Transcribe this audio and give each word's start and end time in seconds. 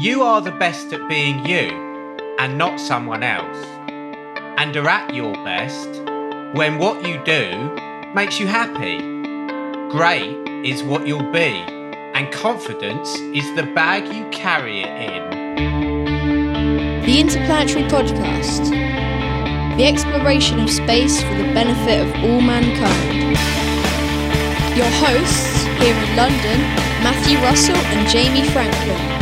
You 0.00 0.24
are 0.24 0.40
the 0.40 0.50
best 0.50 0.92
at 0.92 1.08
being 1.08 1.46
you 1.46 1.70
and 2.40 2.58
not 2.58 2.80
someone 2.80 3.22
else. 3.22 3.64
And 4.58 4.76
are 4.76 4.88
at 4.88 5.14
your 5.14 5.32
best 5.44 5.88
when 6.52 6.78
what 6.78 7.06
you 7.06 7.22
do 7.22 7.70
makes 8.12 8.40
you 8.40 8.48
happy. 8.48 8.98
Great 9.90 10.36
is 10.66 10.82
what 10.82 11.06
you'll 11.06 11.30
be, 11.30 11.62
and 12.12 12.32
confidence 12.32 13.14
is 13.36 13.54
the 13.54 13.62
bag 13.62 14.12
you 14.12 14.28
carry 14.30 14.80
it 14.80 15.12
in. 15.12 15.30
The 17.06 17.20
Interplanetary 17.20 17.84
Podcast. 17.84 18.70
The 19.76 19.84
exploration 19.84 20.58
of 20.58 20.70
space 20.70 21.22
for 21.22 21.34
the 21.36 21.54
benefit 21.54 22.00
of 22.00 22.12
all 22.24 22.40
mankind. 22.40 23.38
Your 24.76 24.90
hosts 25.06 25.62
here 25.80 25.94
in 25.94 26.16
London, 26.16 26.60
Matthew 27.04 27.38
Russell 27.38 27.76
and 27.76 28.08
Jamie 28.08 28.48
Franklin. 28.50 29.13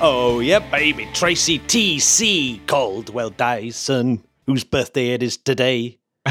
Oh 0.00 0.40
yeah, 0.40 0.58
baby, 0.70 1.06
Tracy 1.12 1.58
T.C. 1.58 2.60
Caldwell 2.66 3.28
Dyson, 3.30 4.24
whose 4.46 4.64
birthday 4.64 5.08
it 5.10 5.22
is 5.22 5.36
today. 5.36 5.98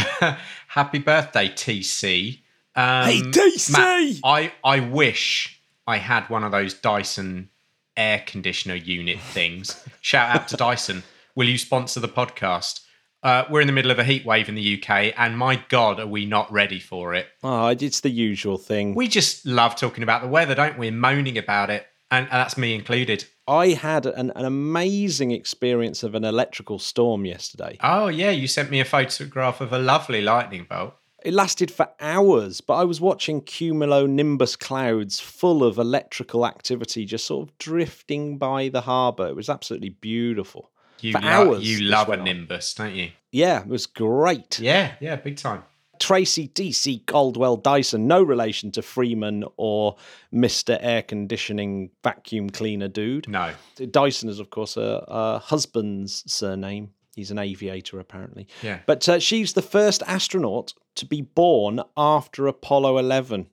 Happy 0.67 0.97
birthday, 0.97 1.49
TC. 1.49 2.39
Um, 2.75 3.05
Hey, 3.05 3.21
TC! 3.21 3.71
Matt, 3.71 4.15
I, 4.23 4.51
I 4.63 4.79
wish 4.79 5.61
I 5.85 5.97
had 5.97 6.27
one 6.31 6.43
of 6.43 6.51
those 6.51 6.73
Dyson 6.73 7.49
air 7.95 8.23
conditioner 8.25 8.75
unit 8.75 9.19
things. 9.19 9.83
Shout 10.01 10.35
out 10.35 10.47
to 10.47 10.57
Dyson. 10.57 11.03
Will 11.35 11.47
you 11.47 11.59
sponsor 11.59 11.99
the 11.99 12.09
podcast? 12.09 12.81
Uh, 13.23 13.45
we're 13.51 13.61
in 13.61 13.67
the 13.67 13.73
middle 13.73 13.91
of 13.91 13.99
a 13.99 14.03
heat 14.03 14.25
wave 14.25 14.49
in 14.49 14.55
the 14.55 14.81
UK, 14.81 15.13
and 15.15 15.37
my 15.37 15.63
God, 15.69 15.99
are 15.99 16.07
we 16.07 16.25
not 16.25 16.51
ready 16.51 16.79
for 16.79 17.13
it? 17.13 17.27
Oh, 17.43 17.67
it's 17.67 17.99
the 17.99 18.09
usual 18.09 18.57
thing. 18.57 18.95
We 18.95 19.07
just 19.07 19.45
love 19.45 19.75
talking 19.75 20.01
about 20.01 20.23
the 20.23 20.27
weather, 20.27 20.55
don't 20.55 20.77
we? 20.77 20.89
Moaning 20.89 21.37
about 21.37 21.69
it, 21.69 21.85
and, 22.09 22.25
and 22.25 22.31
that's 22.33 22.57
me 22.57 22.73
included. 22.73 23.25
I 23.47 23.69
had 23.69 24.07
an, 24.07 24.31
an 24.35 24.45
amazing 24.45 25.31
experience 25.31 26.01
of 26.01 26.15
an 26.15 26.23
electrical 26.23 26.79
storm 26.79 27.25
yesterday. 27.25 27.77
Oh, 27.81 28.07
yeah, 28.07 28.31
you 28.31 28.47
sent 28.47 28.71
me 28.71 28.79
a 28.79 28.85
photograph 28.85 29.61
of 29.61 29.71
a 29.71 29.79
lovely 29.79 30.21
lightning 30.21 30.65
bolt. 30.67 30.95
It 31.23 31.35
lasted 31.35 31.69
for 31.69 31.89
hours, 31.99 32.61
but 32.61 32.77
I 32.77 32.83
was 32.83 32.99
watching 32.99 33.41
cumulonimbus 33.41 34.57
clouds 34.57 35.19
full 35.19 35.63
of 35.63 35.77
electrical 35.77 36.47
activity 36.47 37.05
just 37.05 37.25
sort 37.25 37.47
of 37.47 37.57
drifting 37.59 38.39
by 38.39 38.69
the 38.69 38.81
harbour. 38.81 39.27
It 39.27 39.35
was 39.35 39.47
absolutely 39.47 39.89
beautiful. 39.89 40.70
You, 41.03 41.13
For 41.13 41.21
lo- 41.21 41.27
hours 41.27 41.63
you 41.63 41.85
love 41.87 42.09
a 42.09 42.17
nimbus, 42.17 42.73
don't 42.73 42.95
you? 42.95 43.11
Yeah, 43.31 43.61
it 43.61 43.67
was 43.67 43.85
great. 43.85 44.59
Yeah, 44.59 44.93
yeah, 44.99 45.15
big 45.15 45.37
time. 45.37 45.63
Tracy 45.99 46.47
TC 46.47 47.05
Caldwell 47.05 47.57
Dyson, 47.57 48.07
no 48.07 48.23
relation 48.23 48.71
to 48.71 48.81
Freeman 48.81 49.43
or 49.55 49.95
Mr. 50.33 50.77
Air 50.81 51.03
Conditioning 51.03 51.91
Vacuum 52.03 52.49
Cleaner 52.49 52.87
Dude. 52.87 53.29
No. 53.29 53.51
Dyson 53.91 54.27
is, 54.27 54.39
of 54.39 54.49
course, 54.49 54.77
a, 54.77 55.05
a 55.07 55.39
husband's 55.39 56.23
surname. 56.25 56.89
He's 57.15 57.29
an 57.29 57.37
aviator, 57.37 57.99
apparently. 57.99 58.47
Yeah. 58.63 58.79
But 58.87 59.07
uh, 59.07 59.19
she's 59.19 59.53
the 59.53 59.61
first 59.61 60.01
astronaut 60.07 60.73
to 60.95 61.05
be 61.05 61.21
born 61.21 61.81
after 61.95 62.47
Apollo 62.47 62.97
11. 62.97 63.47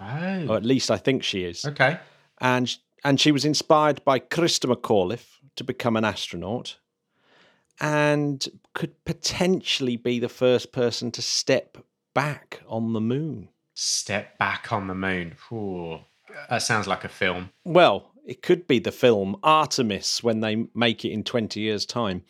Oh. 0.00 0.46
Or 0.48 0.56
at 0.56 0.64
least 0.64 0.90
I 0.90 0.96
think 0.96 1.22
she 1.22 1.44
is. 1.44 1.64
Okay. 1.64 1.98
And, 2.40 2.76
and 3.04 3.20
she 3.20 3.30
was 3.30 3.44
inspired 3.44 4.04
by 4.04 4.18
Christa 4.18 4.74
McAuliffe 4.74 5.35
to 5.56 5.64
become 5.64 5.96
an 5.96 6.04
astronaut 6.04 6.76
and 7.80 8.46
could 8.74 9.04
potentially 9.04 9.96
be 9.96 10.18
the 10.18 10.28
first 10.28 10.72
person 10.72 11.10
to 11.12 11.22
step 11.22 11.76
back 12.14 12.62
on 12.68 12.92
the 12.92 13.00
moon. 13.00 13.48
Step 13.74 14.38
back 14.38 14.72
on 14.72 14.86
the 14.86 14.94
moon. 14.94 15.34
Ooh. 15.52 15.98
That 16.48 16.62
sounds 16.62 16.86
like 16.86 17.04
a 17.04 17.08
film. 17.08 17.50
Well, 17.64 18.10
it 18.26 18.42
could 18.42 18.66
be 18.66 18.78
the 18.78 18.92
film 18.92 19.36
Artemis 19.42 20.22
when 20.22 20.40
they 20.40 20.66
make 20.74 21.04
it 21.04 21.10
in 21.10 21.22
20 21.24 21.60
years' 21.60 21.84
time. 21.86 22.22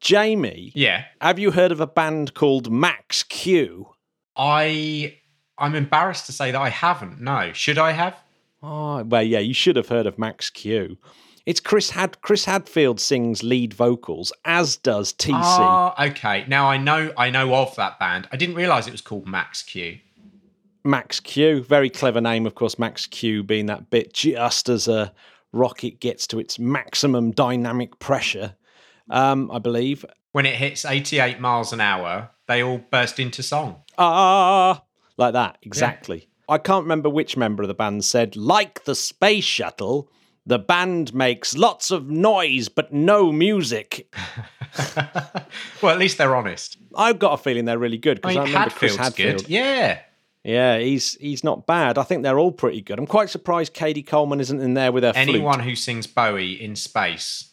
Jamie, 0.00 0.72
Yeah. 0.74 1.04
have 1.20 1.38
you 1.38 1.52
heard 1.52 1.70
of 1.72 1.80
a 1.80 1.86
band 1.86 2.34
called 2.34 2.70
Max 2.70 3.22
Q? 3.22 3.88
I 4.36 5.18
I'm 5.58 5.74
embarrassed 5.74 6.26
to 6.26 6.32
say 6.32 6.50
that 6.50 6.60
I 6.60 6.70
haven't. 6.70 7.20
No. 7.20 7.52
Should 7.52 7.78
I 7.78 7.92
have? 7.92 8.16
Oh, 8.62 9.02
well, 9.04 9.22
yeah, 9.22 9.38
you 9.40 9.54
should 9.54 9.76
have 9.76 9.88
heard 9.88 10.06
of 10.06 10.18
Max 10.18 10.50
Q. 10.50 10.96
It's 11.44 11.58
Chris 11.58 11.90
Had 11.90 12.20
Chris 12.22 12.44
Hadfield 12.44 13.00
sings 13.00 13.42
lead 13.42 13.74
vocals, 13.74 14.32
as 14.44 14.76
does 14.76 15.12
TC. 15.12 15.32
Ah, 15.34 16.04
okay. 16.06 16.44
Now 16.46 16.68
I 16.68 16.76
know 16.76 17.12
I 17.16 17.30
know 17.30 17.54
of 17.54 17.74
that 17.76 17.98
band. 17.98 18.28
I 18.30 18.36
didn't 18.36 18.54
realise 18.54 18.86
it 18.86 18.92
was 18.92 19.00
called 19.00 19.26
Max 19.26 19.62
Q. 19.62 19.98
Max 20.84 21.18
Q, 21.20 21.62
very 21.62 21.90
clever 21.90 22.20
name, 22.20 22.46
of 22.46 22.54
course. 22.54 22.78
Max 22.78 23.06
Q 23.06 23.42
being 23.42 23.66
that 23.66 23.90
bit 23.90 24.14
just 24.14 24.68
as 24.68 24.86
a 24.86 25.12
rocket 25.52 26.00
gets 26.00 26.26
to 26.28 26.38
its 26.38 26.58
maximum 26.58 27.32
dynamic 27.32 27.98
pressure, 27.98 28.54
um, 29.10 29.50
I 29.50 29.58
believe. 29.58 30.04
When 30.30 30.46
it 30.46 30.54
hits 30.54 30.84
88 30.84 31.40
miles 31.40 31.72
an 31.72 31.80
hour, 31.80 32.30
they 32.46 32.62
all 32.62 32.78
burst 32.78 33.18
into 33.18 33.42
song. 33.42 33.82
Ah, 33.98 34.82
like 35.16 35.34
that, 35.34 35.58
exactly. 35.62 36.28
I 36.48 36.58
can't 36.58 36.84
remember 36.84 37.08
which 37.08 37.36
member 37.36 37.62
of 37.62 37.68
the 37.68 37.74
band 37.74 38.04
said, 38.04 38.36
like 38.36 38.84
the 38.84 38.94
space 38.94 39.44
shuttle, 39.44 40.08
the 40.46 40.58
band 40.58 41.14
makes 41.14 41.56
lots 41.56 41.90
of 41.90 42.08
noise 42.08 42.68
but 42.68 42.92
no 42.92 43.32
music. 43.32 44.12
well, 45.82 45.92
at 45.92 45.98
least 45.98 46.18
they're 46.18 46.34
honest. 46.34 46.78
I've 46.94 47.18
got 47.18 47.34
a 47.34 47.42
feeling 47.42 47.64
they're 47.64 47.78
really 47.78 47.98
good 47.98 48.20
because 48.20 48.36
I, 48.36 48.40
mean, 48.40 48.48
remember 48.48 48.70
Hadfield's 48.70 48.96
Chris 48.96 49.06
Hadfield. 49.08 49.36
good. 49.42 49.48
Yeah. 49.48 50.00
Yeah, 50.44 50.78
he's 50.78 51.14
he's 51.14 51.44
not 51.44 51.66
bad. 51.66 51.98
I 51.98 52.02
think 52.02 52.24
they're 52.24 52.38
all 52.38 52.50
pretty 52.50 52.80
good. 52.80 52.98
I'm 52.98 53.06
quite 53.06 53.30
surprised 53.30 53.74
Cady 53.74 54.02
Coleman 54.02 54.40
isn't 54.40 54.60
in 54.60 54.74
there 54.74 54.90
with 54.90 55.04
her 55.04 55.12
flute. 55.12 55.28
Anyone 55.28 55.60
who 55.60 55.76
sings 55.76 56.08
Bowie 56.08 56.60
in 56.60 56.74
space 56.74 57.52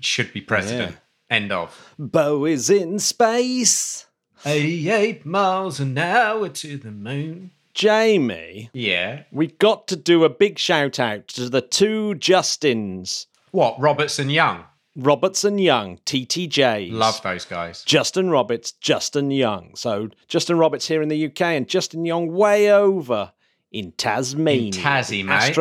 should 0.00 0.32
be 0.34 0.42
president. 0.42 0.96
End 1.30 1.50
of. 1.50 1.94
Bo 1.98 2.44
is 2.44 2.68
in 2.68 2.98
space. 2.98 4.06
88 4.44 5.26
miles 5.26 5.80
an 5.80 5.98
hour 5.98 6.48
to 6.48 6.76
the 6.76 6.90
moon. 6.90 7.50
Jamie, 7.78 8.70
Yeah. 8.72 9.22
we've 9.30 9.56
got 9.58 9.86
to 9.86 9.94
do 9.94 10.24
a 10.24 10.28
big 10.28 10.58
shout 10.58 10.98
out 10.98 11.28
to 11.28 11.48
the 11.48 11.60
two 11.60 12.14
Justins, 12.18 13.26
What? 13.52 13.78
Robertson 13.78 14.30
Young. 14.30 14.64
Robertson 14.96 15.58
Young, 15.58 15.98
TTJs. 15.98 16.90
Love 16.90 17.22
those 17.22 17.44
guys. 17.44 17.84
Justin 17.84 18.30
Roberts, 18.30 18.72
Justin 18.72 19.30
Young. 19.30 19.76
So 19.76 20.08
Justin 20.26 20.58
Roberts 20.58 20.88
here 20.88 21.02
in 21.02 21.08
the 21.08 21.26
UK 21.26 21.40
and 21.56 21.68
Justin 21.68 22.04
Young 22.04 22.32
way 22.32 22.72
over 22.72 23.30
in 23.70 23.92
Tasmania. 23.92 24.66
In 24.66 24.72
Tassie, 24.72 25.08
the 25.08 25.22
mate. 25.22 25.54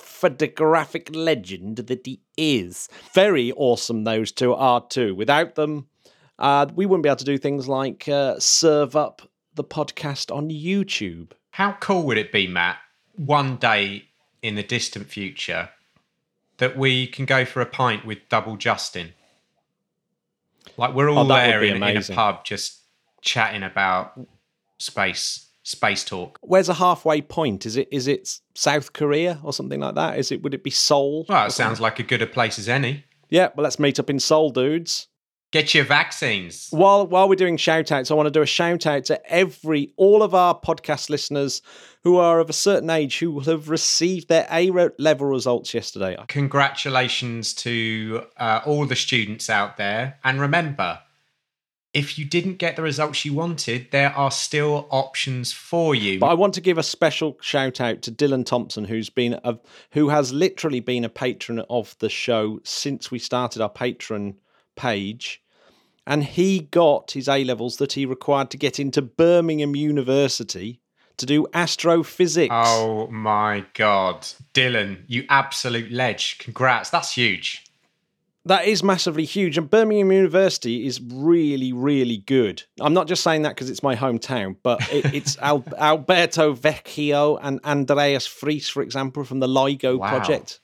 Astrophotographic 0.00 1.14
legend 1.14 1.76
that 1.76 2.06
he 2.06 2.20
is. 2.38 2.88
Very 3.12 3.52
awesome, 3.52 4.04
those 4.04 4.32
two 4.32 4.54
are 4.54 4.80
too. 4.88 5.14
Without 5.14 5.56
them, 5.56 5.88
uh, 6.38 6.64
we 6.74 6.86
wouldn't 6.86 7.02
be 7.02 7.10
able 7.10 7.16
to 7.16 7.24
do 7.26 7.36
things 7.36 7.68
like 7.68 8.08
uh, 8.08 8.38
serve 8.38 8.96
up 8.96 9.20
the 9.54 9.64
podcast 9.64 10.34
on 10.34 10.50
YouTube. 10.50 11.30
How 11.50 11.72
cool 11.80 12.02
would 12.04 12.18
it 12.18 12.32
be, 12.32 12.46
Matt, 12.46 12.78
one 13.16 13.56
day 13.56 14.06
in 14.42 14.54
the 14.56 14.62
distant 14.62 15.06
future 15.08 15.70
that 16.58 16.76
we 16.76 17.06
can 17.06 17.24
go 17.24 17.44
for 17.44 17.60
a 17.60 17.66
pint 17.66 18.04
with 18.04 18.18
Double 18.28 18.56
Justin? 18.56 19.14
Like 20.76 20.94
we're 20.94 21.08
oh, 21.08 21.16
all 21.16 21.32
Oh, 21.32 21.34
there 21.34 21.62
in, 21.62 21.82
in 21.82 21.96
a 21.96 22.02
pub 22.02 22.44
just 22.44 22.80
chatting 23.20 23.62
about 23.62 24.18
space, 24.78 25.46
space 25.62 26.04
talk. 26.04 26.38
Where's 26.42 26.68
a 26.68 26.74
halfway 26.74 27.22
point? 27.22 27.66
Is 27.66 27.76
it 27.76 27.88
is 27.92 28.08
it 28.08 28.40
South 28.54 28.92
Korea 28.92 29.38
or 29.42 29.52
something 29.52 29.80
like 29.80 29.94
that? 29.94 30.18
Is 30.18 30.32
it 30.32 30.42
would 30.42 30.54
it 30.54 30.64
be 30.64 30.70
Seoul? 30.70 31.26
Well, 31.28 31.46
it 31.46 31.52
sounds 31.52 31.80
like 31.80 31.98
a 31.98 32.02
good 32.02 32.22
a 32.22 32.26
place 32.26 32.58
as 32.58 32.68
any. 32.68 33.04
Yeah, 33.30 33.50
well 33.54 33.64
let's 33.64 33.78
meet 33.78 33.98
up 34.00 34.10
in 34.10 34.18
Seoul, 34.18 34.50
dudes. 34.50 35.08
Get 35.54 35.72
your 35.72 35.84
vaccines. 35.84 36.66
While 36.72 37.06
while 37.06 37.28
we're 37.28 37.36
doing 37.36 37.56
shout 37.56 37.92
outs, 37.92 38.10
I 38.10 38.14
want 38.14 38.26
to 38.26 38.32
do 38.32 38.42
a 38.42 38.46
shout 38.46 38.88
out 38.88 39.04
to 39.04 39.24
every 39.32 39.92
all 39.96 40.24
of 40.24 40.34
our 40.34 40.58
podcast 40.58 41.10
listeners 41.10 41.62
who 42.02 42.16
are 42.16 42.40
of 42.40 42.50
a 42.50 42.52
certain 42.52 42.90
age 42.90 43.20
who 43.20 43.30
will 43.30 43.44
have 43.44 43.68
received 43.68 44.26
their 44.26 44.48
A 44.50 44.72
level 44.98 45.28
results 45.28 45.72
yesterday. 45.72 46.16
Congratulations 46.26 47.54
to 47.54 48.24
uh, 48.36 48.62
all 48.66 48.84
the 48.84 48.96
students 48.96 49.48
out 49.48 49.76
there. 49.76 50.18
And 50.24 50.40
remember, 50.40 50.98
if 51.92 52.18
you 52.18 52.24
didn't 52.24 52.58
get 52.58 52.74
the 52.74 52.82
results 52.82 53.24
you 53.24 53.32
wanted, 53.32 53.92
there 53.92 54.10
are 54.10 54.32
still 54.32 54.88
options 54.90 55.52
for 55.52 55.94
you. 55.94 56.18
But 56.18 56.30
I 56.30 56.34
want 56.34 56.54
to 56.54 56.60
give 56.60 56.78
a 56.78 56.82
special 56.82 57.38
shout 57.40 57.80
out 57.80 58.02
to 58.02 58.10
Dylan 58.10 58.44
Thompson, 58.44 58.86
who's 58.86 59.08
been 59.08 59.38
a, 59.44 59.56
who 59.92 60.08
has 60.08 60.32
literally 60.32 60.80
been 60.80 61.04
a 61.04 61.08
patron 61.08 61.60
of 61.70 61.94
the 62.00 62.10
show 62.10 62.58
since 62.64 63.12
we 63.12 63.20
started 63.20 63.62
our 63.62 63.70
patron 63.70 64.34
page. 64.74 65.42
And 66.06 66.22
he 66.24 66.60
got 66.60 67.12
his 67.12 67.28
A 67.28 67.44
levels 67.44 67.78
that 67.78 67.94
he 67.94 68.04
required 68.04 68.50
to 68.50 68.56
get 68.58 68.78
into 68.78 69.00
Birmingham 69.00 69.74
University 69.74 70.80
to 71.16 71.26
do 71.26 71.46
astrophysics. 71.54 72.52
Oh 72.54 73.06
my 73.08 73.64
God. 73.74 74.26
Dylan, 74.52 75.04
you 75.06 75.24
absolute 75.28 75.90
ledge. 75.90 76.38
Congrats. 76.38 76.90
That's 76.90 77.12
huge. 77.14 77.64
That 78.46 78.66
is 78.66 78.82
massively 78.82 79.24
huge, 79.24 79.56
and 79.56 79.70
Birmingham 79.70 80.12
University 80.12 80.86
is 80.86 81.00
really, 81.00 81.72
really 81.72 82.18
good. 82.18 82.62
I'm 82.78 82.92
not 82.92 83.08
just 83.08 83.22
saying 83.22 83.40
that 83.42 83.54
because 83.54 83.70
it's 83.70 83.82
my 83.82 83.96
hometown, 83.96 84.56
but 84.62 84.82
it, 84.92 85.06
it's 85.14 85.38
Al- 85.38 85.64
Alberto 85.78 86.54
Vecchio 86.54 87.38
and 87.42 87.58
Andreas 87.64 88.28
Freise, 88.28 88.68
for 88.70 88.82
example, 88.82 89.24
from 89.24 89.40
the 89.40 89.46
LIGO 89.46 89.98
Wow. 89.98 90.10
project. 90.10 90.60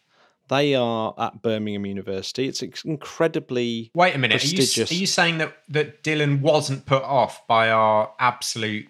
They 0.50 0.74
are 0.74 1.14
at 1.16 1.42
Birmingham 1.42 1.86
University. 1.86 2.46
It's 2.46 2.62
incredibly 2.84 3.90
Wait 3.94 4.14
a 4.14 4.18
minute. 4.18 4.44
Are 4.44 4.46
you, 4.46 4.84
are 4.84 4.94
you 4.94 5.06
saying 5.06 5.38
that, 5.38 5.54
that 5.70 6.02
Dylan 6.02 6.42
wasn't 6.42 6.84
put 6.84 7.02
off 7.02 7.46
by 7.46 7.70
our 7.70 8.12
absolute 8.18 8.88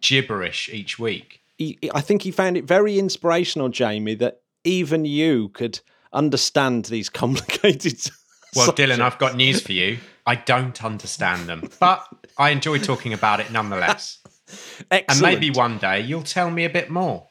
gibberish 0.00 0.68
each 0.72 0.98
week? 0.98 1.40
he, 1.58 1.78
I 1.94 2.00
think 2.00 2.22
he 2.22 2.30
found 2.30 2.56
it 2.56 2.64
very 2.64 2.98
inspirational, 2.98 3.68
Jamie, 3.68 4.14
that 4.16 4.40
even 4.64 5.04
you 5.04 5.50
could 5.50 5.80
understand 6.12 6.86
these 6.86 7.08
complicated. 7.08 8.00
Well, 8.56 8.66
subjects. 8.66 8.94
Dylan, 8.94 9.00
I've 9.00 9.18
got 9.18 9.34
news 9.34 9.60
for 9.60 9.72
you. 9.72 9.98
I 10.26 10.36
don't 10.36 10.84
understand 10.84 11.48
them, 11.48 11.68
but 11.80 12.06
I 12.38 12.50
enjoy 12.50 12.78
talking 12.78 13.12
about 13.12 13.40
it 13.40 13.50
nonetheless. 13.50 14.18
Excellent. 14.92 15.10
And 15.10 15.20
maybe 15.20 15.50
one 15.50 15.78
day 15.78 16.02
you'll 16.02 16.22
tell 16.22 16.52
me 16.52 16.64
a 16.64 16.70
bit 16.70 16.88
more. 16.88 17.26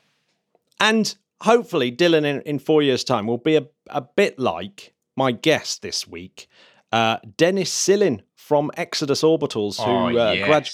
And 0.81 1.15
hopefully, 1.41 1.91
Dylan 1.91 2.25
in, 2.25 2.41
in 2.41 2.59
four 2.59 2.81
years' 2.81 3.03
time 3.03 3.27
will 3.27 3.38
be 3.38 3.56
a, 3.56 3.65
a 3.89 4.01
bit 4.01 4.39
like 4.39 4.94
my 5.15 5.31
guest 5.31 5.81
this 5.81 6.07
week, 6.07 6.47
uh, 6.91 7.18
Dennis 7.38 7.71
Silin 7.74 8.21
from 8.35 8.71
Exodus 8.75 9.21
Orbitals, 9.24 9.77
who 9.77 10.18
Oh, 10.18 10.18
uh, 10.18 10.45
grad- 10.45 10.69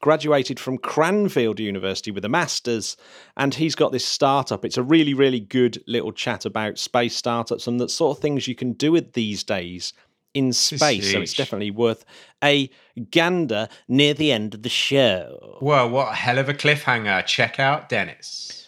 graduated 0.00 0.60
from 0.60 0.78
Cranfield 0.78 1.58
University 1.58 2.10
with 2.10 2.24
a 2.24 2.28
master's. 2.28 2.96
And 3.36 3.54
he's 3.54 3.74
got 3.74 3.90
this 3.92 4.06
startup. 4.06 4.64
It's 4.64 4.76
a 4.76 4.82
really, 4.82 5.14
really 5.14 5.40
good 5.40 5.82
little 5.86 6.12
chat 6.12 6.44
about 6.44 6.78
space 6.78 7.16
startups 7.16 7.66
and 7.66 7.80
the 7.80 7.88
sort 7.88 8.16
of 8.16 8.22
things 8.22 8.46
you 8.46 8.54
can 8.54 8.72
do 8.74 8.92
with 8.92 9.14
these 9.14 9.42
days 9.42 9.92
in 10.34 10.52
space. 10.52 11.10
So 11.10 11.20
it's 11.20 11.34
definitely 11.34 11.70
worth 11.72 12.04
a 12.44 12.70
gander 13.10 13.68
near 13.88 14.14
the 14.14 14.30
end 14.30 14.54
of 14.54 14.62
the 14.62 14.68
show. 14.68 15.58
Well, 15.60 15.88
what 15.90 16.12
a 16.12 16.14
hell 16.14 16.38
of 16.38 16.48
a 16.48 16.54
cliffhanger. 16.54 17.26
Check 17.26 17.58
out 17.58 17.88
Dennis. 17.88 18.67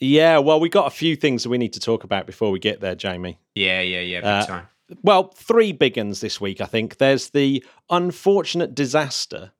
Yeah, 0.00 0.38
well, 0.38 0.60
we 0.60 0.68
got 0.68 0.86
a 0.86 0.90
few 0.90 1.16
things 1.16 1.42
that 1.42 1.48
we 1.48 1.58
need 1.58 1.72
to 1.72 1.80
talk 1.80 2.04
about 2.04 2.26
before 2.26 2.50
we 2.50 2.58
get 2.58 2.80
there, 2.80 2.94
Jamie. 2.94 3.38
Yeah, 3.54 3.80
yeah, 3.80 4.00
yeah. 4.00 4.20
Big 4.20 4.26
Uh, 4.26 4.46
time. 4.46 4.68
Well, 5.02 5.32
three 5.34 5.72
big 5.72 5.96
ones 5.96 6.20
this 6.20 6.40
week, 6.40 6.60
I 6.60 6.66
think. 6.66 6.98
There's 6.98 7.30
the 7.30 7.64
unfortunate 7.90 8.74
disaster, 8.74 9.52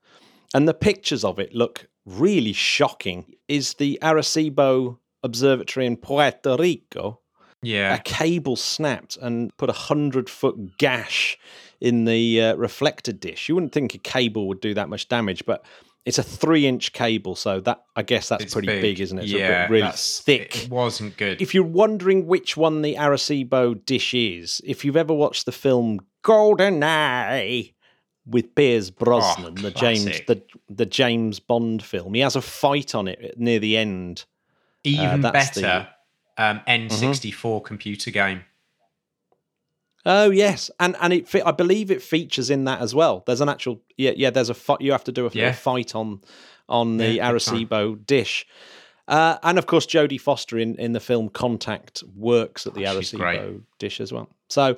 and 0.55 0.67
the 0.69 0.75
pictures 0.75 1.25
of 1.25 1.39
it 1.39 1.55
look 1.55 1.89
really 2.07 2.53
shocking. 2.53 3.35
Is 3.49 3.75
the 3.75 3.99
Arecibo 4.01 4.99
Observatory 5.23 5.87
in 5.87 5.97
Puerto 5.97 6.57
Rico? 6.59 7.21
Yeah. 7.61 7.95
A 7.97 7.99
cable 7.99 8.55
snapped 8.57 9.17
and 9.21 9.55
put 9.57 9.69
a 9.69 9.73
hundred 9.75 10.31
foot 10.31 10.79
gash 10.79 11.37
in 11.81 12.05
the 12.05 12.43
uh, 12.43 12.55
reflector 12.57 13.13
dish. 13.13 13.49
You 13.49 13.55
wouldn't 13.55 13.73
think 13.73 13.95
a 13.95 13.99
cable 13.99 14.49
would 14.49 14.61
do 14.61 14.75
that 14.75 14.89
much 14.89 15.09
damage, 15.09 15.45
but 15.47 15.65
it's 16.05 16.19
a 16.19 16.23
three 16.23 16.67
inch 16.67 16.93
cable, 16.93 17.35
so 17.37 17.61
that 17.61 17.83
I 17.95 18.03
guess 18.03 18.29
that's 18.31 18.45
It's 18.45 18.53
pretty 18.55 18.69
big. 18.81 18.99
isn't 19.01 19.19
it? 19.19 19.25
It's 19.25 19.33
a 19.35 19.39
yeah, 19.39 19.67
bit 19.67 19.73
really 19.73 19.93
thick 19.95 20.65
It 20.65 20.71
wasn't 20.71 21.17
good. 21.17 21.41
if 21.43 21.55
you're 21.55 21.65
wondering 21.65 22.27
which 22.27 22.57
one 22.57 22.83
the 22.83 22.95
Arecibo 22.95 23.85
dish 23.85 24.15
is, 24.15 24.61
if 24.65 24.85
you've 24.85 24.97
ever 24.97 25.13
watched 25.13 25.45
the 25.45 25.53
film 25.53 26.01
Golden 26.23 26.83
Eye 26.83 27.73
with 28.27 28.55
Pierce 28.55 28.91
Brosnan, 28.91 29.57
the 29.57 29.71
James 29.71 30.05
the 30.27 30.43
the 30.69 30.87
James 30.87 31.41
Bond 31.41 31.83
film, 31.83 32.15
he 32.15 32.21
has 32.21 32.37
a 32.37 32.43
fight 32.43 32.95
on 32.95 33.07
it 33.09 33.39
near 33.39 33.59
the 33.59 33.77
end. 33.77 34.25
Even 34.85 35.25
uh, 35.25 35.31
that's 35.31 35.51
the- 35.51 35.61
Mm-hmm. 35.63 35.85
better, 35.85 35.89
um, 36.39 36.61
N64 36.69 37.65
computer 37.65 38.11
game. 38.11 38.45
Oh 40.11 40.31
yes, 40.31 40.71
and 40.81 40.97
and 41.01 41.13
it 41.13 41.33
I 41.45 41.51
believe 41.53 41.91
it 41.91 42.03
features 42.03 42.49
in 42.51 42.65
that 42.65 42.81
as 42.81 42.95
well. 42.95 43.23
There's 43.27 43.43
an 43.43 43.49
actual 43.51 43.83
yeah 43.99 44.13
yeah. 44.17 44.31
There's 44.31 44.49
a 44.51 44.55
fight. 44.55 44.81
You 44.81 44.93
have 44.93 45.05
to 45.05 45.13
do 45.13 45.27
a, 45.27 45.29
a 45.29 45.33
Yeah. 45.33 45.53
fight 45.53 45.95
on 45.95 46.23
on 46.69 46.97
the 46.97 47.11
Yeah. 47.17 47.31
Arecibo 47.31 48.05
dish. 48.07 48.47
Uh, 49.07 49.39
and 49.43 49.59
of 49.59 49.65
course, 49.67 49.87
Jodie 49.87 50.21
Foster 50.21 50.59
in, 50.59 50.75
in 50.77 50.93
the 50.93 51.01
film 51.01 51.31
Contact 51.31 52.03
works 52.15 52.67
at 52.67 52.75
the 52.75 52.87
Oh, 52.87 52.99
Arecibo 52.99 53.63
dish 53.79 54.01
as 54.03 54.13
well. 54.13 54.29
So 54.49 54.77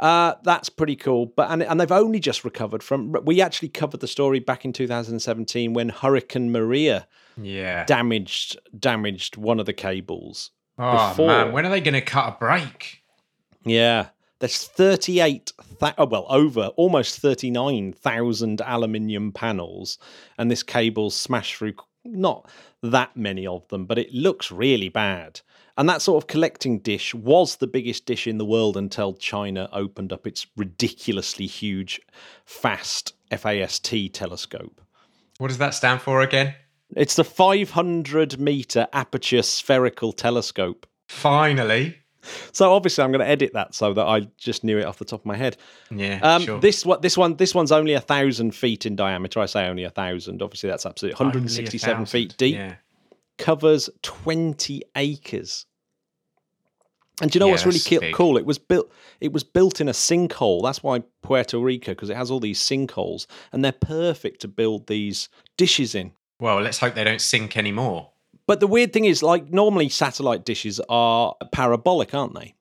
uh, 0.00 0.34
that's 0.42 0.68
pretty 0.68 0.96
cool. 0.96 1.26
But 1.26 1.50
and, 1.50 1.62
and 1.62 1.80
they've 1.80 1.90
only 1.92 2.18
just 2.20 2.44
recovered 2.44 2.82
from. 2.82 3.14
We 3.24 3.40
actually 3.40 3.68
covered 3.68 4.00
the 4.00 4.08
story 4.08 4.38
back 4.40 4.64
in 4.64 4.72
2017 4.72 5.74
when 5.74 5.88
Hurricane 5.90 6.50
Maria 6.52 7.06
Yeah. 7.40 7.84
damaged 7.84 8.58
damaged 8.78 9.36
one 9.36 9.58
of 9.60 9.66
the 9.66 9.72
cables. 9.72 10.50
oh, 10.78 11.10
before. 11.10 11.26
man. 11.28 11.52
When 11.52 11.64
are 11.66 11.70
they 11.70 11.80
going 11.80 11.94
to 11.94 12.00
cut 12.00 12.28
a 12.34 12.36
break? 12.38 13.02
Yeah. 13.64 14.08
There's 14.40 14.66
38, 14.68 15.52
th- 15.80 15.94
oh, 15.98 16.06
well, 16.06 16.26
over 16.28 16.68
almost 16.76 17.18
39,000 17.18 18.60
aluminium 18.60 19.32
panels, 19.32 19.98
and 20.38 20.50
this 20.50 20.62
cable 20.62 21.10
smashed 21.10 21.56
through 21.56 21.74
not 22.04 22.48
that 22.82 23.16
many 23.16 23.46
of 23.46 23.66
them, 23.68 23.84
but 23.84 23.98
it 23.98 24.12
looks 24.14 24.52
really 24.52 24.88
bad. 24.88 25.40
And 25.76 25.88
that 25.88 26.02
sort 26.02 26.22
of 26.22 26.28
collecting 26.28 26.78
dish 26.78 27.14
was 27.14 27.56
the 27.56 27.66
biggest 27.66 28.06
dish 28.06 28.26
in 28.26 28.38
the 28.38 28.44
world 28.44 28.76
until 28.76 29.14
China 29.14 29.68
opened 29.72 30.12
up 30.12 30.26
its 30.26 30.46
ridiculously 30.56 31.46
huge, 31.46 32.00
fast 32.44 33.14
FAST 33.30 34.12
telescope. 34.12 34.80
What 35.38 35.48
does 35.48 35.58
that 35.58 35.74
stand 35.74 36.00
for 36.00 36.20
again? 36.20 36.54
It's 36.96 37.16
the 37.16 37.24
500 37.24 38.40
meter 38.40 38.88
aperture 38.92 39.42
spherical 39.42 40.12
telescope. 40.12 40.86
Finally. 41.08 41.96
So 42.52 42.72
obviously, 42.72 43.04
I'm 43.04 43.10
going 43.12 43.24
to 43.24 43.28
edit 43.28 43.52
that 43.54 43.74
so 43.74 43.92
that 43.94 44.06
I 44.06 44.28
just 44.36 44.64
knew 44.64 44.78
it 44.78 44.84
off 44.84 44.98
the 44.98 45.04
top 45.04 45.20
of 45.20 45.26
my 45.26 45.36
head. 45.36 45.56
Yeah. 45.90 46.18
Um, 46.22 46.42
sure. 46.42 46.60
This 46.60 46.84
one, 46.86 47.00
this 47.00 47.16
one, 47.16 47.36
this 47.36 47.54
one's 47.54 47.72
only 47.72 47.94
a 47.94 48.00
thousand 48.00 48.54
feet 48.54 48.86
in 48.86 48.96
diameter. 48.96 49.40
I 49.40 49.46
say 49.46 49.66
only 49.66 49.84
a 49.84 49.90
thousand. 49.90 50.42
Obviously, 50.42 50.70
that's 50.70 50.86
absolutely 50.86 51.16
167 51.24 52.06
feet 52.06 52.34
deep. 52.36 52.56
Yeah. 52.56 52.74
Covers 53.38 53.88
20 54.02 54.82
acres. 54.96 55.66
And 57.20 57.30
do 57.30 57.36
you 57.36 57.40
know 57.40 57.46
Yeah, 57.46 57.52
what's 57.52 57.66
really 57.66 57.78
ki- 57.80 58.12
cool? 58.12 58.36
It 58.36 58.46
was 58.46 58.58
built. 58.58 58.92
It 59.20 59.32
was 59.32 59.42
built 59.42 59.80
in 59.80 59.88
a 59.88 59.92
sinkhole. 59.92 60.62
That's 60.62 60.82
why 60.82 61.02
Puerto 61.22 61.58
Rico, 61.58 61.92
because 61.92 62.10
it 62.10 62.16
has 62.16 62.30
all 62.30 62.38
these 62.40 62.60
sinkholes, 62.60 63.26
and 63.52 63.64
they're 63.64 63.72
perfect 63.72 64.40
to 64.42 64.48
build 64.48 64.86
these 64.86 65.28
dishes 65.56 65.94
in. 65.96 66.12
Well, 66.40 66.60
let's 66.60 66.78
hope 66.78 66.94
they 66.94 67.02
don't 67.02 67.20
sink 67.20 67.56
anymore. 67.56 68.10
But 68.48 68.60
the 68.60 68.66
weird 68.66 68.94
thing 68.94 69.04
is, 69.04 69.22
like 69.22 69.52
normally 69.52 69.90
satellite 69.90 70.46
dishes 70.46 70.80
are 70.88 71.36
parabolic, 71.52 72.14
aren't 72.14 72.34
they? 72.34 72.54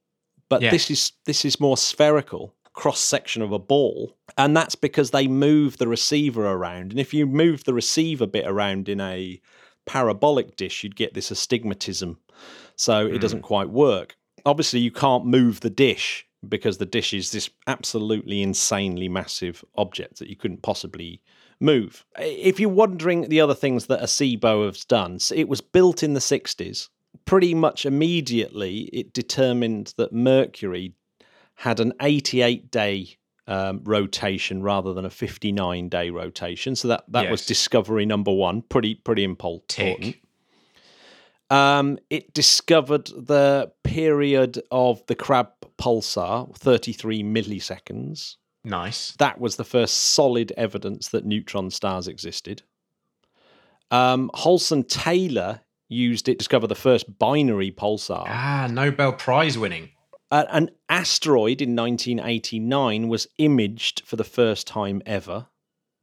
But 0.49 0.61
Yeah. 0.61 0.71
this 0.71 0.91
is 0.91 1.13
this 1.25 1.45
is 1.45 1.61
more 1.61 1.77
spherical, 1.77 2.53
cross 2.73 2.99
section 2.99 3.41
of 3.41 3.53
a 3.53 3.57
ball, 3.57 4.17
and 4.37 4.55
that's 4.55 4.75
because 4.75 5.11
they 5.11 5.27
move 5.27 5.77
the 5.77 5.87
receiver 5.87 6.45
around. 6.45 6.91
And 6.91 6.99
if 6.99 7.13
you 7.13 7.25
move 7.25 7.63
the 7.63 7.73
receiver 7.73 8.27
bit 8.27 8.45
around 8.45 8.89
in 8.89 8.99
a 8.99 9.41
parabolic 9.85 10.57
dish, 10.57 10.83
you'd 10.83 10.97
get 10.97 11.13
this 11.13 11.31
astigmatism, 11.31 12.19
so 12.75 13.07
it 13.07 13.13
hmm. 13.13 13.19
doesn't 13.19 13.41
quite 13.43 13.69
work. 13.69 14.17
Obviously, 14.45 14.81
you 14.81 14.91
can't 14.91 15.25
move 15.25 15.61
the 15.61 15.69
dish 15.69 16.27
because 16.47 16.79
the 16.79 16.85
dish 16.85 17.13
is 17.13 17.31
this 17.31 17.49
absolutely 17.65 18.41
insanely 18.41 19.07
massive 19.07 19.63
object 19.75 20.19
that 20.19 20.29
you 20.29 20.35
couldn't 20.35 20.61
possibly 20.61 21.21
move. 21.59 22.05
If 22.17 22.59
you're 22.59 22.69
wondering 22.69 23.29
the 23.29 23.41
other 23.41 23.55
things 23.55 23.87
that 23.87 24.01
a 24.01 24.03
Arecibo 24.03 24.65
has 24.65 24.85
done, 24.85 25.19
it 25.33 25.47
was 25.47 25.61
built 25.61 26.03
in 26.03 26.13
the 26.13 26.19
60s. 26.19 26.89
Pretty 27.25 27.53
much 27.53 27.85
immediately, 27.85 28.81
it 28.93 29.13
determined 29.13 29.93
that 29.97 30.13
Mercury 30.13 30.93
had 31.55 31.79
an 31.79 31.93
88 32.01 32.69
day 32.71 33.17
um, 33.47 33.81
rotation 33.83 34.61
rather 34.61 34.93
than 34.93 35.05
a 35.05 35.09
59 35.09 35.89
day 35.89 36.09
rotation. 36.09 36.75
So 36.75 36.89
that, 36.89 37.05
that 37.09 37.31
was 37.31 37.45
discovery 37.45 38.05
number 38.05 38.31
one. 38.31 38.61
Pretty 38.61 38.95
pretty 38.95 39.23
important. 39.23 39.69
Tick. 39.69 40.21
Um, 41.49 41.97
it 42.09 42.33
discovered 42.33 43.07
the 43.07 43.71
period 43.83 44.61
of 44.69 45.05
the 45.07 45.15
Crab 45.15 45.49
pulsar, 45.79 46.53
33 46.57 47.23
milliseconds. 47.23 48.35
Nice. 48.63 49.13
That 49.19 49.39
was 49.39 49.55
the 49.55 49.63
first 49.63 49.97
solid 49.97 50.51
evidence 50.57 51.09
that 51.09 51.25
neutron 51.25 51.71
stars 51.71 52.07
existed. 52.07 52.63
Um, 53.91 54.29
Hulse 54.33 54.71
and 54.71 54.87
Taylor 54.87 55.61
used 55.89 56.27
it 56.27 56.33
to 56.33 56.37
discover 56.39 56.67
the 56.67 56.75
first 56.75 57.17
binary 57.17 57.71
pulsar. 57.71 58.25
Ah, 58.27 58.67
Nobel 58.69 59.13
Prize 59.13 59.57
winning. 59.57 59.89
Uh, 60.29 60.43
an 60.49 60.69
asteroid 60.89 61.61
in 61.61 61.75
1989 61.75 63.07
was 63.07 63.27
imaged 63.37 64.03
for 64.05 64.17
the 64.17 64.25
first 64.25 64.67
time 64.67 65.01
ever. 65.05 65.47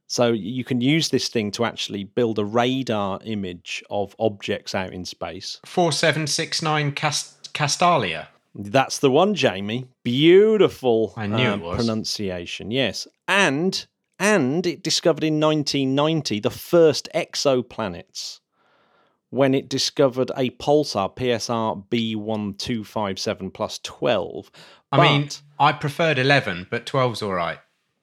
So 0.06 0.32
you 0.32 0.64
can 0.64 0.80
use 0.80 1.10
this 1.10 1.28
thing 1.28 1.50
to 1.52 1.64
actually 1.64 2.04
build 2.04 2.38
a 2.38 2.44
radar 2.44 3.20
image 3.24 3.82
of 3.90 4.14
objects 4.18 4.74
out 4.74 4.92
in 4.92 5.04
space. 5.04 5.60
4769 5.66 6.92
Cast- 6.92 7.52
Castalia. 7.52 8.28
That's 8.54 8.98
the 8.98 9.10
one, 9.10 9.34
Jamie. 9.34 9.86
Beautiful 10.04 11.12
I 11.16 11.26
knew 11.26 11.54
it 11.54 11.60
was. 11.60 11.76
pronunciation. 11.76 12.70
Yes, 12.70 13.08
and 13.26 13.86
and 14.18 14.66
it 14.66 14.82
discovered 14.82 15.24
in 15.24 15.40
1990 15.40 16.40
the 16.40 16.50
first 16.50 17.08
exoplanets, 17.14 18.40
when 19.30 19.54
it 19.54 19.68
discovered 19.68 20.30
a 20.36 20.50
pulsar 20.50 21.14
PSR 21.16 21.84
B1257 21.88 23.52
plus 23.52 23.80
12. 23.82 24.50
I 24.92 25.02
mean, 25.02 25.28
I 25.58 25.72
preferred 25.72 26.18
11, 26.18 26.68
but 26.70 26.86
12's 26.86 27.20
all 27.20 27.34
right. 27.34 27.58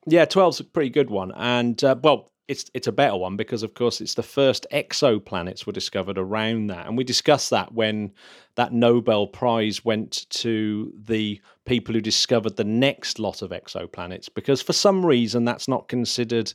Yeah, 0.06 0.26
12's 0.26 0.60
a 0.60 0.66
pretty 0.66 0.90
good 0.90 1.10
one. 1.10 1.32
And, 1.34 1.82
uh, 1.84 1.96
well, 2.04 2.32
it's, 2.52 2.70
it's 2.74 2.88
a 2.88 2.92
better 2.92 3.16
one 3.16 3.38
because, 3.38 3.64
of 3.64 3.76
course, 3.76 4.02
it's 4.02 4.16
the 4.16 4.24
first 4.24 4.68
exoplanets 4.74 5.66
were 5.66 5.72
discovered 5.72 6.18
around 6.18 6.68
that. 6.68 6.86
And 6.86 6.98
we 6.98 7.06
discussed 7.06 7.50
that 7.52 7.74
when 7.74 8.12
that 8.56 8.74
Nobel 8.74 9.26
Prize 9.26 9.86
went 9.86 10.30
to 10.32 10.92
the 10.94 11.40
people 11.64 11.96
who 11.96 12.02
discovered 12.02 12.58
the 12.58 12.66
next 12.66 13.20
lot 13.20 13.42
of 13.42 13.52
exoplanets, 13.52 14.28
because 14.34 14.62
for 14.62 14.74
some 14.74 15.06
reason 15.06 15.46
that's 15.46 15.70
not 15.70 15.88
considered 15.88 16.54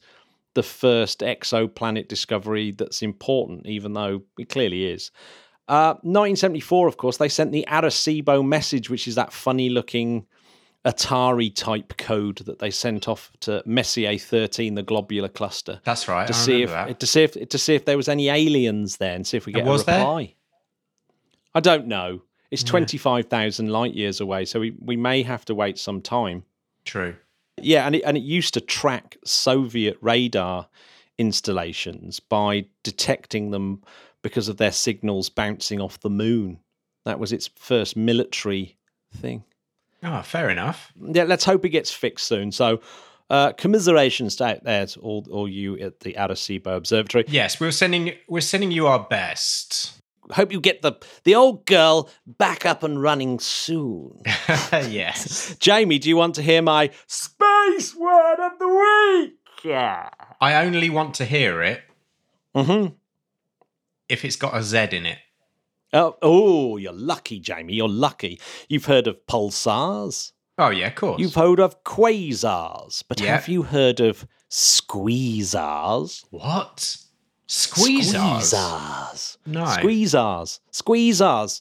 the 0.53 0.63
first 0.63 1.21
exoplanet 1.21 2.09
discovery 2.09 2.73
that's 2.73 3.01
important, 3.01 3.67
even 3.67 3.95
though 3.95 4.23
it 4.39 4.51
clearly 4.51 4.85
is. 4.85 5.11
Uh, 5.67 5.95
1974, 6.03 6.89
of 6.89 6.99
course, 6.99 7.17
they 7.17 7.29
sent 7.31 7.53
the 7.53 7.65
Arecibo 7.69 8.47
message, 8.47 8.91
which 8.91 9.09
is 9.09 9.15
that 9.15 9.33
funny 9.33 9.71
looking 9.71 10.27
Atari 10.87 11.53
type 11.55 11.97
code 11.99 12.39
that 12.47 12.61
they 12.61 12.71
sent 12.71 13.09
off 13.09 13.33
to 13.41 13.63
Messier 13.67 14.17
13, 14.17 14.75
the 14.75 14.83
globular 14.83 15.29
cluster, 15.29 15.81
That's 15.85 16.07
right. 16.07 16.27
to 16.29 16.33
I 16.33 16.37
see 16.37 16.63
if 16.63 16.71
that. 16.71 17.01
to 17.01 17.07
see 17.07 17.23
if 17.25 17.49
to 17.49 17.59
see 17.59 17.75
if 17.75 17.85
there 17.85 17.97
was 17.97 18.09
any 18.09 18.29
aliens 18.29 18.99
there 18.99 19.15
and 19.15 19.27
see 19.27 19.37
if 19.37 19.47
we 19.47 19.53
And 19.53 19.63
get 19.63 19.69
a 19.69 19.71
was 19.73 19.85
there? 19.85 19.99
reply. 19.99 20.35
I 21.55 21.61
don't 21.61 21.87
know. 21.89 22.23
It's 22.51 22.63
Yeah. 22.63 22.69
25,000 22.71 23.69
light 23.69 23.95
years 23.95 24.21
away, 24.21 24.45
so 24.45 24.61
we, 24.61 24.75
we 24.79 24.97
may 24.97 25.23
have 25.25 25.45
to 25.47 25.55
wait 25.55 25.79
some 25.79 26.01
time. 26.01 26.45
True. 26.85 27.17
Yeah, 27.61 27.87
and 27.87 27.97
it, 27.97 28.03
and 28.03 28.17
it 28.17 28.23
used 28.23 28.55
to 28.55 28.61
track 28.61 29.17
Soviet 29.25 29.97
radar 30.01 30.69
installations 31.19 32.21
by 32.21 32.67
detecting 32.85 33.51
them 33.51 33.83
because 34.23 34.49
of 34.49 34.59
their 34.59 34.71
signals 34.73 35.29
bouncing 35.31 35.81
off 35.81 35.99
the 36.01 36.11
moon. 36.11 36.59
That 37.05 37.19
was 37.19 37.33
its 37.33 37.49
first 37.57 37.97
military 37.97 38.77
thing. 39.17 39.43
Oh, 40.07 40.23
fair 40.23 40.49
enough. 40.49 40.93
Yeah, 41.01 41.25
let's 41.25 41.45
hope 41.45 41.65
it 41.65 41.71
gets 41.71 41.91
fixed 41.93 42.27
soon. 42.29 42.53
So, 42.53 42.81
uh, 43.29 43.53
commiserations 43.55 44.41
out 44.41 44.63
there 44.63 44.87
to 44.87 45.01
all, 45.01 45.27
all 45.31 45.49
you 45.49 45.77
at 45.79 46.01
the 46.01 46.15
Arecibo 46.15 46.77
Observatory. 46.77 47.25
Yes, 47.27 47.59
we're 47.61 47.73
sending 47.73 48.13
we're 48.29 48.41
sending 48.41 48.71
you 48.71 48.87
our 48.87 49.01
best. 49.01 50.01
Hope 50.31 50.53
you 50.53 50.61
get 50.61 50.83
the 50.83 50.93
the 51.25 51.35
old 51.35 51.67
girl 51.67 52.09
back 52.27 52.65
up 52.65 52.83
and 52.85 53.03
running 53.03 53.41
soon. 53.41 54.23
yes. 54.73 55.57
Jamie, 55.59 55.99
do 55.99 56.09
you 56.09 56.17
want 56.17 56.37
to 56.37 56.43
hear 56.43 56.63
my 56.63 56.91
space 57.09 57.95
word 57.97 58.37
of 58.41 58.59
the 58.61 58.69
week? 58.69 59.35
Yeah. 59.65 60.09
I 60.41 60.65
only 60.65 60.89
want 60.91 61.15
to 61.17 61.25
hear 61.25 61.63
it 61.63 61.81
Mm-hmm. 62.55 62.95
if 64.09 64.25
it's 64.25 64.37
got 64.37 64.57
a 64.57 64.63
Z 64.63 64.89
in 64.93 65.05
it. 65.07 65.19
Oh, 65.97 66.17
oh, 66.23 66.77
you're 66.77 66.93
lucky, 66.93 67.41
Jamie. 67.41 67.75
You're 67.75 67.89
lucky. 67.89 68.41
You've 68.69 68.85
heard 68.87 69.07
of 69.07 69.17
pulsars. 69.27 70.33
Oh 70.59 70.71
yeah, 70.71 70.87
of 70.89 70.95
course. 70.95 71.21
You've 71.21 71.35
heard 71.35 71.61
of 71.61 71.83
quasars, 71.85 73.03
but 73.09 73.21
Yeah. 73.21 73.35
have 73.37 73.49
you 73.49 73.63
heard 73.65 74.01
of 74.01 74.27
squeezars? 74.51 76.25
what? 76.31 76.97
Squeezers. 77.49 78.53
Squeezars. 78.53 79.37
No. 79.47 79.65
Squeezars. 79.65 80.61
Squeezars. 80.73 81.61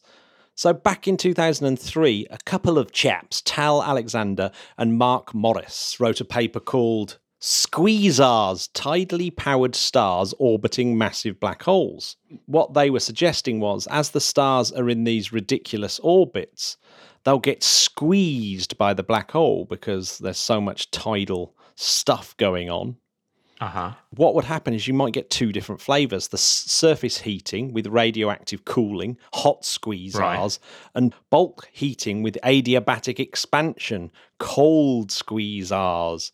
So 0.56 0.74
back 0.74 1.08
in 1.08 1.18
2003, 1.18 2.27
a 2.32 2.38
couple 2.46 2.77
of 2.77 2.92
chaps, 2.92 3.42
Tal 3.46 3.84
Alexander 3.84 4.51
and 4.77 4.98
Mark 4.98 5.34
Morris, 5.34 5.98
wrote 6.00 6.22
a 6.22 6.25
paper 6.25 6.60
called 6.60 7.20
Squeezars, 7.46 8.70
tidally 8.74 9.30
powered 9.30 9.75
stars 9.75 10.34
orbiting 10.40 10.98
massive 10.98 11.40
black 11.40 11.62
holes. 11.62 12.18
What 12.48 12.74
they 12.74 12.90
were 12.90 13.00
suggesting 13.00 13.60
was 13.60 13.86
as 13.86 14.10
the 14.10 14.20
stars 14.20 14.72
are 14.72 14.90
in 14.90 15.04
these 15.04 15.32
ridiculous 15.32 16.00
orbits, 16.00 16.78
they'll 17.24 17.38
get 17.38 17.62
squeezed 17.62 18.80
by 18.80 18.96
the 18.96 19.04
black 19.04 19.30
hole 19.30 19.66
because 19.66 20.18
there's 20.18 20.40
so 20.40 20.60
much 20.60 20.90
tidal 20.90 21.54
stuff 21.75 22.36
going 22.38 22.72
on 22.72 22.98
Uh 23.62 23.68
huh. 23.68 23.92
what 24.10 24.36
would 24.36 24.44
happen 24.46 24.74
is 24.74 24.86
you 24.88 24.94
might 24.94 25.14
get 25.14 25.30
two 25.30 25.52
different 25.54 25.80
flavors 25.80 26.28
the 26.28 26.38
surface 26.38 27.20
heating 27.20 27.72
with 27.74 27.88
radioactive 27.88 28.66
cooling 28.66 29.18
hot 29.34 29.62
squeezers 29.62 30.20
Right. 30.20 30.60
and 30.94 31.14
bulk 31.30 31.70
heating 31.72 32.22
with 32.22 32.38
adiabatic 32.44 33.20
expansion 33.20 34.12
cold 34.40 35.12
squeeze 35.12 35.70
squeezers 35.72 36.32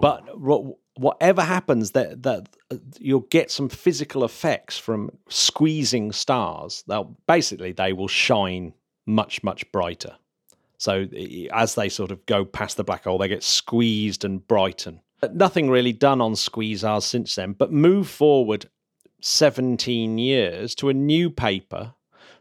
but 0.00 0.38
wha- 0.40 0.74
whatever 0.96 1.42
happens 1.42 1.92
that 1.92 2.22
that 2.22 2.48
uh, 2.70 2.76
you'll 3.00 3.20
get 3.30 3.50
some 3.50 3.68
physical 3.68 4.24
effects 4.24 4.78
from 4.78 5.10
squeezing 5.28 6.12
stars. 6.12 6.84
They'll 6.86 7.16
basically 7.26 7.72
they 7.72 7.92
will 7.92 8.08
shine 8.08 8.74
much 9.06 9.42
much 9.42 9.70
brighter. 9.72 10.14
So 10.78 11.06
as 11.52 11.74
they 11.74 11.88
sort 11.88 12.10
of 12.10 12.24
go 12.26 12.44
past 12.44 12.76
the 12.76 12.84
black 12.84 13.04
hole 13.04 13.18
they 13.18 13.28
get 13.28 13.42
squeezed 13.42 14.24
and 14.24 14.46
brighten 14.46 15.00
nothing 15.32 15.70
really 15.70 15.92
done 15.92 16.20
on 16.20 16.32
squeezers 16.32 17.02
since 17.02 17.34
then 17.34 17.52
but 17.52 17.72
move 17.72 18.08
forward 18.08 18.68
17 19.20 20.18
years 20.18 20.74
to 20.74 20.88
a 20.88 20.94
new 20.94 21.30
paper 21.30 21.94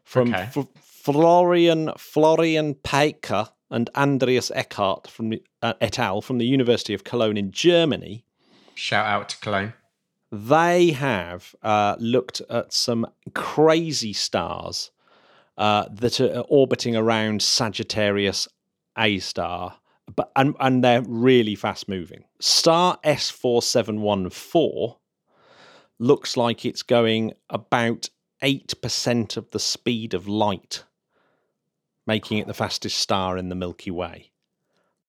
from 0.04 0.34
Okay. 0.34 0.44
F- 0.56 0.68
Florian 0.82 1.92
Florian 1.98 2.76
Peißker 2.76 3.50
and 3.70 3.90
Andreas 3.96 4.52
Eckart 4.56 5.08
from 5.08 5.30
the, 5.30 5.44
uh, 5.62 5.74
et 5.80 5.98
al. 5.98 6.22
from 6.22 6.38
the 6.40 6.46
University 6.46 6.94
of 6.94 7.04
Cologne 7.04 7.38
in 7.38 7.52
Germany. 7.52 8.26
Shout 8.76 9.06
out 9.06 9.30
to 9.30 9.38
Cologne. 9.40 9.74
They 10.32 10.92
have 10.92 11.56
uh, 11.64 11.96
looked 12.00 12.42
at 12.50 12.74
some 12.74 13.06
crazy 13.34 14.14
stars 14.14 14.92
uh, 15.58 15.86
that 15.92 16.20
are 16.22 16.46
orbiting 16.50 16.96
around 16.96 17.42
Sagittarius 17.42 18.48
A 18.98 19.20
star, 19.20 19.78
but 20.15 20.32
and, 20.36 20.56
and 20.60 20.84
they're 20.84 21.03
really 21.03 21.56
fast 21.56 21.88
moving. 21.88 22.24
Star 22.39 22.98
S 23.03 23.30
four 23.30 23.62
seven 23.62 24.01
one 24.01 24.30
four 24.30 24.98
looks 26.00 26.36
like 26.36 26.65
it's 26.65 26.84
going 26.84 27.34
about 27.50 28.10
eight 28.41 28.74
percent 28.82 29.38
of 29.38 29.50
the 29.51 29.60
speed 29.60 30.13
of 30.13 30.27
light, 30.27 30.84
making 32.08 32.38
it 32.38 32.48
the 32.48 32.53
fastest 32.53 32.98
star 32.98 33.38
in 33.38 33.50
the 33.50 33.56
Milky 33.56 33.91
Way. 33.91 34.32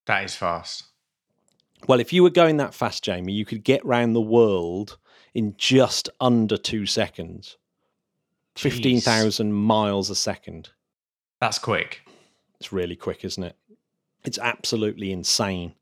That 0.07 0.25
is 0.25 0.35
fast. 0.35 0.85
Well, 1.89 2.01
if 2.01 2.13
you 2.13 2.23
were 2.23 2.31
going 2.31 2.59
that 2.59 2.75
fast, 2.75 3.03
Jamie, 3.03 3.33
you 3.33 3.45
could 3.45 3.65
get 3.65 3.85
round 3.85 4.15
the 4.15 4.21
world 4.21 4.99
in 5.35 5.55
just 5.57 6.09
under 6.21 6.57
two 6.57 6.87
seconds. 6.87 7.57
15,000 8.57 9.53
miles 9.53 10.11
a 10.11 10.15
second. 10.15 10.71
That's 11.41 11.59
quick. 11.59 12.03
It's 12.61 12.73
really 12.73 12.97
quick, 12.97 13.25
isn't 13.25 13.43
it? 13.43 13.57
It's 14.25 14.39
absolutely 14.39 15.13
insane. 15.13 15.75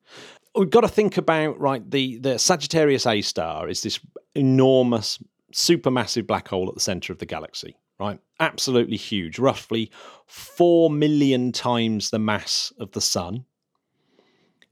We've 0.55 0.71
got 0.71 0.81
to 0.81 0.89
think 0.89 1.17
about 1.17 1.59
right 1.61 1.89
the 1.91 2.17
the 2.19 2.39
Sagittarius 2.39 3.07
A 3.07 3.21
star 3.23 3.69
is 3.69 3.83
this 3.83 4.01
enormous 4.35 5.23
supermassive 5.53 6.27
black 6.27 6.49
hole 6.49 6.69
at 6.69 6.75
the 6.75 6.81
center 6.81 7.13
of 7.13 7.19
the 7.19 7.27
galaxy, 7.27 7.77
right? 7.99 8.19
Absolutely 8.39 8.97
huge, 8.97 9.39
roughly 9.39 9.91
4 10.27 10.91
million 10.91 11.53
times 11.53 12.11
the 12.11 12.19
mass 12.19 12.73
of 12.79 12.93
the 12.93 13.01
sun. 13.01 13.45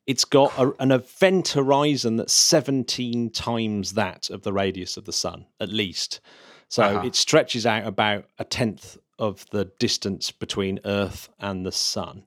It's 0.06 0.24
got 0.24 0.52
a, 0.58 0.72
an 0.80 0.90
event 0.90 1.48
horizon 1.48 2.16
that's 2.16 2.32
17 2.32 3.30
times 3.30 3.92
that 3.92 4.30
of 4.30 4.42
the 4.42 4.52
radius 4.52 4.96
of 4.96 5.04
the 5.04 5.12
sun, 5.12 5.46
at 5.60 5.68
least. 5.68 6.20
So 6.68 6.82
Uh-huh. 6.84 7.06
it 7.06 7.14
stretches 7.14 7.66
out 7.66 7.86
about 7.86 8.24
a 8.38 8.44
tenth 8.44 8.96
of 9.18 9.44
the 9.50 9.66
distance 9.78 10.30
between 10.30 10.80
Earth 10.84 11.28
and 11.38 11.66
the 11.66 11.72
sun. 11.72 12.24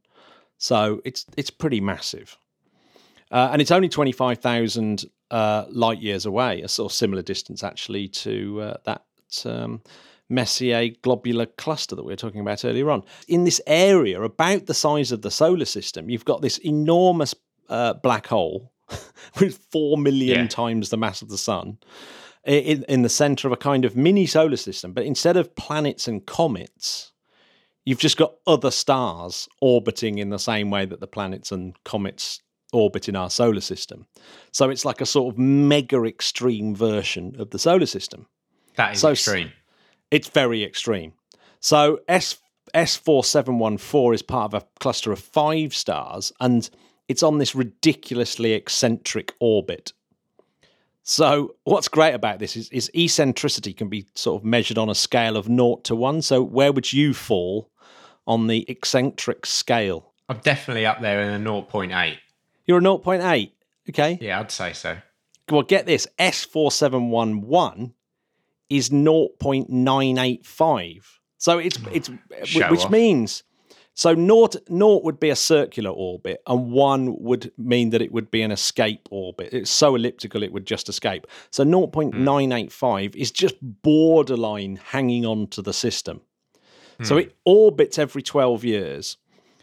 So 0.61 1.01
it's 1.03 1.25
it's 1.35 1.49
pretty 1.49 1.81
massive, 1.81 2.37
uh, 3.31 3.49
and 3.51 3.59
it's 3.63 3.71
only 3.71 3.89
twenty 3.89 4.11
five 4.11 4.37
thousand 4.37 5.05
uh, 5.31 5.65
light 5.71 5.99
years 5.99 6.27
away, 6.27 6.61
a 6.61 6.67
sort 6.67 6.91
of 6.91 6.95
similar 6.95 7.23
distance 7.23 7.63
actually 7.63 8.07
to 8.09 8.61
uh, 8.61 8.77
that 8.85 9.03
um, 9.45 9.81
Messier 10.29 10.89
globular 11.01 11.47
cluster 11.47 11.95
that 11.95 12.03
we 12.03 12.13
were 12.13 12.17
talking 12.17 12.41
about 12.41 12.63
earlier 12.63 12.91
on. 12.91 13.01
In 13.27 13.43
this 13.43 13.59
area, 13.65 14.21
about 14.21 14.67
the 14.67 14.75
size 14.75 15.11
of 15.11 15.23
the 15.23 15.31
solar 15.31 15.65
system, 15.65 16.11
you've 16.11 16.25
got 16.25 16.43
this 16.43 16.59
enormous 16.59 17.33
uh, 17.67 17.93
black 17.95 18.27
hole 18.27 18.71
with 19.39 19.57
four 19.71 19.97
million 19.97 20.41
Yeah. 20.41 20.47
times 20.47 20.89
the 20.89 20.97
mass 20.97 21.23
of 21.23 21.29
the 21.29 21.39
sun. 21.39 21.79
In, 22.45 22.83
in 22.87 23.01
the 23.01 23.09
center 23.09 23.47
of 23.47 23.51
a 23.51 23.57
kind 23.57 23.83
of 23.83 23.95
mini 23.95 24.27
solar 24.27 24.57
system, 24.57 24.93
but 24.93 25.05
instead 25.05 25.37
of 25.37 25.55
planets 25.55 26.07
and 26.07 26.23
comets, 26.25 27.10
you've 27.85 27.99
just 27.99 28.17
got 28.17 28.35
other 28.45 28.71
stars 28.71 29.47
orbiting 29.61 30.19
in 30.19 30.29
the 30.29 30.39
same 30.39 30.69
way 30.69 30.85
that 30.85 30.99
the 30.99 31.07
planets 31.07 31.51
and 31.51 31.75
comets 31.83 32.41
orbit 32.73 33.09
in 33.09 33.15
our 33.15 33.29
solar 33.29 33.61
system. 33.61 34.05
So 34.51 34.69
it's 34.69 34.85
like 34.85 35.01
a 35.01 35.05
sort 35.05 35.33
of 35.33 35.39
mega 35.39 36.03
extreme 36.03 36.75
version 36.75 37.35
of 37.37 37.49
the 37.49 37.59
solar 37.59 37.85
system. 37.85 38.27
That 38.75 38.93
is 38.93 39.01
So- 39.01 39.11
extreme. 39.11 39.51
It's 40.11 40.27
very 40.27 40.63
extreme. 40.63 41.13
So 41.59 41.99
S 42.07 42.37
S 42.73 42.95
four 42.95 43.23
seven 43.23 43.59
one 43.59 43.77
four 43.77 44.13
is 44.13 44.21
part 44.21 44.53
of 44.53 44.61
a 44.61 44.67
cluster 44.79 45.11
of 45.11 45.19
five 45.19 45.73
stars, 45.73 46.31
and 46.39 46.69
it's 47.07 47.23
on 47.23 47.37
this 47.37 47.55
ridiculously 47.55 48.53
eccentric 48.53 49.33
orbit. 49.39 49.93
So 51.03 51.55
what's 51.63 51.87
great 51.87 52.13
about 52.13 52.39
this 52.39 52.55
is, 52.55 52.69
is 52.69 52.91
eccentricity 52.93 53.73
can 53.73 53.89
be 53.89 54.05
sort 54.15 54.41
of 54.41 54.45
measured 54.45 54.77
on 54.77 54.89
a 54.89 54.95
scale 54.95 55.35
of 55.35 55.49
naught 55.49 55.83
to 55.85 55.95
one. 55.95 56.21
So 56.21 56.43
where 56.43 56.71
would 56.71 56.93
you 56.93 57.13
fall 57.13 57.70
on 58.27 58.47
the 58.47 58.65
eccentric 58.69 59.45
scale? 59.45 60.13
I'm 60.29 60.39
definitely 60.39 60.85
up 60.85 61.01
there 61.01 61.21
in 61.21 61.45
a 61.45 61.49
0.8. 61.49 62.17
You're 62.65 62.77
a 62.77 62.81
0.8. 62.81 63.51
Okay. 63.89 64.17
Yeah, 64.21 64.39
I'd 64.39 64.51
say 64.51 64.71
so. 64.73 64.97
Well, 65.49 65.63
get 65.63 65.85
this 65.85 66.07
S4711 66.19 67.93
is 68.69 68.89
0.985. 68.89 71.03
So 71.37 71.59
it's 71.59 71.77
mm. 71.77 71.93
it's 71.93 72.09
Show 72.47 72.69
which 72.69 72.85
off. 72.85 72.91
means 72.91 73.43
so 73.93 74.13
naught 74.13 74.55
naught 74.69 75.03
would 75.03 75.19
be 75.19 75.29
a 75.29 75.35
circular 75.35 75.91
orbit 75.91 76.41
and 76.47 76.71
one 76.71 77.17
would 77.19 77.51
mean 77.57 77.89
that 77.89 78.01
it 78.01 78.13
would 78.13 78.31
be 78.31 78.43
an 78.43 78.51
escape 78.51 79.09
orbit. 79.11 79.49
It's 79.51 79.69
so 79.69 79.95
elliptical 79.95 80.43
it 80.43 80.53
would 80.53 80.65
just 80.65 80.87
escape. 80.87 81.27
So 81.49 81.65
mm. 81.65 81.91
0.985 81.91 83.13
is 83.15 83.31
just 83.31 83.55
borderline 83.61 84.77
hanging 84.77 85.25
on 85.25 85.47
to 85.47 85.61
the 85.61 85.73
system. 85.73 86.21
So 87.03 87.17
it 87.17 87.35
orbits 87.45 87.97
every 87.97 88.21
12 88.21 88.63
years. 88.63 89.17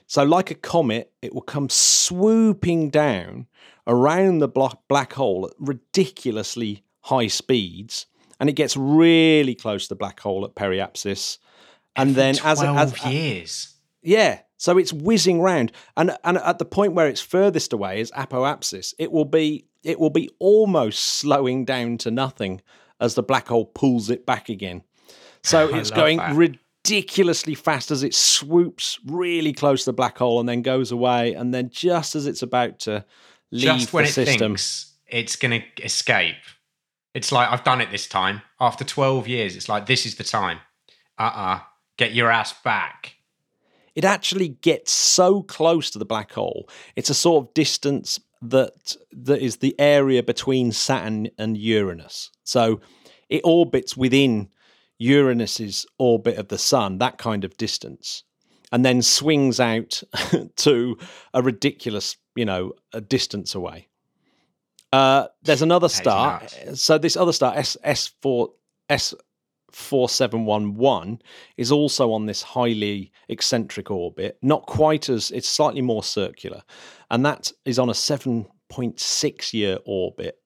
So, 0.06 0.22
like 0.24 0.50
a 0.50 0.54
comet, 0.54 1.12
it 1.20 1.34
will 1.34 1.42
come 1.42 1.68
swooping 1.68 2.88
down 2.90 3.46
around 3.86 4.38
the 4.38 4.48
black 4.48 5.12
hole 5.12 5.46
at 5.46 5.52
ridiculously 5.58 6.82
high 7.02 7.26
speeds, 7.26 8.06
and 8.40 8.48
it 8.48 8.54
gets 8.54 8.76
really 8.76 9.54
close 9.54 9.84
to 9.84 9.90
the 9.90 9.98
black 9.98 10.20
hole 10.20 10.44
at 10.44 10.54
periapsis. 10.54 11.38
And 11.94 12.14
then, 12.14 12.36
as, 12.44 12.60
it- 12.62 12.66
12 12.66 12.76
as 12.78 13.06
years. 13.06 13.74
yeah, 14.02 14.40
so 14.56 14.78
it's 14.78 14.92
whizzing 14.92 15.40
round, 15.40 15.72
and 15.96 16.16
and 16.24 16.38
at 16.38 16.58
the 16.58 16.64
point 16.64 16.94
where 16.94 17.06
it's 17.08 17.20
furthest 17.20 17.72
away 17.72 18.00
is 18.00 18.10
apoapsis. 18.12 18.94
It 18.98 19.12
will 19.12 19.24
be 19.24 19.66
it 19.84 20.00
will 20.00 20.10
be 20.10 20.28
almost 20.38 21.00
slowing 21.04 21.64
down 21.64 21.98
to 21.98 22.10
nothing 22.10 22.62
as 23.00 23.14
the 23.14 23.22
black 23.22 23.48
hole 23.48 23.66
pulls 23.66 24.10
it 24.10 24.26
back 24.26 24.48
again. 24.48 24.82
So 25.42 25.68
it's 25.74 25.90
going 25.90 26.16
that. 26.18 26.34
Ridiculously 26.88 27.54
fast 27.54 27.90
as 27.90 28.02
it 28.02 28.14
swoops 28.14 28.98
really 29.06 29.52
close 29.52 29.84
to 29.84 29.90
the 29.90 29.94
black 29.94 30.18
hole 30.18 30.40
and 30.40 30.48
then 30.48 30.62
goes 30.62 30.90
away, 30.92 31.34
and 31.34 31.52
then 31.52 31.70
just 31.70 32.14
as 32.14 32.26
it's 32.26 32.42
about 32.42 32.78
to 32.80 33.04
leave 33.50 33.62
Just 33.64 33.92
when 33.92 34.04
the 34.04 34.10
it 34.10 34.12
system, 34.12 34.38
thinks 34.38 34.94
it's 35.06 35.36
going 35.36 35.60
to 35.60 35.84
escape, 35.84 36.36
it's 37.14 37.32
like, 37.32 37.50
I've 37.50 37.64
done 37.64 37.80
it 37.80 37.90
this 37.90 38.06
time. 38.06 38.42
After 38.60 38.84
12 38.84 39.28
years, 39.28 39.56
it's 39.56 39.68
like, 39.68 39.86
this 39.86 40.06
is 40.06 40.16
the 40.16 40.24
time. 40.24 40.58
Uh 41.18 41.30
uh 41.34 41.58
Get 41.96 42.14
your 42.14 42.30
ass 42.30 42.54
back. 42.62 43.16
it 43.96 44.04
actually 44.04 44.50
gets 44.50 44.92
so 44.92 45.42
close 45.42 45.90
to 45.90 45.98
the 45.98 46.04
black 46.04 46.30
hole. 46.32 46.68
It's 46.94 47.10
a 47.10 47.14
sort 47.14 47.44
of 47.44 47.54
distance 47.54 48.20
that 48.40 48.94
that 49.10 49.40
is 49.42 49.56
the 49.56 49.74
area 49.80 50.22
between 50.22 50.70
Saturn 50.70 51.28
and 51.38 51.56
Uranus. 51.56 52.30
So 52.44 52.80
it 53.28 53.40
orbits 53.42 53.96
within 53.96 54.48
Uranus's 54.98 55.86
orbit 55.98 56.38
of 56.38 56.48
the 56.48 56.58
sun, 56.58 56.98
that 56.98 57.18
kind 57.18 57.44
of 57.44 57.56
distance, 57.56 58.24
and 58.72 58.84
then 58.84 59.02
swings 59.02 59.60
out 59.60 60.02
to 60.56 60.98
a 61.34 61.42
ridiculous, 61.42 62.16
you 62.34 62.44
know, 62.44 62.72
a 62.92 63.00
distance 63.00 63.54
away. 63.54 63.88
Uh, 64.92 65.26
there's 65.42 65.62
another 65.62 65.88
star. 65.88 66.42
So 66.74 66.98
this 66.98 67.16
other 67.16 67.32
star, 67.32 67.54
S 67.54 67.76
S 67.84 68.10
four 68.20 68.50
S 68.88 69.14
4711 69.72 71.20
is 71.56 71.70
also 71.70 72.12
on 72.12 72.26
this 72.26 72.42
highly 72.42 73.12
eccentric 73.28 73.90
orbit, 73.90 74.38
not 74.42 74.66
quite 74.66 75.08
as 75.08 75.30
it's 75.30 75.48
slightly 75.48 75.82
more 75.82 76.02
circular, 76.02 76.62
and 77.10 77.24
that 77.24 77.52
is 77.64 77.78
on 77.78 77.90
a 77.90 77.92
7.6 77.92 79.52
year 79.52 79.78
orbit. 79.84 80.38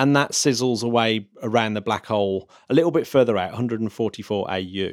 And 0.00 0.16
that 0.16 0.32
sizzles 0.32 0.82
away 0.82 1.28
around 1.42 1.74
the 1.74 1.82
black 1.82 2.06
hole 2.06 2.48
a 2.70 2.74
little 2.74 2.90
bit 2.90 3.06
further 3.06 3.36
out, 3.36 3.50
144 3.50 4.50
AU. 4.50 4.90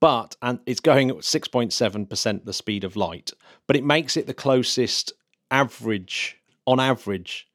But 0.00 0.34
and 0.42 0.58
it's 0.66 0.80
going 0.80 1.10
at 1.10 1.18
6.7% 1.18 2.44
the 2.44 2.52
speed 2.52 2.82
of 2.82 2.96
light, 2.96 3.30
but 3.68 3.76
it 3.76 3.84
makes 3.84 4.16
it 4.16 4.26
the 4.26 4.34
closest 4.34 5.12
average 5.52 6.36
on 6.66 6.80
average 6.80 7.46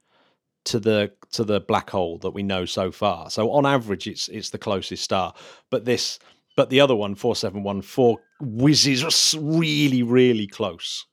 to 0.64 0.80
the 0.80 1.12
to 1.34 1.44
the 1.44 1.60
black 1.60 1.90
hole 1.90 2.18
that 2.20 2.32
we 2.32 2.44
know 2.44 2.64
so 2.64 2.92
far. 2.94 3.30
So 3.30 3.52
on 3.52 3.66
average, 3.66 4.08
it's 4.08 4.30
it's 4.30 4.52
the 4.52 4.58
closest 4.58 5.04
star. 5.04 5.34
But 5.70 5.84
this, 5.84 6.18
but 6.56 6.70
the 6.70 6.80
other 6.80 6.96
one, 6.96 7.16
four 7.16 7.36
seven 7.36 7.64
one 7.64 7.82
four, 7.82 8.20
whizzes 8.40 9.36
really 9.38 10.02
really 10.02 10.48
close, 10.48 11.06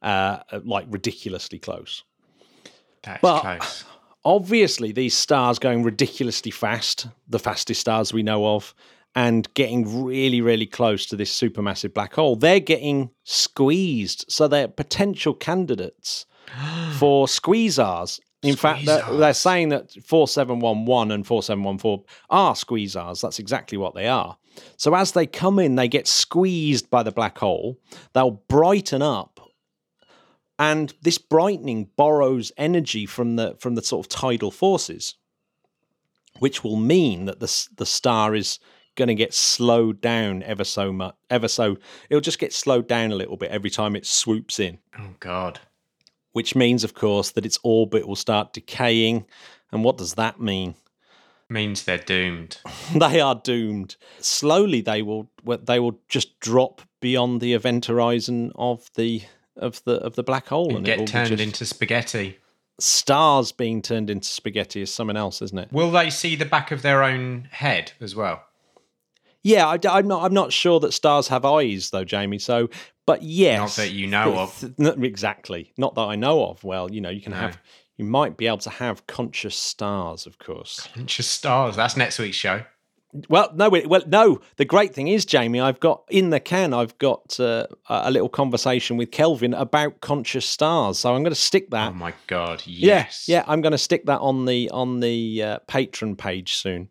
uh, 0.00 0.38
like 0.64 0.86
ridiculously 0.88 1.58
close. 1.58 2.04
That's 3.02 3.20
But- 3.20 3.58
close. 3.58 3.84
Obviously, 4.24 4.92
these 4.92 5.14
stars 5.14 5.58
going 5.58 5.82
ridiculously 5.82 6.50
fast, 6.50 7.06
the 7.28 7.38
fastest 7.38 7.80
stars 7.80 8.12
we 8.12 8.22
know 8.22 8.54
of, 8.54 8.74
and 9.14 9.52
getting 9.54 10.04
really 10.04 10.40
really 10.40 10.66
close 10.66 11.06
to 11.06 11.16
this 11.16 11.32
supermassive 11.36 11.94
black 11.94 12.14
hole. 12.14 12.36
They're 12.36 12.60
getting 12.60 13.10
squeezed, 13.24 14.26
so 14.28 14.48
they're 14.48 14.68
potential 14.68 15.34
candidates 15.34 16.26
for 16.98 17.26
squeezars. 17.26 18.20
In 18.42 18.54
fact, 18.54 18.86
they're, 18.86 19.02
they're 19.10 19.34
saying 19.34 19.70
that 19.70 19.90
4711 20.04 21.10
and 21.10 21.26
4714 21.26 22.04
are 22.30 22.54
squeezars. 22.54 23.20
That's 23.20 23.40
exactly 23.40 23.76
what 23.76 23.94
they 23.96 24.06
are. 24.06 24.36
So 24.76 24.94
as 24.94 25.12
they 25.12 25.26
come 25.26 25.58
in, 25.58 25.74
they 25.74 25.88
get 25.88 26.06
squeezed 26.06 26.88
by 26.88 27.02
the 27.02 27.10
black 27.10 27.38
hole. 27.38 27.78
They'll 28.12 28.42
brighten 28.48 29.02
up. 29.02 29.37
And 30.58 30.92
this 31.02 31.18
brightening 31.18 31.90
borrows 31.96 32.50
energy 32.56 33.06
from 33.06 33.36
the 33.36 33.56
from 33.60 33.74
the 33.76 33.82
sort 33.82 34.04
of 34.06 34.10
tidal 34.10 34.50
forces, 34.50 35.14
which 36.38 36.64
will 36.64 36.76
mean 36.76 37.26
that 37.26 37.40
the 37.40 37.68
the 37.76 37.86
star 37.86 38.34
is 38.34 38.58
going 38.96 39.08
to 39.08 39.14
get 39.14 39.32
slowed 39.32 40.00
down 40.00 40.42
ever 40.42 40.64
so 40.64 40.92
much, 40.92 41.14
ever 41.30 41.46
so. 41.46 41.76
It'll 42.10 42.20
just 42.20 42.40
get 42.40 42.52
slowed 42.52 42.88
down 42.88 43.12
a 43.12 43.16
little 43.16 43.36
bit 43.36 43.50
every 43.52 43.70
time 43.70 43.94
it 43.94 44.04
swoops 44.04 44.58
in 44.58 44.78
Oh, 44.98 45.14
God. 45.20 45.60
which 46.32 46.56
means, 46.56 46.82
of 46.82 46.94
course, 46.94 47.30
that 47.30 47.46
its 47.46 47.60
orbit 47.62 48.08
will 48.08 48.16
start 48.16 48.52
decaying. 48.52 49.24
And 49.70 49.84
what 49.84 49.98
does 49.98 50.14
that 50.14 50.40
mean? 50.40 50.74
Means 51.48 51.84
they're 51.84 51.96
doomed. 51.98 52.58
they 52.94 53.20
are 53.20 53.36
doomed. 53.36 53.94
Slowly, 54.18 54.80
they 54.80 55.02
will 55.02 55.30
they 55.44 55.78
will 55.78 56.00
just 56.08 56.40
drop 56.40 56.82
beyond 57.00 57.40
the 57.40 57.54
event 57.54 57.86
horizon 57.86 58.50
of 58.56 58.90
the 58.96 59.22
of 59.58 59.82
the 59.84 59.94
of 60.04 60.14
the 60.16 60.22
black 60.22 60.48
hole, 60.48 60.76
And 60.76 60.86
it 60.88 60.98
will 60.98 61.06
get 61.06 61.12
turned 61.28 61.40
into 61.40 61.64
spaghetti. 61.66 62.38
stars 62.80 63.52
being 63.52 63.82
turned 63.82 64.08
into 64.10 64.28
spaghetti 64.28 64.80
is 64.82 64.92
something 64.92 65.16
else, 65.16 65.42
isn't 65.42 65.58
it? 65.58 65.72
Will 65.72 65.90
they 65.90 66.10
see 66.10 66.36
the 66.36 66.44
back 66.44 66.70
of 66.70 66.82
their 66.82 67.02
own 67.02 67.48
head 67.50 67.92
as 68.00 68.14
well? 68.14 68.44
Yeah, 69.42 69.66
I, 69.68 69.98
am 69.98 70.08
not. 70.08 70.24
I'm 70.24 70.34
not 70.34 70.52
sure 70.52 70.80
that 70.80 70.92
stars 70.92 71.28
have 71.28 71.44
eyes, 71.44 71.90
though, 71.90 72.04
Jamie. 72.04 72.38
So, 72.38 72.68
but 73.06 73.22
yes, 73.22 73.58
Not 73.78 73.84
that 73.84 73.92
you 73.92 74.06
know 74.06 74.36
of. 74.38 74.58
th- 74.76 74.96
exactly. 74.98 75.72
Not 75.78 75.94
that 75.94 76.02
I 76.02 76.16
know 76.16 76.44
of. 76.46 76.62
Well, 76.64 76.90
you 76.92 77.00
know, 77.00 77.08
you 77.10 77.20
can 77.20 77.32
No. 77.32 77.38
have. 77.38 77.58
You 77.96 78.04
might 78.04 78.36
be 78.36 78.46
able 78.46 78.58
to 78.58 78.70
have 78.70 79.06
conscious 79.06 79.56
stars, 79.56 80.26
of 80.26 80.38
course. 80.38 80.88
Of 80.96 81.10
stars. 81.10 81.74
That's 81.76 81.96
next 81.96 82.18
week's 82.18 82.36
show. 82.36 82.64
Well, 83.28 83.50
no, 83.54 83.70
well, 83.70 84.02
no. 84.06 84.40
The 84.56 84.64
great 84.66 84.94
thing 84.94 85.08
is, 85.08 85.24
Jamie, 85.24 85.60
I've 85.60 85.80
got 85.80 86.02
in 86.10 86.28
the 86.30 86.40
can. 86.40 86.74
I've 86.74 86.96
got 86.98 87.40
uh, 87.40 87.66
a 87.88 88.10
little 88.10 88.28
conversation 88.28 88.98
with 88.98 89.10
Kelvin 89.10 89.54
about 89.54 90.00
conscious 90.02 90.44
stars. 90.44 90.98
So 90.98 91.14
I'm 91.14 91.22
going 91.22 91.32
to 91.32 91.40
stick 91.40 91.70
that. 91.70 91.92
Oh 91.92 91.94
my 91.94 92.12
god! 92.26 92.62
Yes. 92.66 93.26
yeah, 93.26 93.44
I'm 93.46 93.62
going 93.62 93.72
to 93.72 93.78
stick 93.78 94.04
that 94.06 94.20
on 94.20 94.44
the 94.44 94.68
on 94.70 95.00
the 95.00 95.42
uh, 95.42 95.58
patron 95.66 96.16
page 96.16 96.54
soon. 96.56 96.90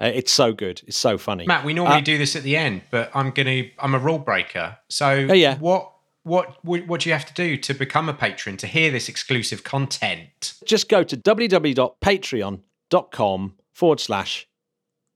Uh, 0.00 0.06
it's 0.14 0.30
so 0.32 0.52
good. 0.52 0.80
It's 0.86 0.96
so 0.96 1.18
funny. 1.18 1.46
Matt, 1.46 1.64
we 1.64 1.74
normally 1.74 1.98
Uh, 1.98 2.00
do 2.00 2.16
this 2.16 2.36
at 2.36 2.42
the 2.44 2.56
end, 2.56 2.82
but 2.90 3.10
I'm 3.12 3.32
gonna. 3.32 3.64
I'm 3.80 3.94
a 3.94 3.98
rule 3.98 4.18
breaker. 4.20 4.78
So, 4.88 5.26
Oh, 5.28 5.34
yeah. 5.34 5.58
what 5.58 5.90
what 6.22 6.64
what 6.64 6.86
what 6.86 7.00
do 7.00 7.08
you 7.08 7.12
have 7.12 7.26
to 7.26 7.34
do 7.34 7.56
to 7.56 7.74
become 7.74 8.08
a 8.08 8.14
patron 8.14 8.56
to 8.58 8.68
hear 8.68 8.92
this 8.92 9.08
exclusive 9.08 9.64
content? 9.64 10.54
Just 10.64 10.88
go 10.88 11.02
to 11.02 11.16
www.patreon.com 11.16 13.54
forward 13.72 14.00
slash 14.00 14.46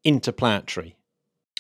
interplanetary. 0.04 0.96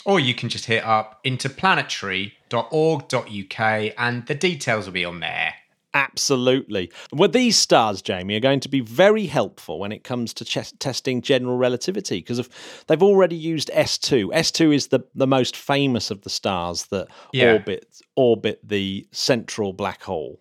Or 0.04 0.20
you 0.20 0.34
can 0.34 0.48
just 0.50 0.66
hit 0.66 0.84
up 0.84 1.20
interplanetary.org.uk 1.24 3.92
and 3.98 4.26
the 4.26 4.34
details 4.34 4.86
will 4.86 4.92
be 4.92 5.04
on 5.04 5.20
there. 5.20 5.54
Absolutely. 5.96 6.90
Well, 7.12 7.28
these 7.28 7.56
stars, 7.56 8.02
Jamie, 8.02 8.34
are 8.34 8.40
going 8.40 8.58
to 8.60 8.68
be 8.68 8.80
very 8.80 9.26
helpful 9.26 9.78
when 9.78 9.92
it 9.92 10.02
comes 10.02 10.34
to 10.34 10.44
ches- 10.44 10.72
testing 10.80 11.22
general 11.22 11.56
relativity 11.56 12.18
because 12.18 12.48
they've 12.88 13.02
already 13.02 13.36
used 13.36 13.70
S2. 13.72 14.30
S2 14.32 14.74
is 14.74 14.88
the, 14.88 15.00
the 15.14 15.28
most 15.28 15.54
famous 15.56 16.10
of 16.10 16.22
the 16.22 16.30
stars 16.30 16.86
that 16.86 17.06
Yeah. 17.32 17.52
orbit 17.54 17.86
orbit 18.16 18.58
the 18.64 19.06
central 19.12 19.72
black 19.72 20.02
hole 20.02 20.40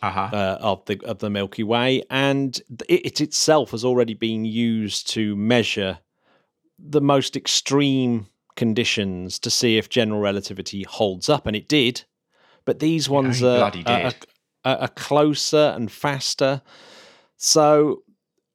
Uh-huh. 0.00 0.28
uh, 0.32 0.58
of 0.60 0.84
the 0.84 1.00
of 1.04 1.18
the 1.18 1.28
Milky 1.30 1.64
Way, 1.64 2.02
and 2.08 2.56
it, 2.88 3.04
it 3.06 3.20
itself 3.20 3.72
has 3.72 3.84
already 3.84 4.14
been 4.14 4.44
used 4.44 5.08
to 5.10 5.34
measure 5.34 5.98
the 6.78 7.00
most 7.00 7.36
extreme 7.36 8.26
conditions 8.56 9.38
to 9.40 9.50
see 9.50 9.78
if 9.78 9.88
general 9.88 10.20
relativity 10.20 10.84
holds 10.84 11.28
up, 11.28 11.46
and 11.46 11.56
it 11.56 11.68
did. 11.68 12.04
But 12.64 12.78
these 12.78 13.08
ones 13.08 13.42
it 13.42 13.46
are, 13.46 13.72
are, 13.86 14.12
are, 14.64 14.76
are 14.76 14.88
closer 14.88 15.72
and 15.76 15.90
faster. 15.90 16.62
So 17.36 18.02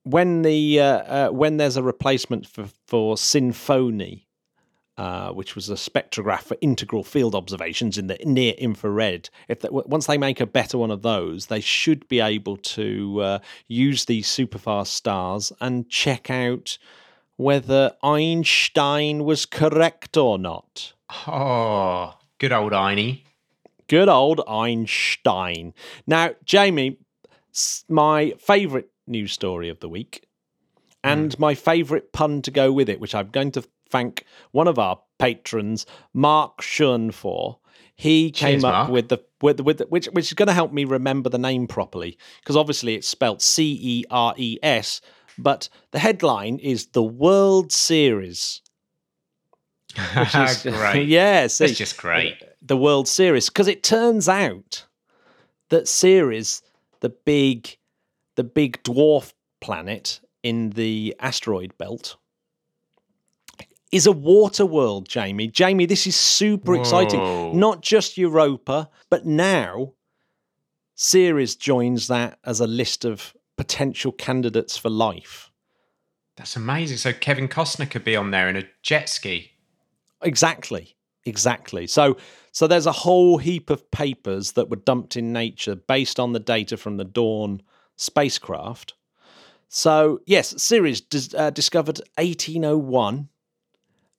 when 0.03 0.41
the 0.41 0.79
uh, 0.79 0.85
uh, 0.85 1.29
when 1.29 1.57
there's 1.57 1.77
a 1.77 1.83
replacement 1.83 2.47
for 2.47 2.69
for 2.87 3.15
SINFONI, 3.15 4.25
uh, 4.97 5.31
which 5.31 5.55
was 5.55 5.69
a 5.69 5.75
spectrograph 5.75 6.41
for 6.41 6.57
integral 6.59 7.03
field 7.03 7.33
observations 7.33 7.97
in 7.97 8.07
the 8.07 8.17
near 8.25 8.53
infrared. 8.57 9.29
If 9.47 9.61
they, 9.61 9.69
once 9.71 10.07
they 10.07 10.17
make 10.17 10.41
a 10.41 10.45
better 10.45 10.77
one 10.77 10.91
of 10.91 11.03
those, 11.03 11.45
they 11.45 11.61
should 11.61 12.05
be 12.09 12.19
able 12.19 12.57
to 12.57 13.21
uh, 13.21 13.39
use 13.69 14.05
these 14.05 14.27
superfast 14.27 14.87
stars 14.87 15.53
and 15.61 15.89
check 15.89 16.29
out 16.29 16.77
whether 17.39 17.95
Einstein 18.03 19.23
was 19.23 19.45
correct 19.45 20.17
or 20.17 20.37
not. 20.37 20.91
Oh, 21.25 22.17
good 22.37 22.51
old 22.51 22.73
Einie. 22.73 23.21
Good 23.87 24.09
old 24.09 24.41
Einstein. 24.45 25.73
Now, 26.05 26.31
Jamie, 26.43 26.97
my 27.87 28.33
favourite 28.39 28.87
news 29.07 29.31
story 29.31 29.69
of 29.69 29.79
the 29.79 29.87
week 29.87 30.27
and 31.01 31.31
mm. 31.31 31.39
my 31.39 31.55
favourite 31.55 32.11
pun 32.11 32.41
to 32.41 32.51
go 32.51 32.73
with 32.73 32.89
it, 32.89 32.99
which 32.99 33.15
I'm 33.15 33.29
going 33.29 33.51
to 33.51 33.63
thank 33.89 34.25
one 34.51 34.67
of 34.67 34.77
our 34.77 34.99
patrons, 35.17 35.85
Mark 36.13 36.61
Shun, 36.61 37.09
for. 37.09 37.59
He 37.95 38.31
came 38.31 38.65
up 38.65 38.73
Mark. 38.73 38.89
with 38.89 39.07
the 39.07 39.19
with 39.41 39.61
with 39.61 39.77
the, 39.77 39.85
which 39.85 40.07
which 40.07 40.27
is 40.27 40.33
going 40.33 40.47
to 40.47 40.53
help 40.53 40.73
me 40.73 40.83
remember 40.83 41.29
the 41.29 41.37
name 41.37 41.67
properly 41.67 42.17
because 42.41 42.57
obviously 42.57 42.95
it's 42.95 43.07
spelt 43.07 43.41
C 43.41 43.77
E 43.81 44.03
R 44.09 44.33
E 44.37 44.57
S, 44.61 44.99
but 45.43 45.69
the 45.91 45.99
headline 45.99 46.59
is 46.59 46.87
the 46.87 47.03
World 47.03 47.71
Series. 47.71 48.61
Which 50.15 50.35
is 50.35 50.63
great. 50.63 51.07
yeah, 51.07 51.47
see, 51.47 51.65
it's 51.65 51.77
just 51.77 51.97
great. 51.97 52.43
The 52.61 52.77
World 52.77 53.07
Series 53.07 53.49
because 53.49 53.67
it 53.67 53.83
turns 53.83 54.29
out 54.29 54.85
that 55.69 55.87
Ceres, 55.87 56.61
the 56.99 57.09
big 57.09 57.77
the 58.35 58.43
big 58.43 58.81
dwarf 58.83 59.33
planet 59.61 60.21
in 60.43 60.71
the 60.71 61.15
asteroid 61.19 61.77
belt, 61.77 62.15
is 63.91 64.05
a 64.05 64.11
water 64.11 64.65
world, 64.65 65.07
Jamie. 65.07 65.47
Jamie, 65.47 65.85
this 65.85 66.05
is 66.05 66.15
super 66.15 66.73
Whoa. 66.73 66.81
exciting. 66.81 67.59
Not 67.59 67.81
just 67.81 68.17
Europa, 68.17 68.89
but 69.09 69.25
now 69.25 69.93
Ceres 70.95 71.55
joins 71.55 72.07
that 72.07 72.37
as 72.43 72.59
a 72.59 72.67
list 72.67 73.05
of 73.05 73.33
potential 73.59 74.13
candidates 74.13 74.77
for 74.77 74.89
life. 74.89 75.51
That's 76.37 76.55
amazing. 76.55 76.95
So 76.95 77.11
Kevin 77.11 77.49
Costner 77.49 77.91
could 77.91 78.05
be 78.05 78.15
on 78.15 78.31
there 78.31 78.47
in 78.47 78.55
a 78.55 78.63
jet 78.83 79.09
ski. 79.09 79.51
Exactly. 80.21 80.95
Exactly. 81.25 81.85
So 81.85 82.15
so 82.53 82.67
there's 82.67 82.85
a 82.85 83.03
whole 83.03 83.37
heap 83.37 83.69
of 83.69 83.91
papers 83.91 84.53
that 84.53 84.69
were 84.69 84.77
dumped 84.77 85.17
in 85.17 85.33
nature 85.33 85.75
based 85.75 86.21
on 86.21 86.31
the 86.31 86.39
data 86.39 86.77
from 86.77 86.95
the 86.95 87.03
Dawn 87.03 87.61
spacecraft. 87.97 88.93
So 89.67 90.21
yes, 90.25 90.55
Ceres 90.63 91.01
dis- 91.01 91.33
uh, 91.33 91.49
discovered 91.49 91.99
1801 92.15 93.27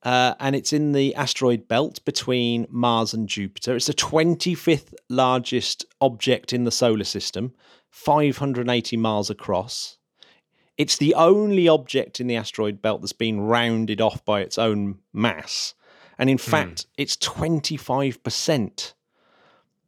uh, 0.03 0.35
and 0.39 0.55
it's 0.55 0.71
in 0.71 0.91
the 0.91 1.15
asteroid 1.15 1.67
belt 1.67 2.05
between 2.05 2.67
Mars 2.69 3.11
and 3.11 3.27
Jupiter. 3.27 3.75
It's 3.75 3.87
the 3.87 3.93
25th 3.95 4.93
largest 5.09 5.85
object 5.99 6.53
in 6.53 6.63
the 6.63 6.71
solar 6.71 7.05
system, 7.05 7.53
580 7.91 8.97
miles 8.97 9.29
across. 9.29 9.97
It's 10.77 10.97
the 10.97 11.13
only 11.13 11.67
object 11.67 12.19
in 12.19 12.27
the 12.27 12.35
asteroid 12.35 12.81
belt 12.81 13.01
that's 13.01 13.13
been 13.13 13.41
rounded 13.41 14.01
off 14.01 14.25
by 14.25 14.41
its 14.41 14.57
own 14.57 14.99
mass. 15.13 15.75
And 16.17 16.29
in 16.29 16.37
hmm. 16.37 16.51
fact, 16.51 16.87
it's 16.97 17.15
25% 17.17 18.93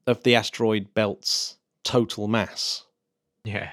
of 0.05 0.23
the 0.23 0.35
asteroid 0.35 0.93
belt's 0.93 1.57
total 1.83 2.27
mass. 2.27 2.85
Yeah. 3.43 3.69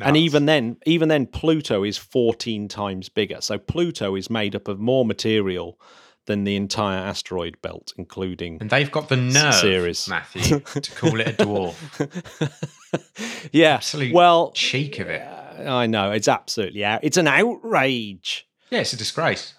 And 0.00 0.16
even 0.16 0.46
then, 0.46 0.76
even 0.86 1.08
then, 1.08 1.26
Pluto 1.26 1.82
is 1.82 1.98
14 1.98 2.68
times 2.68 3.08
bigger. 3.08 3.40
So 3.40 3.58
Pluto 3.58 4.14
is 4.14 4.30
made 4.30 4.54
up 4.54 4.68
of 4.68 4.78
more 4.78 5.04
material 5.04 5.80
than 6.26 6.44
the 6.44 6.54
entire 6.54 6.98
asteroid 6.98 7.60
belt, 7.62 7.92
including. 7.96 8.58
And 8.60 8.70
they've 8.70 8.90
got 8.90 9.08
the 9.08 9.16
nerve, 9.16 9.54
Ceres. 9.54 10.08
Matthew, 10.08 10.60
to 10.60 10.92
call 10.92 11.18
it 11.18 11.28
a 11.28 11.32
dwarf. 11.32 12.78
yeah. 13.52 13.74
Absolute 13.74 14.12
well, 14.12 14.52
cheek 14.52 14.98
of 14.98 15.08
it. 15.08 15.22
I 15.66 15.86
know 15.86 16.10
it's 16.12 16.28
absolutely 16.28 16.84
out. 16.84 17.00
It's 17.02 17.16
an 17.16 17.28
outrage. 17.28 18.48
Yeah, 18.70 18.80
it's 18.80 18.92
a 18.92 18.96
disgrace. 18.96 19.54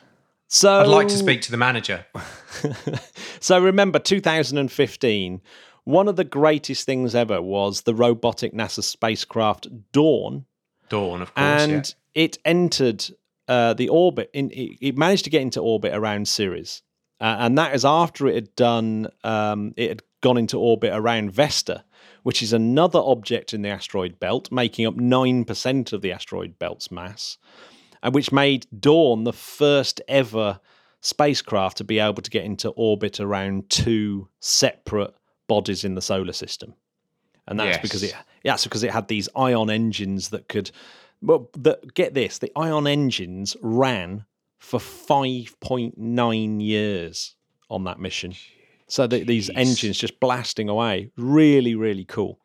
So 0.48 0.82
I'd 0.82 0.88
like 0.88 1.08
to 1.08 1.17
speak 1.17 1.41
to 1.43 1.52
the 1.52 1.58
manager. 1.58 2.06
so 3.39 3.60
remember 3.60 4.00
2015 4.00 5.41
one 5.86 6.08
of 6.08 6.15
the 6.15 6.24
greatest 6.24 6.86
things 6.86 7.13
ever 7.13 7.41
was 7.41 7.82
the 7.82 7.93
robotic 7.93 8.54
nasa 8.54 8.84
spacecraft 8.84 9.67
dawn 9.91 10.46
Dawn, 10.89 11.22
of 11.22 11.34
course. 11.34 11.62
and 11.62 11.96
it 12.13 12.38
entered 12.46 13.06
uh, 13.48 13.74
the 13.74 13.89
orbit 13.89 14.30
in 14.34 14.52
it, 14.52 14.78
it 14.82 14.98
managed 14.98 15.24
to 15.26 15.30
get 15.30 15.41
into 15.41 15.60
orbit 15.60 15.93
around 15.93 16.28
ceres 16.28 16.82
uh, 17.19 17.38
and 17.39 17.58
that 17.58 17.76
is 17.76 17.84
after 17.84 18.28
it 18.28 18.36
had 18.36 18.56
done 18.56 19.08
um, 19.24 19.74
it 19.76 19.89
had 19.89 20.04
gone 20.22 20.38
into 20.38 20.58
orbit 20.60 20.91
around 20.93 21.32
vesta 21.32 21.84
which 22.24 22.42
is 22.42 22.52
another 22.54 23.00
object 23.00 23.54
in 23.54 23.62
the 23.62 23.70
asteroid 23.70 24.20
belt 24.20 24.52
making 24.52 24.86
up 24.86 24.96
9% 24.96 25.94
of 25.94 26.02
the 26.02 26.12
asteroid 26.12 26.58
belt's 26.58 26.92
mass 26.92 27.38
and 28.02 28.14
which 28.14 28.32
made 28.32 28.68
Dawn 28.78 29.24
the 29.24 29.34
first 29.34 30.02
ever 30.08 30.60
spacecraft 31.02 31.78
to 31.78 31.84
be 31.84 32.00
able 32.00 32.22
to 32.22 32.30
get 32.30 32.44
into 32.46 32.70
orbit 32.70 33.20
around 33.20 33.70
two 33.70 34.28
separate 34.40 35.14
bodies 35.48 35.84
in 35.84 35.96
the 35.96 36.02
solar 36.02 36.34
system. 36.34 36.74
And 37.48 37.60
that's 37.60 37.78
Yes. 37.78 37.82
because 37.82 38.04
it 38.04 38.16
that's 38.44 38.64
because 38.64 38.84
it 38.84 38.92
had 38.92 39.08
these 39.08 39.28
ion 39.36 39.70
engines 39.70 40.30
that 40.30 40.48
could 40.48 40.72
well 41.22 41.50
the, 41.54 41.78
get 41.94 42.14
this, 42.14 42.38
the 42.38 42.52
ion 42.56 42.88
engines 42.88 43.56
ran 43.62 44.26
for 44.60 44.80
5.9 44.80 46.62
years 46.62 47.36
on 47.70 47.84
that 47.84 48.00
mission. 48.00 48.34
So 48.88 49.08
the, 49.08 49.24
these 49.24 49.50
engines 49.50 49.98
just 49.98 50.19
blasting 50.19 50.69
away. 50.69 51.10
Really, 51.17 51.76
really 51.76 52.06
cool. 52.06 52.39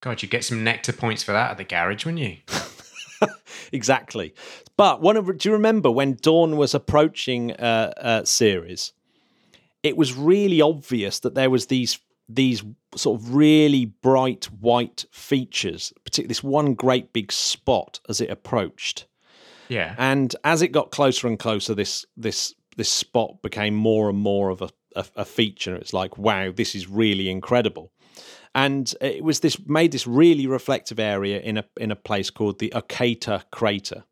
God, 0.00 0.22
you'd 0.22 0.30
get 0.30 0.44
some 0.44 0.64
nectar 0.64 0.92
points 0.92 1.22
for 1.22 1.32
that 1.32 1.52
at 1.52 1.56
the 1.58 1.64
garage, 1.64 2.04
wouldn't 2.06 2.22
you? 2.22 2.36
exactly. 3.72 4.34
But 4.76 5.02
one 5.02 5.16
of 5.16 5.26
do 5.38 5.48
you 5.48 5.52
remember 5.52 5.90
when 5.90 6.16
Dawn 6.20 6.56
was 6.56 6.74
approaching 6.74 7.52
uh, 7.52 7.92
uh, 7.96 8.24
Ceres? 8.24 8.92
It 9.82 9.96
was 9.96 10.14
really 10.14 10.60
obvious 10.60 11.20
that 11.20 11.34
there 11.34 11.50
was 11.50 11.66
these 11.66 11.98
these 12.28 12.62
sort 12.94 13.20
of 13.20 13.34
really 13.34 13.86
bright 13.86 14.46
white 14.60 15.04
features, 15.10 15.92
particularly 16.04 16.28
this 16.28 16.42
one 16.42 16.74
great 16.74 17.12
big 17.12 17.32
spot 17.32 18.00
as 18.08 18.20
it 18.20 18.30
approached. 18.30 19.06
Yeah. 19.68 19.94
And 19.98 20.34
as 20.44 20.62
it 20.62 20.68
got 20.68 20.90
closer 20.90 21.26
and 21.26 21.38
closer, 21.38 21.74
this 21.74 22.04
this 22.16 22.54
this 22.76 22.88
spot 22.88 23.42
became 23.42 23.74
more 23.74 24.08
and 24.08 24.18
more 24.18 24.50
of 24.50 24.62
a, 24.62 24.70
a, 24.96 25.04
a 25.16 25.24
feature. 25.24 25.74
It's 25.76 25.92
like, 25.92 26.18
wow, 26.18 26.52
this 26.52 26.74
is 26.74 26.88
really 26.88 27.28
incredible. 27.28 27.92
And 28.54 28.92
it 29.00 29.22
was 29.22 29.40
this 29.40 29.64
made 29.66 29.92
this 29.92 30.06
really 30.06 30.46
reflective 30.46 30.98
area 30.98 31.40
in 31.40 31.58
a 31.58 31.64
in 31.76 31.90
a 31.92 31.96
place 31.96 32.30
called 32.30 32.58
the 32.58 32.72
Occator 32.74 33.44
crater. 33.52 34.04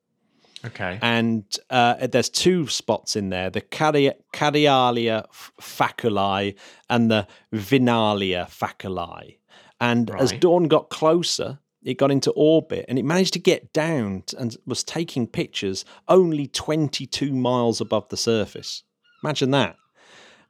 Okay. 0.64 0.98
And 1.02 1.44
uh, 1.70 2.06
there's 2.06 2.28
two 2.28 2.68
spots 2.68 3.16
in 3.16 3.30
there: 3.30 3.50
the 3.50 3.60
Cari- 3.60 4.12
Cerealia 4.32 5.24
f- 5.28 5.52
faculi 5.60 6.54
and 6.88 7.10
the 7.10 7.26
Vinalia 7.52 8.46
faculi. 8.48 9.38
And 9.80 10.10
as 10.10 10.32
Dawn 10.32 10.64
got 10.64 10.90
closer, 10.90 11.58
it 11.82 11.98
got 11.98 12.10
into 12.10 12.30
orbit 12.32 12.84
and 12.88 12.98
it 12.98 13.04
managed 13.04 13.32
to 13.34 13.38
get 13.38 13.72
down 13.72 14.24
and 14.36 14.56
was 14.66 14.82
taking 14.82 15.26
pictures 15.26 15.84
only 16.08 16.46
22 16.48 17.32
miles 17.32 17.80
above 17.80 18.08
the 18.08 18.16
surface. 18.16 18.82
Imagine 19.22 19.52
that. 19.52 19.76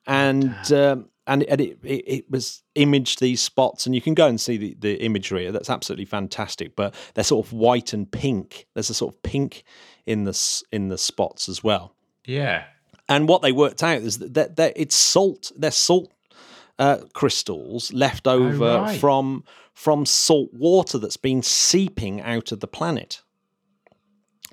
And 0.08 0.72
um, 0.72 1.08
and, 1.26 1.42
and 1.44 1.60
it, 1.60 1.78
it, 1.84 2.04
it 2.06 2.30
was 2.30 2.62
imaged 2.74 3.20
these 3.20 3.40
spots, 3.42 3.84
and 3.86 3.94
you 3.94 4.00
can 4.00 4.14
go 4.14 4.26
and 4.26 4.40
see 4.40 4.56
the, 4.56 4.74
the 4.80 4.94
imagery. 5.04 5.50
That's 5.50 5.68
absolutely 5.70 6.06
fantastic. 6.06 6.74
But 6.74 6.94
they're 7.14 7.22
sort 7.24 7.46
of 7.46 7.52
white 7.52 7.92
and 7.92 8.10
pink. 8.10 8.66
There's 8.74 8.88
a 8.90 8.94
sort 8.94 9.14
of 9.14 9.22
pink 9.22 9.62
in 10.06 10.24
the 10.24 10.62
in 10.72 10.88
the 10.88 10.98
spots 10.98 11.48
as 11.48 11.62
well. 11.62 11.94
yeah. 12.24 12.64
And 13.10 13.26
what 13.26 13.40
they 13.40 13.52
worked 13.52 13.82
out 13.82 14.02
is 14.02 14.18
that, 14.18 14.34
that, 14.34 14.56
that 14.56 14.72
it's 14.76 14.94
salt. 14.94 15.50
They're 15.56 15.70
salt 15.70 16.12
uh, 16.78 16.98
crystals 17.14 17.90
left 17.92 18.26
over 18.26 18.64
Oh, 18.66 18.80
right. 18.82 19.00
from 19.00 19.44
from 19.72 20.04
salt 20.04 20.52
water 20.52 20.98
that's 20.98 21.16
been 21.16 21.42
seeping 21.42 22.20
out 22.20 22.52
of 22.52 22.60
the 22.60 22.66
planet, 22.68 23.22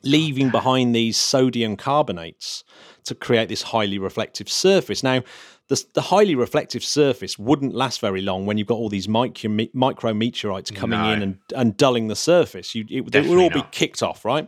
leaving 0.06 0.50
behind 0.50 0.96
these 0.96 1.18
sodium 1.18 1.76
carbonates 1.76 2.64
to 3.06 3.16
create 3.16 3.50
this 3.50 3.62
highly 3.64 3.98
reflective 3.98 4.50
surface. 4.50 5.04
Now, 5.04 5.24
the, 5.68 5.84
the 5.94 6.02
highly 6.02 6.36
reflective 6.36 6.84
surface 6.84 7.40
wouldn't 7.40 7.74
last 7.74 8.00
very 8.00 8.22
long 8.22 8.46
when 8.46 8.58
you've 8.58 8.68
got 8.68 8.76
all 8.76 8.90
these 8.90 9.08
micro, 9.08 9.50
micrometeorites 9.50 10.74
coming 10.76 11.00
No. 11.00 11.12
in 11.12 11.22
and, 11.22 11.40
and 11.56 11.76
dulling 11.76 12.08
the 12.08 12.16
surface. 12.16 12.76
You, 12.76 12.86
it, 12.90 13.12
they 13.12 13.22
would 13.22 13.40
all 13.40 13.50
be 13.50 13.66
kicked 13.72 14.04
off, 14.04 14.24
right? 14.24 14.48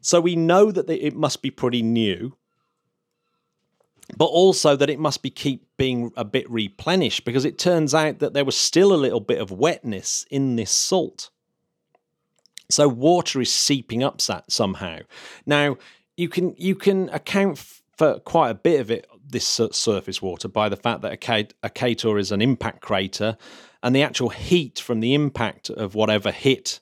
So 0.00 0.20
we 0.20 0.36
know 0.36 0.72
that 0.72 0.88
it 0.88 1.14
must 1.14 1.42
be 1.42 1.50
pretty 1.50 1.82
new, 1.82 2.36
but 4.16 4.26
also 4.26 4.76
that 4.76 4.88
it 4.88 4.98
must 4.98 5.22
be 5.22 5.30
keep 5.30 5.66
being 5.76 6.10
a 6.16 6.24
bit 6.24 6.50
replenished 6.50 7.24
because 7.24 7.44
it 7.44 7.58
turns 7.58 7.94
out 7.94 8.18
that 8.20 8.32
there 8.32 8.44
was 8.44 8.56
still 8.56 8.92
a 8.92 8.96
little 8.96 9.20
bit 9.20 9.40
of 9.40 9.50
wetness 9.50 10.24
in 10.30 10.56
this 10.56 10.70
salt. 10.70 11.30
So 12.70 12.88
water 12.88 13.40
is 13.40 13.52
seeping 13.52 14.02
up 14.02 14.20
that 14.22 14.50
somehow. 14.50 15.00
Now 15.46 15.76
you 16.16 16.28
can 16.28 16.54
you 16.58 16.74
can 16.74 17.08
account 17.10 17.58
for 17.96 18.20
quite 18.20 18.50
a 18.50 18.54
bit 18.54 18.80
of 18.80 18.90
it 18.90 19.06
this 19.28 19.46
surface 19.72 20.20
water 20.20 20.48
by 20.48 20.68
the 20.68 20.76
fact 20.76 21.02
that 21.02 21.12
a 21.62 22.18
is 22.18 22.32
an 22.32 22.42
impact 22.42 22.80
crater, 22.80 23.36
and 23.82 23.94
the 23.94 24.02
actual 24.02 24.28
heat 24.28 24.78
from 24.78 25.00
the 25.00 25.14
impact 25.14 25.70
of 25.70 25.94
whatever 25.94 26.30
hit 26.30 26.80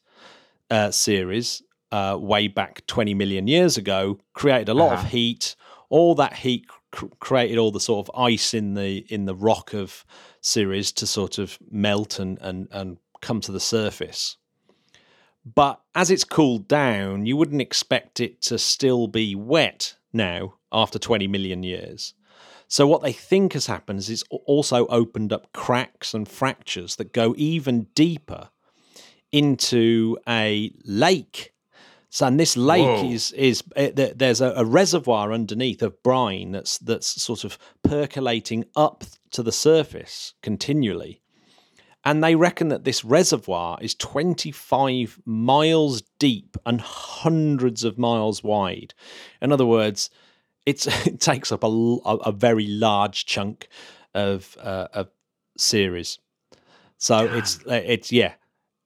uh, 0.70 0.90
Ceres 0.90 1.62
uh, 1.92 2.16
way 2.20 2.48
back 2.48 2.86
20 2.86 3.14
million 3.14 3.46
years 3.46 3.76
ago 3.76 4.18
created 4.34 4.68
a 4.68 4.74
lot 4.74 4.92
uh-huh. 4.92 5.02
of 5.02 5.10
heat. 5.10 5.56
All 5.88 6.14
that 6.16 6.34
heat 6.34 6.66
cr- 6.90 7.06
created 7.18 7.58
all 7.58 7.70
the 7.70 7.80
sort 7.80 8.08
of 8.08 8.14
ice 8.18 8.54
in 8.54 8.74
the 8.74 9.06
in 9.08 9.26
the 9.26 9.34
rock 9.34 9.74
of 9.74 10.04
Ceres 10.40 10.92
to 10.92 11.06
sort 11.06 11.38
of 11.38 11.58
melt 11.70 12.18
and 12.18 12.38
and 12.40 12.68
and 12.70 12.98
come 13.20 13.40
to 13.42 13.52
the 13.52 13.60
surface. 13.60 14.37
But 15.44 15.80
as 15.94 16.10
it's 16.10 16.24
cooled 16.24 16.68
down, 16.68 17.26
you 17.26 17.36
wouldn't 17.36 17.62
expect 17.62 18.20
it 18.20 18.42
to 18.42 18.58
still 18.58 19.06
be 19.06 19.34
wet 19.34 19.96
now 20.12 20.54
after 20.72 20.98
20 20.98 21.26
million 21.26 21.62
years. 21.62 22.14
So, 22.70 22.86
what 22.86 23.02
they 23.02 23.12
think 23.12 23.54
has 23.54 23.66
happened 23.66 24.00
is 24.00 24.10
it's 24.10 24.24
also 24.30 24.86
opened 24.88 25.32
up 25.32 25.52
cracks 25.54 26.12
and 26.12 26.28
fractures 26.28 26.96
that 26.96 27.14
go 27.14 27.34
even 27.38 27.84
deeper 27.94 28.50
into 29.32 30.18
a 30.28 30.72
lake. 30.84 31.54
So, 32.10 32.26
and 32.26 32.38
this 32.38 32.56
lake 32.56 33.02
Whoa. 33.02 33.10
is 33.10 33.32
is 33.32 33.62
eh, 33.76 33.90
there's 33.94 34.42
a, 34.42 34.52
a, 34.56 34.64
reservoir 34.64 35.32
underneath 35.32 35.82
of 35.82 36.02
brine 36.02 36.52
that's 36.52 36.78
that's 36.78 37.22
sort 37.22 37.44
of 37.44 37.58
percolating 37.82 38.64
up 38.76 39.04
to 39.30 39.42
the 39.42 39.52
surface 39.52 40.34
continually, 40.42 41.22
and 42.04 42.22
they 42.22 42.34
reckon 42.34 42.68
that 42.68 42.84
this 42.84 43.04
reservoir 43.04 43.78
is 43.80 43.94
25 43.94 45.20
miles 45.24 46.02
deep 46.18 46.56
and 46.64 46.80
hundreds 46.80 47.84
of 47.84 47.98
miles 47.98 48.42
wide. 48.42 48.94
In 49.42 49.52
other 49.52 49.66
words, 49.66 50.10
it's 50.64 50.86
it 51.06 51.20
takes 51.20 51.50
up 51.50 51.64
a, 51.64 51.66
a, 51.66 52.32
very 52.32 52.66
large 52.66 53.26
chunk 53.26 53.68
of 54.14 54.56
uh, 54.60 54.88
of 54.92 55.08
Ceres. 55.56 56.18
So 56.98 57.26
it's 57.26 57.58
uh, 57.66 57.82
it's 57.84 58.12
yeah. 58.12 58.34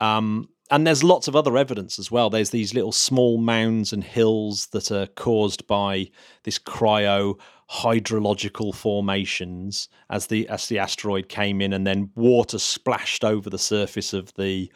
Um, 0.01 0.49
and 0.73 0.87
there's 0.87 1.05
lots 1.05 1.29
of 1.29 1.37
other 1.37 1.59
evidence 1.59 1.99
as 1.99 2.11
well. 2.11 2.31
There's 2.31 2.49
these 2.49 2.73
little 2.73 2.93
small 2.93 3.37
mounds 3.37 3.93
and 3.93 4.03
hills 4.03 4.69
that 4.69 4.91
are 4.91 5.07
caused 5.07 5.67
by 5.67 6.09
this 6.45 6.59
cryo 6.59 7.39
hydrological 7.71 8.75
formations 8.75 9.91
as 10.09 10.29
the 10.29 10.49
as 10.49 10.69
the 10.69 10.79
asteroid 10.79 11.29
came 11.29 11.61
in, 11.61 11.75
and 11.75 11.87
then 11.87 12.11
water 12.15 12.59
splashed 12.59 13.23
over 13.23 13.51
the 13.51 13.59
surface 13.59 14.15
of 14.15 14.33
the 14.35 14.73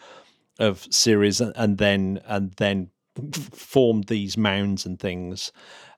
of 0.59 0.87
Ceres, 0.91 1.41
and 1.41 1.79
then 1.79 2.21
and 2.27 2.53
then 2.59 2.91
formed 3.53 4.05
these 4.09 4.37
mounds 4.37 4.85
and 4.85 5.01
things. 5.01 5.51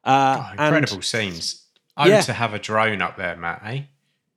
Uh, 0.05 0.45
oh, 0.47 0.53
incredible 0.53 0.95
and, 0.95 1.05
scenes. 1.05 1.65
Oh, 1.97 2.07
yeah. 2.07 2.21
to 2.21 2.33
have 2.33 2.55
a 2.55 2.61
drone 2.61 3.03
up 3.03 3.17
there, 3.17 3.35
Matt, 3.35 3.63
eh? 3.65 3.83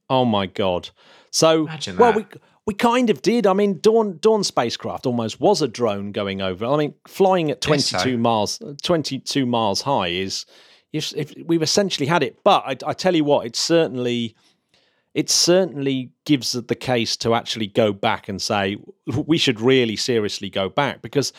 Oh 0.10 0.26
my 0.26 0.48
god. 0.48 0.90
So 1.30 1.68
Imagine 1.68 1.98
well 1.98 2.14
we 2.14 2.26
we 2.66 2.74
kind 2.74 3.10
of 3.10 3.22
did. 3.22 3.48
I 3.48 3.54
mean, 3.54 3.80
Dawn 3.80 4.18
Dawn 4.20 4.44
spacecraft 4.44 5.06
almost 5.06 5.40
was 5.40 5.62
a 5.62 5.68
drone 5.68 6.12
going 6.12 6.42
over. 6.42 6.66
I 6.66 6.78
mean, 6.78 6.94
flying 7.08 7.52
at 7.52 7.62
22 7.62 7.98
so. 7.98 8.18
miles 8.18 8.60
22 8.84 9.46
miles 9.46 9.82
high 9.82 10.08
is 10.08 10.46
if, 10.94 11.14
if 11.16 11.34
we've 11.46 11.62
essentially 11.62 12.08
had 12.08 12.24
it. 12.24 12.44
But 12.44 12.64
I, 12.66 12.90
I 12.90 12.94
tell 12.94 13.16
you 13.16 13.24
what, 13.24 13.46
it 13.46 13.56
certainly 13.56 14.36
it 15.14 15.30
certainly 15.30 16.12
gives 16.26 16.54
the 16.54 16.76
case 16.76 17.18
to 17.18 17.34
actually 17.34 17.68
go 17.68 17.92
back 17.92 18.30
and 18.30 18.42
say 18.42 18.78
we 19.08 19.38
should 19.38 19.60
really 19.60 19.96
seriously 19.96 20.50
go 20.50 20.70
back 20.70 21.02
because 21.02 21.34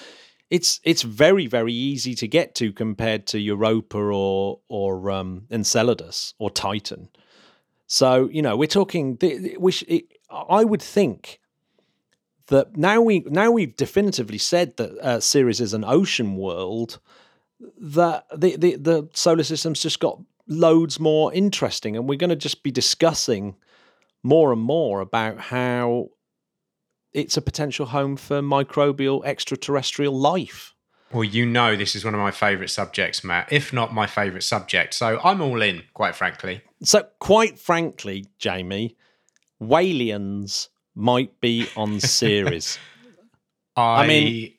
it's 0.51 0.81
it's 0.85 1.03
very 1.03 1.47
very 1.47 1.73
easy 1.73 2.15
to 2.15 2.29
get 2.29 2.55
to 2.57 2.73
compared 2.73 3.27
to 3.29 3.39
Europa 3.39 3.99
or 3.99 4.61
or 4.69 5.11
um, 5.11 5.47
Enceladus 5.51 6.35
or 6.39 6.51
Titan. 6.51 7.09
So 7.87 8.29
you 8.33 8.43
know 8.43 8.57
we're 8.57 8.67
talking. 8.67 9.19
We 9.59 9.73
it, 9.89 10.05
I 10.33 10.65
would 10.65 10.83
think 10.83 11.41
that 12.47 12.77
now 12.77 13.01
we 13.01 13.21
now 13.27 13.51
we've 13.51 13.77
definitively 13.77 14.39
said 14.39 14.77
that 14.77 14.99
uh, 14.99 15.21
Ceres 15.21 15.61
is 15.61 15.75
an 15.75 15.85
ocean 15.85 16.37
world. 16.37 16.99
That 17.79 18.27
the, 18.35 18.57
the 18.57 18.77
the 18.77 19.09
solar 19.13 19.45
system's 19.45 19.81
just 19.81 20.01
got 20.01 20.21
loads 20.49 20.99
more 20.99 21.33
interesting, 21.33 21.97
and 21.97 22.09
we're 22.09 22.19
going 22.19 22.31
to 22.31 22.37
just 22.37 22.63
be 22.63 22.71
discussing 22.71 23.57
more 24.23 24.53
and 24.53 24.61
more 24.61 25.01
about 25.01 25.39
how 25.39 26.09
it's 27.13 27.37
a 27.37 27.43
potential 27.43 27.87
home 27.87 28.17
for 28.17 28.41
microbial 28.41 29.25
extraterrestrial 29.25 30.19
life. 30.19 30.75
Well, 31.13 31.25
you 31.25 31.45
know, 31.45 31.77
this 31.77 31.95
is 31.95 32.05
one 32.05 32.15
of 32.15 32.21
my 32.21 32.31
favourite 32.31 32.71
subjects, 32.71 33.23
Matt, 33.23 33.53
if 33.53 33.73
not 33.73 33.93
my 33.93 34.07
favourite 34.07 34.43
subject. 34.43 34.95
So 34.95 35.21
I'm 35.23 35.43
all 35.43 35.61
in, 35.61 35.83
quite 35.93 36.17
frankly. 36.17 36.63
So, 36.83 37.07
quite 37.19 37.59
frankly, 37.59 38.27
Jamie, 38.39 38.97
Walians 39.63 40.69
might 40.95 41.41
be 41.41 41.69
on 41.77 42.01
Ceres. 42.01 42.79
I, 43.77 44.05
I 44.05 44.07
mean, 44.07 44.53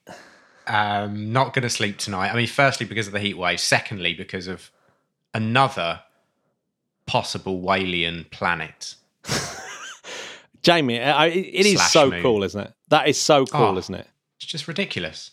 um, 0.68 1.32
not 1.32 1.54
going 1.54 1.63
to 1.63 1.70
sleep 1.70 1.98
tonight. 1.98 2.32
I 2.32 2.36
mean, 2.36 2.48
firstly, 2.48 2.86
because 2.86 3.08
of 3.08 3.13
the 3.13 3.20
heat 3.20 3.38
wave. 3.38 3.60
Secondly, 3.60 4.13
because 4.13 4.48
of 4.48 4.72
another 5.34 6.02
possible 7.06 7.62
Walian 7.62 8.30
planet. 8.32 8.96
Jamie, 10.63 11.00
uh, 11.00 11.13
I, 11.13 11.28
it 11.28 11.66
is 11.66 11.92
so 11.92 12.10
moon. 12.10 12.22
cool, 12.22 12.44
isn't 12.44 12.60
it? 12.60 12.74
That 12.88 13.08
is 13.08 13.20
so 13.20 13.46
cool, 13.46 13.76
oh, 13.76 13.78
isn't 13.78 13.94
it? 13.94 14.08
It's 14.38 14.46
just 14.46 14.68
ridiculous. 14.68 15.32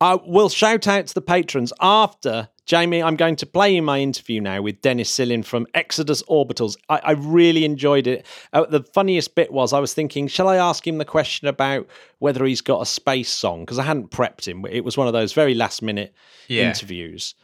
Uh, 0.00 0.18
I 0.18 0.20
will 0.26 0.48
shout 0.48 0.88
out 0.88 1.06
to 1.06 1.14
the 1.14 1.22
patrons 1.22 1.72
after 1.80 2.48
Jamie. 2.66 3.02
I'm 3.02 3.16
going 3.16 3.36
to 3.36 3.46
play 3.46 3.74
you 3.74 3.82
my 3.82 4.00
interview 4.00 4.40
now 4.40 4.62
with 4.62 4.80
Dennis 4.80 5.10
Silin 5.10 5.44
from 5.44 5.66
Exodus 5.74 6.22
Orbitals. 6.24 6.76
I, 6.88 7.00
I 7.04 7.10
really 7.12 7.64
enjoyed 7.64 8.06
it. 8.06 8.26
Uh, 8.52 8.66
the 8.66 8.82
funniest 8.82 9.34
bit 9.34 9.52
was 9.52 9.72
I 9.72 9.80
was 9.80 9.94
thinking, 9.94 10.28
shall 10.28 10.48
I 10.48 10.56
ask 10.56 10.86
him 10.86 10.98
the 10.98 11.04
question 11.04 11.48
about 11.48 11.88
whether 12.18 12.44
he's 12.44 12.60
got 12.60 12.80
a 12.80 12.86
space 12.86 13.30
song? 13.30 13.60
Because 13.60 13.78
I 13.78 13.84
hadn't 13.84 14.10
prepped 14.10 14.46
him. 14.46 14.64
It 14.70 14.84
was 14.84 14.96
one 14.96 15.06
of 15.06 15.12
those 15.12 15.32
very 15.32 15.54
last 15.54 15.82
minute 15.82 16.14
yeah. 16.48 16.68
interviews. 16.68 17.34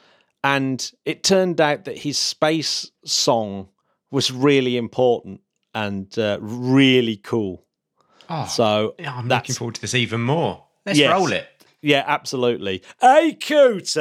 And 0.45 0.91
it 1.05 1.25
turned 1.25 1.61
out 1.61 1.85
that 1.85 1.99
his 1.99 2.17
space 2.17 2.91
song 3.05 3.69
was 4.11 4.31
really 4.31 4.77
important 4.77 5.41
and 5.75 6.17
uh, 6.19 6.39
really 6.41 7.17
cool. 7.17 7.65
Oh, 8.31 8.47
so 8.47 8.95
I'm 8.99 9.29
looking 9.29 9.55
forward 9.55 9.75
to 9.77 9.81
this 9.81 9.95
even 9.95 10.21
more. 10.21 10.65
Let's 10.87 10.99
yes, 10.99 11.13
roll 11.13 11.33
it. 11.33 11.49
Yeah, 11.81 12.03
absolutely. 12.07 12.83
Akute. 13.01 13.95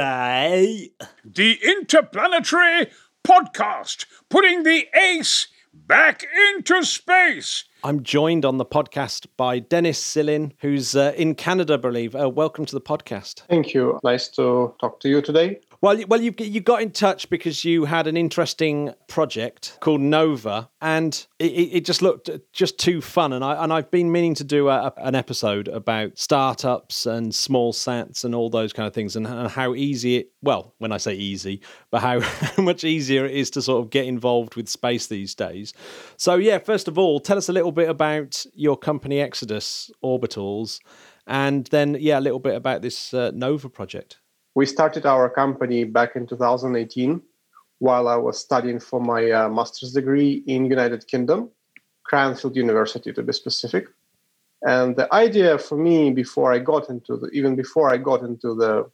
The 1.23 1.59
Interplanetary 1.63 2.87
Podcast, 3.23 4.05
putting 4.29 4.63
the 4.63 4.87
ace 4.95 5.47
back 5.73 6.25
into 6.49 6.83
space. 6.83 7.65
I'm 7.83 8.01
joined 8.01 8.45
on 8.45 8.57
the 8.57 8.65
podcast 8.65 9.27
by 9.37 9.59
Dennis 9.59 10.01
Silin, 10.01 10.53
who's 10.59 10.95
uh, 10.95 11.13
in 11.15 11.35
Canada, 11.35 11.75
I 11.75 11.77
believe. 11.77 12.15
Uh, 12.15 12.27
welcome 12.29 12.65
to 12.65 12.73
the 12.73 12.81
podcast. 12.81 13.41
Thank 13.47 13.75
you. 13.75 13.99
Nice 14.03 14.27
to 14.29 14.73
talk 14.81 14.99
to 15.01 15.09
you 15.09 15.21
today. 15.21 15.59
Well, 15.79 15.99
well, 16.07 16.19
you 16.19 16.33
you 16.39 16.59
got 16.59 16.81
in 16.81 16.89
touch 16.89 17.29
because 17.29 17.63
you 17.63 17.85
had 17.85 18.07
an 18.07 18.17
interesting 18.17 18.93
project 19.07 19.77
called 19.79 20.01
Nova, 20.01 20.69
and 20.81 21.27
it, 21.37 21.45
it 21.45 21.85
just 21.85 22.01
looked 22.01 22.31
just 22.51 22.79
too 22.79 22.99
fun. 22.99 23.31
And 23.31 23.45
I 23.45 23.63
and 23.63 23.71
I've 23.71 23.91
been 23.91 24.11
meaning 24.11 24.33
to 24.35 24.43
do 24.43 24.69
a, 24.69 24.91
an 24.97 25.13
episode 25.13 25.67
about 25.67 26.17
startups 26.17 27.05
and 27.05 27.33
small 27.33 27.73
sats 27.73 28.23
and 28.23 28.33
all 28.33 28.49
those 28.49 28.73
kind 28.73 28.87
of 28.87 28.93
things, 28.93 29.15
and, 29.15 29.27
and 29.27 29.49
how 29.51 29.75
easy 29.75 30.17
it. 30.17 30.31
Well, 30.41 30.73
when 30.79 30.91
I 30.91 30.97
say 30.97 31.13
easy, 31.13 31.61
but 31.91 32.01
how, 32.01 32.21
how 32.21 32.61
much 32.63 32.83
easier 32.83 33.25
it 33.25 33.35
is 33.35 33.51
to 33.51 33.61
sort 33.61 33.83
of 33.83 33.91
get 33.91 34.05
involved 34.05 34.55
with 34.55 34.67
space 34.69 35.05
these 35.07 35.35
days. 35.35 35.73
So 36.17 36.35
yeah, 36.35 36.57
first 36.57 36.87
of 36.87 36.97
all, 36.97 37.19
tell 37.19 37.37
us 37.37 37.49
a 37.49 37.53
little 37.53 37.71
bit 37.71 37.89
about 37.89 38.43
your 38.55 38.77
company 38.77 39.19
Exodus 39.19 39.91
Orbitals, 40.03 40.79
and 41.27 41.67
then 41.67 41.97
yeah, 41.99 42.17
a 42.17 42.21
little 42.21 42.39
bit 42.39 42.55
about 42.55 42.81
this 42.81 43.13
uh, 43.13 43.31
Nova 43.35 43.69
project 43.69 44.17
we 44.57 44.65
started 44.65 45.05
our 45.05 45.29
company 45.29 45.83
back 45.83 46.15
in 46.15 46.25
2018 46.25 47.21
while 47.77 48.07
I 48.07 48.15
was 48.15 48.39
studying 48.39 48.79
for 48.79 48.99
my 48.99 49.29
uh, 49.29 49.49
master's 49.49 49.93
degree 49.93 50.41
in 50.47 50.65
United 50.65 51.05
Kingdom, 51.05 51.51
Cranfield 52.03 52.55
University 52.55 53.13
to 53.13 53.21
be 53.21 53.33
specific. 53.33 53.85
And 54.63 54.95
the 54.95 55.13
idea 55.13 55.59
for 55.59 55.77
me 55.77 56.09
before 56.09 56.51
I 56.51 56.57
got 56.57 56.89
into 56.89 57.17
the, 57.17 57.27
even 57.33 57.55
before 57.55 57.93
I 57.93 57.97
got 57.97 58.23
into 58.23 58.55
the 58.55 58.89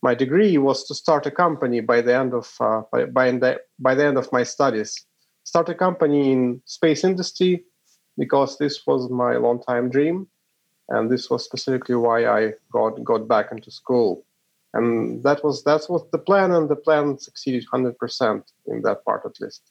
my 0.00 0.14
degree 0.14 0.58
was 0.58 0.84
to 0.84 0.94
start 0.94 1.26
a 1.26 1.32
company 1.32 1.80
by 1.80 2.00
the 2.00 2.14
end 2.14 2.32
of 2.32 2.46
uh, 2.60 2.82
by, 2.92 3.06
by, 3.06 3.32
the, 3.32 3.60
by 3.80 3.96
the 3.96 4.06
end 4.06 4.16
of 4.16 4.30
my 4.30 4.44
studies. 4.44 5.06
Start 5.42 5.68
a 5.70 5.74
company 5.74 6.30
in 6.30 6.62
space 6.66 7.02
industry 7.02 7.64
because 8.16 8.58
this 8.58 8.86
was 8.86 9.10
my 9.10 9.38
long 9.38 9.60
time 9.60 9.90
dream, 9.90 10.28
and 10.88 11.10
this 11.10 11.30
was 11.30 11.44
specifically 11.44 11.96
why 11.96 12.26
I 12.26 12.52
got 12.70 13.02
got 13.02 13.26
back 13.26 13.50
into 13.50 13.72
school 13.72 14.24
and 14.74 15.22
that 15.22 15.42
was 15.44 15.64
that's 15.64 15.88
what 15.88 16.10
the 16.12 16.18
plan 16.18 16.52
and 16.52 16.68
the 16.68 16.76
plan 16.76 17.18
succeeded 17.18 17.64
100% 17.72 18.42
in 18.66 18.82
that 18.82 19.04
part 19.04 19.22
at 19.24 19.40
least. 19.40 19.62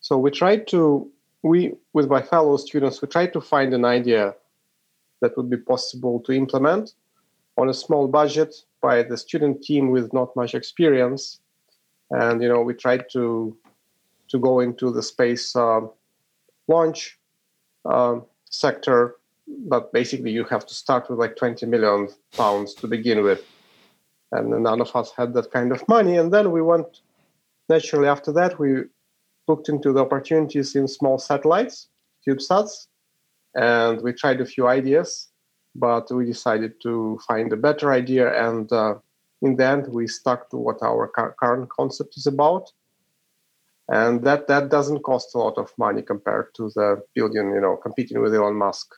So 0.00 0.16
we 0.18 0.30
tried 0.30 0.68
to 0.68 1.10
we 1.42 1.74
with 1.92 2.08
my 2.08 2.22
fellow 2.22 2.56
students 2.56 3.00
we 3.00 3.08
tried 3.08 3.32
to 3.32 3.40
find 3.40 3.72
an 3.74 3.84
idea 3.84 4.34
that 5.20 5.36
would 5.36 5.50
be 5.50 5.56
possible 5.56 6.20
to 6.20 6.32
implement 6.32 6.94
on 7.56 7.68
a 7.68 7.74
small 7.74 8.06
budget 8.06 8.54
by 8.80 9.02
the 9.02 9.16
student 9.16 9.62
team 9.62 9.90
with 9.90 10.12
not 10.12 10.34
much 10.36 10.54
experience, 10.54 11.40
and 12.10 12.42
you 12.42 12.48
know 12.48 12.62
we 12.62 12.74
tried 12.74 13.04
to 13.12 13.56
to 14.28 14.38
go 14.38 14.60
into 14.60 14.90
the 14.92 15.02
space 15.02 15.56
uh, 15.56 15.80
launch 16.68 17.18
uh, 17.84 18.16
sector, 18.50 19.16
but 19.46 19.92
basically 19.92 20.30
you 20.30 20.44
have 20.44 20.66
to 20.66 20.74
start 20.74 21.08
with 21.08 21.18
like 21.18 21.34
20 21.36 21.64
million 21.66 22.08
pounds 22.36 22.74
to 22.74 22.86
begin 22.86 23.24
with, 23.24 23.42
and 24.32 24.50
none 24.62 24.80
of 24.80 24.94
us 24.94 25.12
had 25.16 25.34
that 25.34 25.50
kind 25.50 25.72
of 25.72 25.86
money. 25.88 26.16
And 26.16 26.32
then 26.32 26.52
we 26.52 26.62
went 26.62 27.00
naturally 27.68 28.08
after 28.08 28.32
that 28.32 28.58
we 28.58 28.84
looked 29.48 29.68
into 29.68 29.92
the 29.92 30.00
opportunities 30.00 30.76
in 30.76 30.86
small 30.86 31.18
satellites, 31.18 31.88
CubeSats, 32.26 32.86
and 33.54 34.00
we 34.02 34.12
tried 34.12 34.40
a 34.40 34.46
few 34.46 34.68
ideas, 34.68 35.28
but 35.74 36.12
we 36.12 36.26
decided 36.26 36.74
to 36.82 37.18
find 37.26 37.52
a 37.52 37.56
better 37.56 37.90
idea. 37.92 38.48
And 38.48 38.70
uh, 38.70 38.96
in 39.40 39.56
the 39.56 39.66
end, 39.66 39.88
we 39.88 40.06
stuck 40.06 40.50
to 40.50 40.56
what 40.56 40.82
our 40.82 41.08
current 41.08 41.70
concept 41.70 42.16
is 42.16 42.26
about. 42.26 42.70
And 43.88 44.22
that, 44.24 44.48
that 44.48 44.68
doesn't 44.68 45.02
cost 45.02 45.34
a 45.34 45.38
lot 45.38 45.56
of 45.56 45.72
money 45.78 46.02
compared 46.02 46.54
to 46.56 46.70
the 46.74 47.02
billion, 47.14 47.54
you 47.54 47.60
know, 47.60 47.76
competing 47.76 48.20
with 48.20 48.34
Elon 48.34 48.54
Musk. 48.54 48.94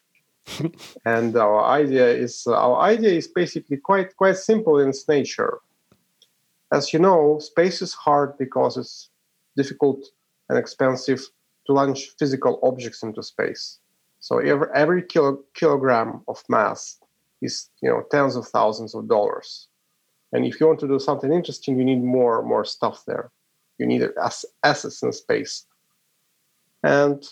And 1.05 1.37
our 1.37 1.65
idea 1.65 2.09
is 2.09 2.47
our 2.47 2.81
idea 2.81 3.13
is 3.13 3.29
basically 3.29 3.77
quite 3.77 4.17
quite 4.17 4.37
simple 4.37 4.79
in 4.79 4.89
its 4.89 5.09
nature. 5.09 5.59
As 6.73 6.93
you 6.93 6.99
know, 6.99 7.39
space 7.41 7.83
is 7.83 7.95
hard 7.95 8.39
because 8.39 8.77
it's 8.77 9.11
difficult 9.57 10.05
and 10.49 10.59
expensive 10.59 11.21
to 11.67 11.73
launch 11.73 12.11
physical 12.19 12.61
objects 12.63 13.03
into 13.03 13.23
space. 13.23 13.79
So 14.21 14.39
every, 14.39 14.69
every 14.75 15.03
kilo, 15.03 15.39
kilogram 15.55 16.23
of 16.29 16.43
mass 16.49 16.99
is 17.43 17.71
you 17.83 17.89
know 17.89 18.03
tens 18.11 18.37
of 18.37 18.47
thousands 18.47 18.95
of 18.95 19.09
dollars. 19.09 19.69
And 20.33 20.45
if 20.45 20.61
you 20.61 20.67
want 20.67 20.81
to 20.81 20.89
do 20.89 20.99
something 20.99 21.33
interesting, 21.33 21.79
you 21.79 21.85
need 21.85 22.03
more 22.03 22.43
more 22.43 22.65
stuff 22.65 23.05
there. 23.07 23.31
You 23.79 23.87
need 23.87 24.03
assets 24.63 25.03
in 25.03 25.13
space. 25.13 25.67
And 26.83 27.27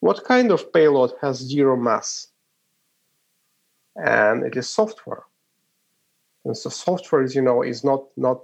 what 0.00 0.24
kind 0.24 0.50
of 0.50 0.72
payload 0.72 1.12
has 1.20 1.38
zero 1.38 1.76
mass? 1.76 2.28
And 3.96 4.44
it 4.44 4.56
is 4.56 4.68
software. 4.68 5.24
And 6.44 6.56
so 6.56 6.70
software, 6.70 7.22
is, 7.22 7.34
you 7.34 7.42
know, 7.42 7.62
is 7.62 7.84
not 7.84 8.04
not 8.16 8.40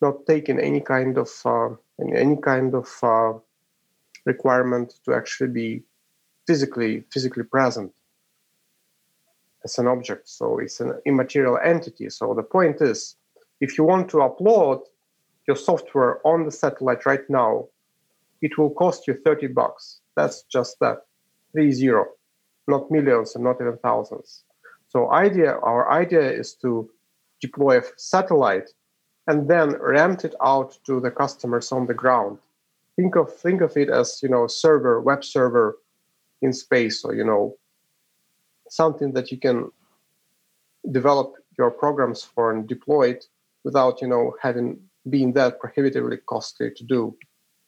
not 0.00 0.26
taking 0.26 0.58
any 0.58 0.80
kind 0.80 1.18
of 1.18 1.30
uh, 1.44 1.70
any 2.00 2.36
kind 2.36 2.74
of 2.74 2.88
uh, 3.02 3.34
requirement 4.24 4.94
to 5.04 5.14
actually 5.14 5.50
be 5.50 5.82
physically 6.46 7.04
physically 7.12 7.44
present 7.44 7.92
as 9.64 9.78
an 9.78 9.86
object 9.86 10.28
so 10.28 10.58
it's 10.58 10.80
an 10.80 10.92
immaterial 11.06 11.58
entity 11.58 12.10
so 12.10 12.34
the 12.34 12.42
point 12.42 12.80
is 12.80 13.16
if 13.60 13.78
you 13.78 13.84
want 13.84 14.08
to 14.10 14.18
upload 14.18 14.82
your 15.46 15.56
software 15.56 16.26
on 16.26 16.44
the 16.44 16.50
satellite 16.50 17.06
right 17.06 17.28
now 17.28 17.66
it 18.42 18.58
will 18.58 18.70
cost 18.70 19.06
you 19.06 19.14
30 19.24 19.48
bucks 19.48 20.00
that's 20.16 20.42
just 20.44 20.78
that. 20.80 20.98
Three 21.52 21.72
zero. 21.72 22.06
Not 22.66 22.90
millions 22.90 23.34
and 23.34 23.44
not 23.44 23.60
even 23.60 23.78
thousands. 23.78 24.44
So 24.88 25.12
idea 25.12 25.52
our 25.62 25.90
idea 25.90 26.30
is 26.30 26.54
to 26.62 26.88
deploy 27.40 27.78
a 27.78 27.82
satellite 27.96 28.70
and 29.26 29.48
then 29.48 29.76
rent 29.80 30.24
it 30.24 30.34
out 30.42 30.78
to 30.86 31.00
the 31.00 31.10
customers 31.10 31.72
on 31.72 31.86
the 31.86 31.94
ground. 31.94 32.38
Think 32.96 33.16
of 33.16 33.34
think 33.34 33.60
of 33.60 33.76
it 33.76 33.90
as 33.90 34.20
you 34.22 34.28
know 34.28 34.46
server 34.46 35.00
web 35.00 35.24
server 35.24 35.78
in 36.42 36.52
space 36.52 37.04
or 37.04 37.14
you 37.14 37.24
know 37.24 37.56
something 38.68 39.12
that 39.12 39.30
you 39.30 39.38
can 39.38 39.70
develop 40.90 41.34
your 41.58 41.70
programs 41.70 42.22
for 42.22 42.52
and 42.52 42.68
deploy 42.68 43.10
it 43.10 43.24
without 43.64 44.00
you 44.00 44.08
know 44.08 44.34
having 44.40 44.78
been 45.10 45.32
that 45.32 45.60
prohibitively 45.60 46.18
costly 46.26 46.70
to 46.70 46.84
do. 46.84 47.16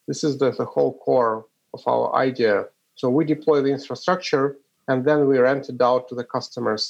This 0.09 0.23
is 0.23 0.39
the, 0.39 0.53
the 0.53 0.65
whole 0.65 0.99
core 0.99 1.47
of 1.77 1.83
our 1.87 2.07
idea 2.29 2.57
so 2.95 3.11
we 3.17 3.25
deploy 3.25 3.59
the 3.61 3.75
infrastructure 3.79 4.47
and 4.89 4.99
then 5.05 5.21
we 5.29 5.39
rent 5.39 5.69
it 5.69 5.81
out 5.91 6.09
to 6.09 6.15
the 6.15 6.29
customers 6.37 6.83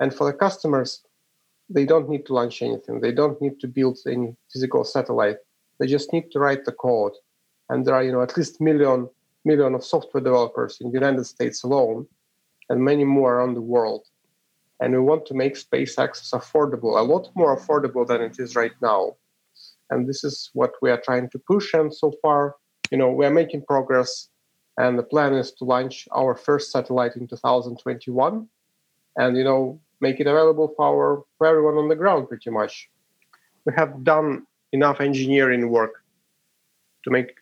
and 0.00 0.14
for 0.14 0.24
the 0.30 0.38
customers 0.46 0.90
they 1.76 1.84
don't 1.84 2.08
need 2.08 2.24
to 2.26 2.34
launch 2.38 2.56
anything 2.62 3.00
they 3.00 3.14
don't 3.20 3.40
need 3.44 3.56
to 3.60 3.68
build 3.78 3.96
any 4.06 4.28
physical 4.52 4.82
satellite 4.94 5.38
they 5.78 5.86
just 5.96 6.12
need 6.12 6.26
to 6.30 6.38
write 6.38 6.64
the 6.64 6.78
code 6.86 7.16
and 7.70 7.78
there 7.84 7.94
are 7.94 8.04
you 8.06 8.12
know 8.12 8.22
at 8.22 8.36
least 8.36 8.60
million 8.60 9.08
million 9.48 9.74
of 9.74 9.84
software 9.84 10.22
developers 10.22 10.78
in 10.80 10.90
the 10.90 10.98
United 11.02 11.24
States 11.24 11.62
alone, 11.64 12.06
and 12.68 12.88
many 12.90 13.04
more 13.04 13.34
around 13.34 13.54
the 13.54 13.70
world. 13.74 14.04
And 14.80 14.92
we 14.92 15.00
want 15.00 15.26
to 15.26 15.34
make 15.34 15.56
space 15.56 15.98
access 15.98 16.30
affordable, 16.40 16.92
a 16.98 17.02
lot 17.02 17.30
more 17.34 17.56
affordable 17.56 18.06
than 18.06 18.20
it 18.20 18.36
is 18.38 18.54
right 18.54 18.76
now. 18.80 19.16
And 19.90 20.06
this 20.06 20.22
is 20.22 20.50
what 20.52 20.72
we 20.82 20.90
are 20.90 21.00
trying 21.00 21.30
to 21.30 21.38
push. 21.38 21.74
And 21.74 21.92
so 21.92 22.12
far, 22.22 22.56
you 22.90 22.98
know, 22.98 23.10
we 23.10 23.26
are 23.26 23.30
making 23.30 23.62
progress. 23.62 24.28
And 24.78 24.98
the 24.98 25.02
plan 25.02 25.34
is 25.34 25.50
to 25.54 25.64
launch 25.64 26.06
our 26.12 26.36
first 26.36 26.70
satellite 26.70 27.16
in 27.16 27.26
2021, 27.26 28.48
and 29.16 29.36
you 29.36 29.42
know, 29.42 29.80
make 30.00 30.20
it 30.20 30.28
available 30.28 30.72
for 30.76 30.86
our 30.86 31.24
for 31.36 31.46
everyone 31.48 31.74
on 31.74 31.88
the 31.88 31.96
ground, 31.96 32.28
pretty 32.28 32.50
much. 32.50 32.88
We 33.64 33.72
have 33.74 34.04
done 34.04 34.46
enough 34.72 35.00
engineering 35.00 35.68
work 35.68 36.04
to 37.04 37.10
make 37.10 37.34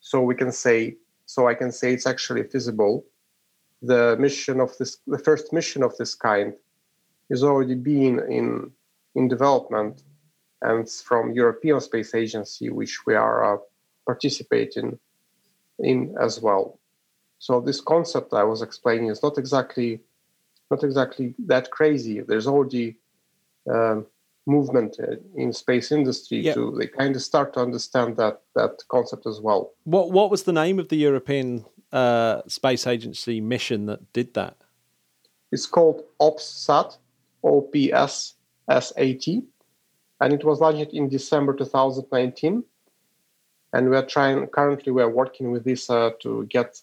so 0.00 0.20
we 0.20 0.34
can 0.34 0.50
say 0.50 0.96
so 1.26 1.46
I 1.46 1.54
can 1.54 1.70
say 1.70 1.92
it's 1.92 2.08
actually 2.08 2.42
feasible. 2.42 3.04
The 3.82 4.16
mission 4.18 4.58
of 4.58 4.76
this, 4.78 4.98
the 5.06 5.18
first 5.18 5.52
mission 5.52 5.84
of 5.84 5.96
this 5.96 6.16
kind, 6.16 6.54
is 7.28 7.44
already 7.44 7.76
being 7.76 8.18
in 8.28 8.72
in 9.14 9.28
development, 9.28 10.02
and 10.62 10.90
from 10.90 11.32
European 11.32 11.80
Space 11.80 12.14
Agency, 12.16 12.68
which 12.70 13.06
we 13.06 13.14
are 13.14 13.54
uh, 13.54 13.58
participating 14.06 14.98
in 15.78 16.14
as 16.20 16.40
well. 16.40 16.78
So 17.38 17.60
this 17.60 17.80
concept 17.80 18.34
I 18.34 18.44
was 18.44 18.62
explaining 18.62 19.08
is 19.08 19.22
not 19.22 19.38
exactly 19.38 20.00
not 20.70 20.84
exactly 20.84 21.34
that 21.46 21.70
crazy. 21.70 22.20
There's 22.20 22.46
already 22.46 22.96
um, 23.68 24.06
movement 24.46 24.96
uh, 25.00 25.16
in 25.34 25.52
space 25.52 25.92
industry 25.92 26.40
yep. 26.40 26.54
to 26.54 26.74
they 26.78 26.86
kind 26.86 27.14
of 27.16 27.22
start 27.22 27.54
to 27.54 27.60
understand 27.60 28.16
that 28.16 28.42
that 28.54 28.82
concept 28.88 29.26
as 29.26 29.40
well. 29.40 29.72
What 29.84 30.10
what 30.12 30.30
was 30.30 30.42
the 30.44 30.52
name 30.52 30.78
of 30.78 30.88
the 30.88 30.96
European 30.96 31.64
uh, 31.92 32.42
Space 32.46 32.86
Agency 32.86 33.40
mission 33.40 33.86
that 33.86 34.12
did 34.12 34.34
that? 34.34 34.56
It's 35.52 35.66
called 35.66 36.04
OPSSAT, 36.20 36.98
O 37.42 37.62
P 37.62 37.92
S 37.92 38.34
S 38.68 38.92
A 38.96 39.14
T, 39.14 39.42
and 40.20 40.32
it 40.32 40.44
was 40.44 40.60
launched 40.60 40.92
in 40.92 41.08
December 41.08 41.54
2019. 41.54 42.64
And 43.72 43.88
we 43.88 43.96
are 43.96 44.06
trying 44.06 44.46
currently 44.48 44.92
we 44.92 45.02
are 45.02 45.10
working 45.10 45.52
with 45.52 45.64
this 45.64 45.88
uh, 45.88 46.10
to 46.20 46.46
get 46.46 46.80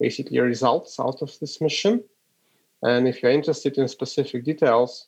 basically 0.00 0.40
results 0.40 0.98
out 0.98 1.22
of 1.22 1.38
this 1.40 1.60
mission. 1.60 2.02
And 2.82 3.06
if 3.08 3.22
you're 3.22 3.32
interested 3.32 3.78
in 3.78 3.88
specific 3.88 4.44
details, 4.44 5.06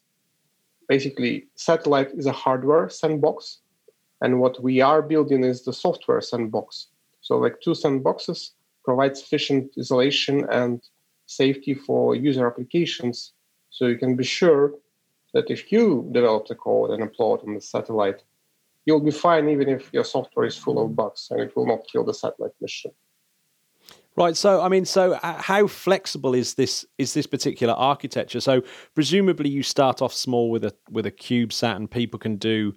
basically 0.88 1.48
satellite 1.56 2.12
is 2.12 2.26
a 2.26 2.32
hardware 2.32 2.88
sandbox. 2.88 3.58
And 4.22 4.40
what 4.40 4.62
we 4.62 4.80
are 4.80 5.02
building 5.02 5.44
is 5.44 5.64
the 5.64 5.72
software 5.72 6.20
sandbox. 6.20 6.88
So 7.20 7.38
like 7.38 7.60
two 7.60 7.72
sandboxes 7.72 8.52
provide 8.84 9.16
sufficient 9.16 9.72
isolation 9.78 10.46
and 10.50 10.80
safety 11.26 11.74
for 11.74 12.14
user 12.14 12.46
applications. 12.46 13.32
So 13.70 13.86
you 13.86 13.98
can 13.98 14.16
be 14.16 14.24
sure 14.24 14.74
that 15.34 15.50
if 15.50 15.70
you 15.72 16.08
develop 16.12 16.46
the 16.46 16.54
code 16.54 16.90
and 16.92 17.02
upload 17.02 17.46
on 17.46 17.54
the 17.54 17.60
satellite 17.60 18.22
you'll 18.86 19.00
be 19.00 19.10
fine 19.10 19.48
even 19.48 19.68
if 19.68 19.92
your 19.92 20.04
software 20.04 20.46
is 20.46 20.56
full 20.56 20.82
of 20.82 20.96
bugs 20.96 21.28
and 21.30 21.40
it 21.40 21.54
will 21.54 21.66
not 21.66 21.80
kill 21.92 22.04
the 22.04 22.14
satellite 22.14 22.52
mission 22.60 22.90
Right. 24.16 24.34
So, 24.34 24.62
I 24.62 24.68
mean, 24.68 24.86
so 24.86 25.12
uh, 25.12 25.42
how 25.42 25.66
flexible 25.66 26.34
is 26.34 26.54
this 26.54 26.86
is 26.96 27.12
this 27.12 27.26
particular 27.26 27.74
architecture? 27.74 28.40
So, 28.40 28.62
presumably, 28.94 29.50
you 29.50 29.62
start 29.62 30.00
off 30.00 30.14
small 30.14 30.50
with 30.50 30.64
a 30.64 30.74
with 30.90 31.04
a 31.04 31.10
CubeSat, 31.10 31.76
and 31.76 31.90
people 31.90 32.18
can 32.18 32.36
do 32.36 32.74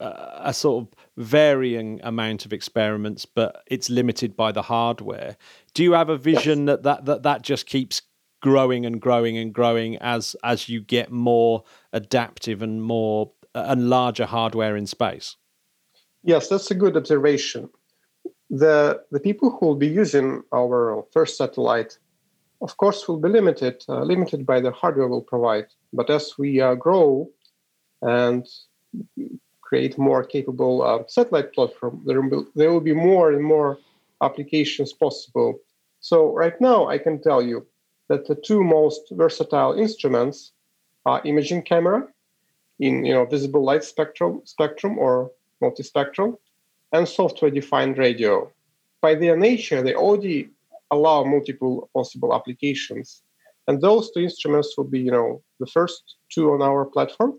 uh, 0.00 0.40
a 0.40 0.52
sort 0.52 0.82
of 0.82 0.94
varying 1.16 2.00
amount 2.02 2.44
of 2.46 2.52
experiments, 2.52 3.24
but 3.24 3.62
it's 3.68 3.90
limited 3.90 4.36
by 4.36 4.50
the 4.50 4.62
hardware. 4.62 5.36
Do 5.72 5.84
you 5.84 5.92
have 5.92 6.08
a 6.08 6.16
vision 6.16 6.66
yes. 6.66 6.78
that, 6.78 6.82
that 6.82 7.04
that 7.04 7.22
that 7.22 7.42
just 7.42 7.66
keeps 7.66 8.02
growing 8.40 8.84
and 8.84 9.00
growing 9.00 9.36
and 9.36 9.54
growing 9.54 9.96
as 9.98 10.34
as 10.42 10.68
you 10.68 10.80
get 10.80 11.12
more 11.12 11.62
adaptive 11.92 12.60
and 12.60 12.82
more 12.82 13.30
and 13.54 13.88
larger 13.88 14.26
hardware 14.26 14.76
in 14.76 14.88
space? 14.88 15.36
Yes, 16.24 16.48
that's 16.48 16.70
a 16.70 16.74
good 16.74 16.96
observation 16.96 17.68
the, 18.52 19.02
the 19.10 19.18
people 19.18 19.50
who 19.50 19.66
will 19.66 19.76
be 19.76 19.88
using 19.88 20.42
our 20.54 21.04
first 21.10 21.38
satellite, 21.38 21.98
of 22.60 22.76
course, 22.76 23.08
will 23.08 23.18
be 23.18 23.30
limited, 23.30 23.82
uh, 23.88 24.02
limited 24.02 24.44
by 24.44 24.60
the 24.60 24.70
hardware 24.70 25.08
we'll 25.08 25.22
provide. 25.22 25.66
But 25.92 26.10
as 26.10 26.34
we 26.38 26.60
uh, 26.60 26.74
grow 26.74 27.30
and 28.02 28.46
create 29.62 29.96
more 29.96 30.22
capable 30.22 30.82
uh, 30.82 31.04
satellite 31.08 31.54
platform, 31.54 32.02
there 32.04 32.20
will, 32.20 32.46
there 32.54 32.70
will 32.70 32.80
be 32.80 32.92
more 32.92 33.32
and 33.32 33.42
more 33.42 33.78
applications 34.20 34.92
possible. 34.92 35.58
So 36.00 36.34
right 36.34 36.60
now, 36.60 36.88
I 36.88 36.98
can 36.98 37.22
tell 37.22 37.40
you 37.40 37.66
that 38.08 38.28
the 38.28 38.34
two 38.34 38.62
most 38.62 39.00
versatile 39.12 39.72
instruments 39.72 40.52
are 41.06 41.22
imaging 41.24 41.62
camera 41.62 42.06
in 42.78 43.04
you 43.04 43.12
know 43.12 43.24
visible 43.24 43.64
light 43.64 43.84
spectrum 43.84 44.40
spectrum 44.44 44.98
or 44.98 45.30
multispectral 45.62 46.36
and 46.92 47.08
software 47.08 47.50
defined 47.50 47.98
radio. 47.98 48.50
By 49.00 49.14
their 49.14 49.36
nature 49.36 49.80
they 49.82 49.94
already 49.94 50.50
allow 50.90 51.24
multiple 51.24 51.88
possible 51.94 52.34
applications 52.34 53.22
and 53.66 53.80
those 53.80 54.10
two 54.10 54.20
instruments 54.20 54.74
will 54.76 54.90
be 54.96 55.00
you 55.00 55.12
know 55.16 55.42
the 55.60 55.66
first 55.66 56.16
two 56.32 56.52
on 56.52 56.60
our 56.62 56.84
platform. 56.84 57.38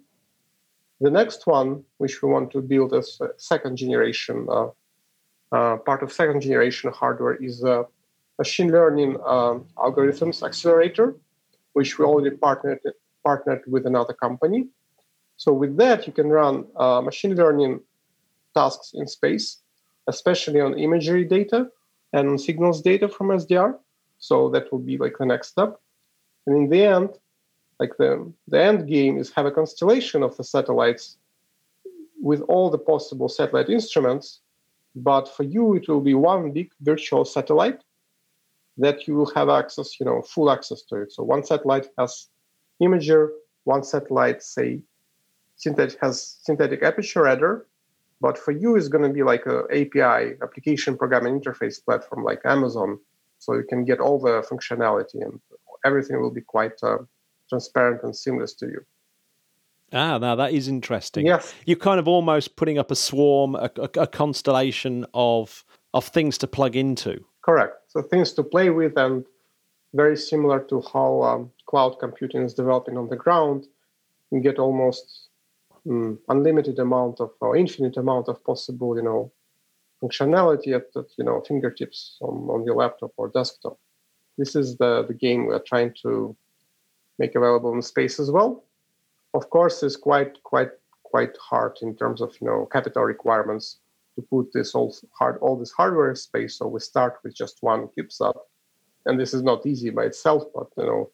The 1.01 1.11
next 1.11 1.45
one 1.45 1.84
which 1.97 2.21
we 2.21 2.30
want 2.30 2.51
to 2.51 2.61
build 2.61 2.93
as 2.93 3.17
a 3.21 3.28
second 3.38 3.78
generation 3.78 4.47
uh, 4.49 4.69
uh, 5.51 5.78
part 5.78 6.01
of 6.03 6.11
second 6.11 6.41
generation 6.41 6.91
hardware 6.91 7.36
is 7.36 7.63
a 7.63 7.86
machine 8.39 8.71
learning 8.71 9.17
um, 9.26 9.65
algorithms 9.78 10.41
accelerator 10.41 11.15
which 11.74 11.97
we 11.97 12.05
already 12.05 12.36
partnered 12.36 12.80
partnered 13.24 13.63
with 13.67 13.86
another 13.86 14.13
company. 14.13 14.67
So 15.38 15.53
with 15.53 15.78
that, 15.78 16.05
you 16.07 16.13
can 16.13 16.30
run 16.30 16.65
uh, 16.76 17.01
machine 17.01 17.36
learning 17.36 17.82
tasks 18.54 18.91
in 18.93 19.08
space, 19.08 19.62
especially 20.08 20.62
on 20.62 20.78
imagery 20.78 21.24
data 21.26 21.68
and 22.14 22.30
on 22.30 22.38
signals 22.38 22.82
data 22.82 23.08
from 23.08 23.28
SDR. 23.28 23.78
So 24.20 24.49
that 24.49 24.72
will 24.72 24.80
be 24.80 24.97
like 24.97 25.18
the 25.18 25.26
next 25.26 25.49
step. 25.49 25.80
And 26.45 26.56
in 26.56 26.70
the 26.70 26.84
end, 26.84 27.10
like 27.80 27.97
the, 27.97 28.32
the 28.47 28.62
end 28.62 28.88
game 28.88 29.18
is 29.18 29.32
have 29.32 29.45
a 29.45 29.51
constellation 29.51 30.24
of 30.24 30.38
the 30.38 30.43
satellites 30.43 31.18
with 32.22 32.41
all 32.41 32.70
the 32.70 32.78
possible 32.78 33.28
satellite 33.28 33.70
instruments. 33.70 34.39
But 34.95 35.28
for 35.28 35.43
you, 35.43 35.76
it 35.76 35.88
will 35.89 36.01
be 36.01 36.14
one 36.14 36.51
big 36.51 36.72
virtual 36.82 37.26
satellite 37.26 37.82
that 38.78 39.08
you 39.08 39.16
will 39.16 39.32
have 39.36 39.49
access, 39.49 39.99
you 39.99 40.06
know, 40.06 40.22
full 40.22 40.49
access 40.49 40.82
to 40.84 40.95
it. 41.01 41.12
So 41.12 41.24
one 41.24 41.43
satellite 41.43 41.88
has 41.97 42.28
imager, 42.82 43.30
one 43.66 43.84
satellite, 43.84 44.41
say, 44.41 44.82
synthetic 45.56 45.99
has 46.01 46.38
synthetic 46.41 46.84
aperture 46.84 47.24
radar, 47.24 47.66
but 48.24 48.38
for 48.38 48.51
you 48.51 48.78
it's 48.78 48.88
going 48.88 49.03
to 49.03 49.13
be 49.19 49.21
like 49.21 49.45
a 49.45 49.57
API 49.80 50.38
application 50.41 50.97
programming 50.97 51.39
interface 51.39 51.84
platform 51.84 52.24
like 52.24 52.41
Amazon, 52.45 52.97
so 53.38 53.53
you 53.53 53.65
can 53.69 53.84
get 53.84 53.99
all 53.99 54.17
the 54.17 54.36
functionality 54.49 55.19
and 55.26 55.41
everything 55.86 56.21
will 56.21 56.32
be 56.32 56.45
quite 56.55 56.78
uh, 56.82 56.99
transparent 57.49 58.01
and 58.03 58.15
seamless 58.15 58.53
to 58.53 58.67
you. 58.67 58.82
Ah, 59.91 60.17
now 60.17 60.36
that 60.36 60.53
is 60.53 60.69
interesting. 60.69 61.26
Yes, 61.26 61.53
you're 61.65 61.86
kind 61.89 61.99
of 61.99 62.07
almost 62.07 62.55
putting 62.55 62.78
up 62.80 62.91
a 62.91 62.95
swarm, 62.95 63.55
a, 63.55 63.69
a, 63.78 63.89
a 64.05 64.07
constellation 64.07 65.05
of 65.13 65.65
of 65.93 66.05
things 66.07 66.38
to 66.39 66.47
plug 66.47 66.78
into. 66.78 67.24
Correct. 67.41 67.76
So 67.89 68.01
things 68.01 68.32
to 68.34 68.43
play 68.43 68.69
with 68.69 68.97
and 68.97 69.26
very 69.93 70.15
similar 70.15 70.59
to 70.69 70.82
how 70.93 71.21
um, 71.24 71.51
cloud 71.67 71.99
computing 71.99 72.43
is 72.43 72.53
developing 72.53 72.97
on 72.97 73.09
the 73.09 73.17
ground. 73.17 73.67
You 74.32 74.39
get 74.39 74.59
almost 74.59 75.28
mm, 75.88 76.17
unlimited 76.29 76.79
amount 76.79 77.19
of 77.19 77.31
or 77.39 77.55
infinite 77.55 77.97
amount 77.97 78.27
of 78.27 78.43
possible, 78.43 78.95
you 78.95 79.03
know, 79.03 79.31
functionality 80.03 80.75
at, 80.75 80.88
at 80.95 81.05
you 81.17 81.23
know 81.23 81.41
fingertips 81.47 82.17
on, 82.21 82.49
on 82.49 82.65
your 82.65 82.75
laptop 82.75 83.11
or 83.17 83.29
desktop. 83.29 83.77
This 84.38 84.55
is 84.55 84.77
the 84.77 85.05
the 85.07 85.13
game 85.13 85.45
we're 85.45 85.59
trying 85.59 85.93
to 86.03 86.36
make 87.19 87.36
available 87.36 87.73
in 87.73 87.81
space 87.81 88.19
as 88.19 88.31
well. 88.31 88.65
Of 89.34 89.49
course, 89.49 89.84
it's 89.84 89.95
quite 89.95 90.41
quite 90.43 90.71
quite 91.03 91.36
hard 91.38 91.77
in 91.81 91.95
terms 91.95 92.21
of 92.21 92.36
you 92.41 92.47
know 92.47 92.67
capital 92.71 93.03
requirements 93.03 93.79
to 94.15 94.21
put 94.21 94.51
this 94.53 94.75
all 94.75 94.95
hard 95.17 95.38
all 95.41 95.57
this 95.57 95.71
hardware 95.71 96.15
space. 96.15 96.57
So 96.57 96.67
we 96.67 96.79
start 96.79 97.19
with 97.23 97.36
just 97.36 97.57
one 97.61 97.89
CubeSat, 97.97 98.38
and 99.05 99.19
this 99.19 99.34
is 99.34 99.43
not 99.43 99.65
easy 99.65 99.89
by 99.89 100.05
itself, 100.05 100.43
but 100.53 100.67
you 100.77 100.86
know 100.86 101.11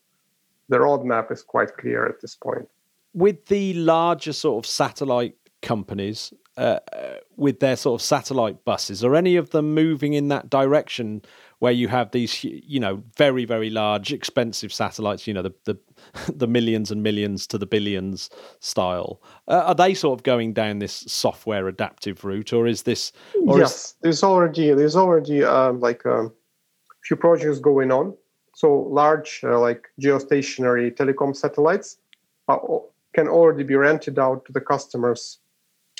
the 0.70 0.78
roadmap 0.78 1.32
is 1.32 1.42
quite 1.42 1.76
clear 1.78 2.06
at 2.06 2.22
this 2.22 2.36
point 2.36 2.68
with 3.14 3.46
the 3.48 3.74
larger 3.74 4.34
sort 4.34 4.64
of 4.64 4.70
satellite 4.70 5.36
companies 5.62 6.34
uh, 6.60 6.80
uh, 6.92 7.16
with 7.38 7.62
their 7.62 7.78
sort 7.78 8.02
of 8.02 8.06
satellite 8.06 8.66
buses 8.66 9.02
are 9.02 9.16
any 9.16 9.38
of 9.38 9.52
them 9.52 9.74
moving 9.74 10.12
in 10.12 10.28
that 10.28 10.50
direction 10.50 11.22
where 11.60 11.72
you 11.72 11.88
have 11.88 12.12
these 12.12 12.44
you 12.44 12.82
know 12.82 13.02
very 13.18 13.46
very 13.46 13.70
large 13.70 14.12
expensive 14.12 14.74
satellites 14.74 15.26
you 15.26 15.34
know 15.34 15.42
the 15.42 15.54
the, 15.64 15.78
the 16.34 16.48
millions 16.48 16.92
and 16.92 17.02
millions 17.02 17.48
to 17.48 17.58
the 17.58 17.66
billions 17.66 18.30
style? 18.60 19.22
Uh, 19.48 19.64
are 19.68 19.76
they 19.76 19.94
sort 19.94 20.20
of 20.20 20.24
going 20.24 20.52
down 20.52 20.80
this 20.80 20.94
software 21.08 21.68
adaptive 21.70 22.26
route 22.26 22.52
or 22.52 22.68
is 22.68 22.84
this 22.84 23.14
or 23.46 23.60
yes 23.60 23.74
is... 23.74 23.96
there's 24.02 24.24
already 24.24 24.74
there's 24.74 24.98
already 24.98 25.44
um, 25.44 25.80
like 25.80 26.04
a 26.06 26.14
um, 26.14 26.34
few 27.04 27.16
projects 27.16 27.60
going 27.60 27.92
on. 27.92 28.14
So 28.54 28.88
large 28.90 29.40
uh, 29.46 29.58
like 29.58 29.88
geostationary 30.02 30.94
telecom 30.94 31.34
satellites 31.34 31.98
are 32.50 32.82
can 33.14 33.28
already 33.28 33.64
be 33.64 33.76
rented 33.76 34.20
out 34.20 34.46
to 34.46 34.52
the 34.54 34.62
customers. 34.62 35.40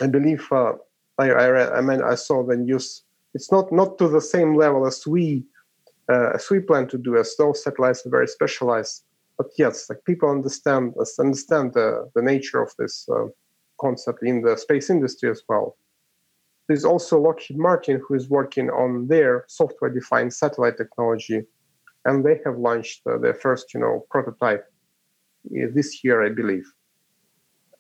I 0.02 0.08
believe 0.08 0.48
uh, 0.52 0.74
I, 1.18 1.32
I, 1.32 1.78
I 1.78 1.82
mean 1.82 2.02
I 2.02 2.16
saw 2.16 2.44
the 2.44 2.56
news. 2.56 3.04
It's 3.34 3.52
not 3.52 3.72
not 3.72 3.98
to 3.98 4.08
the 4.08 4.22
same 4.22 4.56
level 4.56 4.88
as 4.88 5.06
we 5.06 5.44
uh, 6.12 6.32
as 6.34 6.50
we 6.50 6.60
plan 6.60 6.88
to 6.88 6.98
do, 6.98 7.18
as 7.18 7.36
those 7.38 7.64
satellites 7.64 8.06
are 8.06 8.10
very 8.10 8.28
specialized. 8.28 9.04
But 9.38 9.48
yes, 9.58 9.90
like 9.90 10.04
people 10.06 10.30
understand 10.30 10.94
understand 11.20 11.74
the, 11.74 12.10
the 12.16 12.22
nature 12.22 12.62
of 12.62 12.72
this 12.78 13.08
uh, 13.10 13.28
concept 13.80 14.20
in 14.24 14.42
the 14.42 14.58
space 14.58 14.90
industry 14.90 15.30
as 15.30 15.42
well. 15.48 15.78
There's 16.68 16.86
also 16.86 17.20
Lockheed 17.20 17.58
Martin 17.58 18.02
who 18.06 18.14
is 18.14 18.30
working 18.30 18.70
on 18.70 19.08
their 19.08 19.46
software-defined 19.48 20.32
satellite 20.32 20.78
technology, 20.78 21.42
and 22.06 22.24
they 22.24 22.40
have 22.46 22.58
launched 22.58 23.02
uh, 23.08 23.18
their 23.18 23.34
first, 23.34 23.74
you 23.74 23.80
know, 23.80 24.06
prototype 24.12 24.66
uh, 25.48 25.68
this 25.74 26.04
year, 26.04 26.24
I 26.24 26.30
believe. 26.30 26.72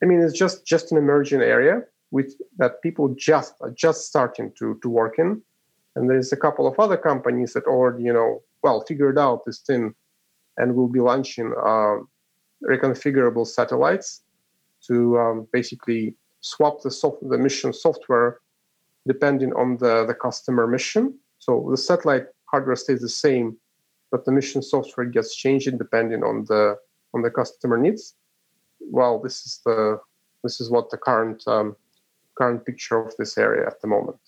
I 0.02 0.06
mean, 0.06 0.22
it's 0.22 0.38
just 0.38 0.66
just 0.66 0.92
an 0.92 0.98
emerging 0.98 1.42
area 1.42 1.84
with 2.12 2.34
that 2.58 2.82
people 2.82 3.10
just 3.18 3.54
are 3.62 3.72
just 3.72 4.06
starting 4.06 4.52
to 4.60 4.80
to 4.82 4.90
work 4.90 5.20
in, 5.20 5.42
and 5.96 6.10
there's 6.10 6.32
a 6.32 6.38
couple 6.38 6.68
of 6.68 6.80
other 6.80 6.98
companies 6.98 7.54
that 7.54 7.66
already 7.66 8.04
you 8.04 8.14
know 8.14 8.42
well 8.64 8.82
figured 8.88 9.20
out 9.20 9.46
this 9.46 9.60
thing, 9.60 9.94
and 10.58 10.76
will 10.76 10.88
be 10.88 11.00
launching 11.00 11.54
uh, 11.58 11.98
reconfigurable 12.64 13.46
satellites 13.46 14.22
to 14.88 15.20
um, 15.20 15.48
basically 15.52 16.16
swap 16.42 16.82
the 16.82 16.92
soft 16.92 17.18
the 17.30 17.38
mission 17.38 17.74
software 17.74 18.40
depending 19.08 19.52
on 19.54 19.78
the 19.78 20.06
the 20.06 20.14
customer 20.14 20.66
mission. 20.68 21.14
So 21.40 21.68
the 21.72 21.78
satellite 21.78 22.28
hardware 22.46 22.76
stays 22.76 23.02
the 23.02 23.10
same, 23.10 23.58
but 24.12 24.26
the 24.26 24.32
mission 24.32 24.62
software 24.62 25.06
gets 25.06 25.36
changed 25.36 25.78
depending 25.78 26.24
on 26.24 26.46
the 26.46 26.78
on 27.14 27.22
the 27.22 27.32
customer 27.32 27.78
needs 27.78 28.16
well, 28.90 29.20
this 29.22 29.46
is 29.46 29.62
the 29.66 30.00
this 30.44 30.62
is 30.62 30.70
what 30.70 30.90
the 30.90 30.98
current 30.98 31.44
um, 31.48 31.76
current 32.38 32.66
picture 32.66 33.00
of 33.00 33.16
this 33.18 33.38
area 33.38 33.68
at 33.68 33.82
the 33.82 33.88
moment. 33.88 34.20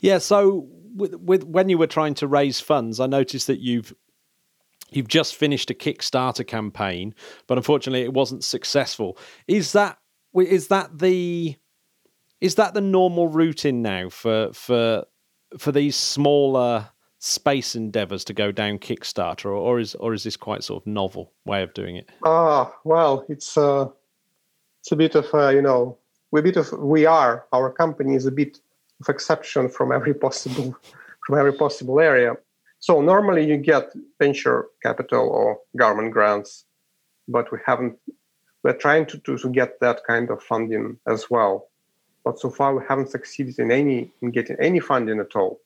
Yeah. 0.00 0.18
So 0.18 0.68
with, 0.94 1.14
with 1.16 1.44
when 1.44 1.68
you 1.68 1.78
were 1.78 1.86
trying 1.86 2.14
to 2.14 2.26
raise 2.26 2.60
funds, 2.60 3.00
I 3.00 3.06
noticed 3.06 3.46
that 3.46 3.60
you've 3.60 3.94
you've 4.90 5.08
just 5.08 5.34
finished 5.34 5.70
a 5.70 5.74
Kickstarter 5.74 6.46
campaign, 6.46 7.14
but 7.46 7.58
unfortunately, 7.58 8.02
it 8.02 8.12
wasn't 8.12 8.44
successful. 8.44 9.18
Is 9.46 9.72
that 9.72 9.98
is 10.34 10.68
that 10.68 10.98
the 10.98 11.56
is 12.40 12.56
that 12.56 12.74
the 12.74 12.80
normal 12.80 13.28
routine 13.28 13.82
now 13.82 14.08
for 14.08 14.52
for 14.52 15.04
for 15.58 15.72
these 15.72 15.96
smaller 15.96 16.90
space 17.24 17.74
endeavors 17.74 18.22
to 18.22 18.34
go 18.34 18.52
down 18.52 18.78
Kickstarter, 18.78 19.46
or, 19.46 19.54
or 19.54 19.80
is 19.80 19.94
or 19.94 20.12
is 20.12 20.24
this 20.24 20.36
quite 20.36 20.62
sort 20.62 20.82
of 20.82 20.86
novel 20.86 21.32
way 21.46 21.62
of 21.62 21.72
doing 21.72 21.96
it? 21.96 22.10
Ah, 22.22 22.68
uh, 22.68 22.70
well, 22.84 23.24
it's 23.30 23.56
uh, 23.56 23.88
it's 24.80 24.92
a 24.92 24.96
bit 24.96 25.14
of 25.14 25.26
uh, 25.32 25.48
you 25.48 25.62
know 25.62 25.96
we 26.30 26.42
bit 26.42 26.58
of 26.58 26.70
we 26.72 27.06
are 27.06 27.46
our 27.52 27.70
company 27.70 28.14
is 28.14 28.26
a 28.26 28.30
bit 28.30 28.60
of 29.00 29.08
exception 29.08 29.70
from 29.70 29.90
every 29.90 30.12
possible 30.26 30.76
from 31.26 31.38
every 31.38 31.54
possible 31.54 31.98
area. 31.98 32.36
So 32.78 33.00
normally 33.00 33.46
you 33.46 33.56
get 33.56 33.94
venture 34.18 34.66
capital 34.82 35.26
or 35.30 35.58
government 35.78 36.12
grants, 36.12 36.66
but 37.26 37.50
we 37.50 37.58
haven't. 37.64 37.96
We're 38.62 38.76
trying 38.76 39.06
to, 39.06 39.18
to, 39.18 39.38
to 39.38 39.48
get 39.48 39.80
that 39.80 40.04
kind 40.06 40.30
of 40.30 40.42
funding 40.42 40.98
as 41.06 41.30
well, 41.30 41.68
but 42.24 42.38
so 42.38 42.50
far 42.50 42.74
we 42.74 42.82
haven't 42.86 43.10
succeeded 43.10 43.58
in 43.58 43.70
any 43.70 44.10
in 44.20 44.30
getting 44.30 44.56
any 44.60 44.80
funding 44.80 45.20
at 45.20 45.34
all. 45.34 45.60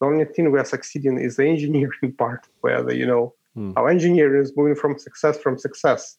The 0.00 0.06
only 0.06 0.24
thing 0.24 0.50
we 0.50 0.58
are 0.58 0.64
succeeding 0.64 1.18
is 1.18 1.36
the 1.36 1.46
engineering 1.46 2.12
part, 2.18 2.46
where 2.62 2.82
the 2.82 2.96
you 2.96 3.06
know 3.06 3.34
mm. 3.56 3.72
our 3.76 3.88
engineering 3.88 4.42
is 4.42 4.56
moving 4.56 4.74
from 4.74 4.98
success 4.98 5.38
from 5.38 5.58
success, 5.58 6.16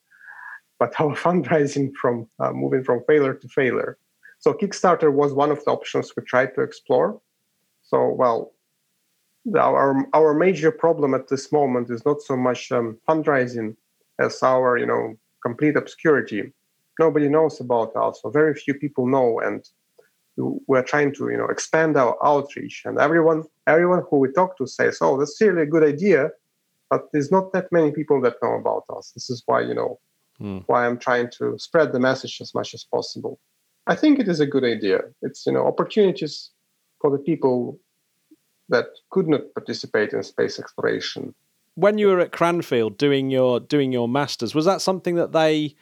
but 0.79 0.93
our 0.99 1.15
fundraising 1.25 1.91
from 1.99 2.27
uh, 2.39 2.51
moving 2.51 2.83
from 2.83 3.03
failure 3.07 3.33
to 3.33 3.47
failure. 3.47 3.97
So 4.39 4.53
Kickstarter 4.53 5.11
was 5.11 5.33
one 5.33 5.51
of 5.51 5.63
the 5.65 5.71
options 5.71 6.13
we 6.15 6.23
tried 6.23 6.55
to 6.55 6.61
explore. 6.61 7.21
So 7.83 8.09
well, 8.09 8.53
our 9.57 10.05
our 10.13 10.33
major 10.33 10.71
problem 10.71 11.13
at 11.13 11.27
this 11.27 11.51
moment 11.51 11.89
is 11.89 12.05
not 12.05 12.21
so 12.21 12.37
much 12.37 12.71
um, 12.71 12.97
fundraising 13.07 13.75
as 14.19 14.43
our 14.43 14.77
you 14.77 14.85
know 14.85 15.15
complete 15.43 15.75
obscurity. 15.75 16.53
Nobody 16.99 17.29
knows 17.29 17.59
about 17.59 17.95
us, 17.95 18.19
so 18.21 18.29
very 18.29 18.53
few 18.53 18.75
people 18.75 19.07
know, 19.07 19.39
and 19.39 19.67
we're 20.37 20.83
trying 20.83 21.13
to 21.13 21.29
you 21.29 21.37
know 21.37 21.47
expand 21.47 21.97
our 21.97 22.17
outreach 22.25 22.83
and 22.85 22.97
everyone 22.97 23.43
everyone 23.67 24.01
who 24.09 24.17
we 24.17 24.31
talk 24.31 24.57
to 24.57 24.65
says 24.65 24.97
oh 25.01 25.17
that's 25.17 25.39
really 25.41 25.63
a 25.63 25.65
good 25.65 25.83
idea 25.83 26.29
but 26.89 27.01
there's 27.11 27.31
not 27.31 27.51
that 27.53 27.71
many 27.71 27.91
people 27.91 28.21
that 28.21 28.35
know 28.41 28.53
about 28.53 28.83
us 28.95 29.11
this 29.13 29.29
is 29.29 29.43
why 29.45 29.61
you 29.61 29.73
know 29.73 29.99
Mm. 30.41 30.63
Why 30.65 30.85
I'm 30.85 30.97
trying 30.97 31.29
to 31.37 31.57
spread 31.59 31.91
the 31.91 31.99
message 31.99 32.39
as 32.41 32.53
much 32.53 32.73
as 32.73 32.83
possible. 32.83 33.39
I 33.87 33.95
think 33.95 34.19
it 34.19 34.27
is 34.27 34.39
a 34.39 34.45
good 34.45 34.63
idea. 34.63 35.01
It's 35.21 35.45
you 35.45 35.53
know 35.53 35.67
opportunities 35.67 36.49
for 36.99 37.11
the 37.11 37.19
people 37.19 37.79
that 38.69 38.85
could 39.11 39.27
not 39.27 39.41
participate 39.53 40.13
in 40.13 40.23
space 40.23 40.59
exploration. 40.59 41.35
When 41.75 41.97
you 41.97 42.07
were 42.07 42.19
at 42.19 42.31
Cranfield 42.31 42.97
doing 42.97 43.29
your 43.29 43.59
doing 43.59 43.91
your 43.91 44.07
masters, 44.07 44.55
was 44.55 44.65
that 44.65 44.81
something 44.81 45.15
that 45.15 45.31
they 45.31 45.75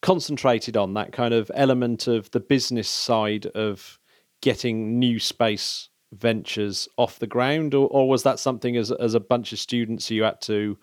concentrated 0.00 0.76
on 0.76 0.94
that 0.94 1.12
kind 1.12 1.34
of 1.34 1.50
element 1.54 2.06
of 2.06 2.30
the 2.30 2.40
business 2.40 2.88
side 2.88 3.46
of 3.46 3.98
getting 4.40 4.98
new 4.98 5.18
space 5.18 5.88
ventures 6.12 6.88
off 6.96 7.18
the 7.18 7.26
ground, 7.26 7.74
or, 7.74 7.88
or 7.88 8.08
was 8.08 8.22
that 8.22 8.38
something 8.38 8.76
as 8.76 8.90
as 8.90 9.14
a 9.14 9.20
bunch 9.20 9.52
of 9.52 9.58
students 9.58 10.10
you 10.10 10.22
had 10.22 10.40
to 10.40 10.78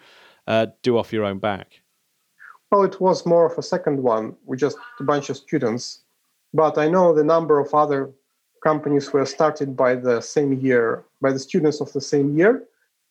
uh, 0.47 0.67
do 0.83 0.97
off 0.97 1.13
your 1.13 1.25
own 1.25 1.39
back? 1.39 1.81
Well, 2.71 2.83
it 2.83 2.99
was 2.99 3.25
more 3.25 3.45
of 3.45 3.57
a 3.57 3.63
second 3.63 4.01
one. 4.01 4.35
We 4.45 4.57
just 4.57 4.77
a 4.99 5.03
bunch 5.03 5.29
of 5.29 5.37
students, 5.37 6.01
but 6.53 6.77
I 6.77 6.87
know 6.87 7.13
the 7.13 7.23
number 7.23 7.59
of 7.59 7.73
other 7.73 8.11
companies 8.63 9.13
were 9.13 9.25
started 9.25 9.75
by 9.75 9.95
the 9.95 10.21
same 10.21 10.53
year 10.53 11.05
by 11.21 11.31
the 11.31 11.39
students 11.39 11.81
of 11.81 11.91
the 11.93 12.01
same 12.01 12.37
year. 12.37 12.63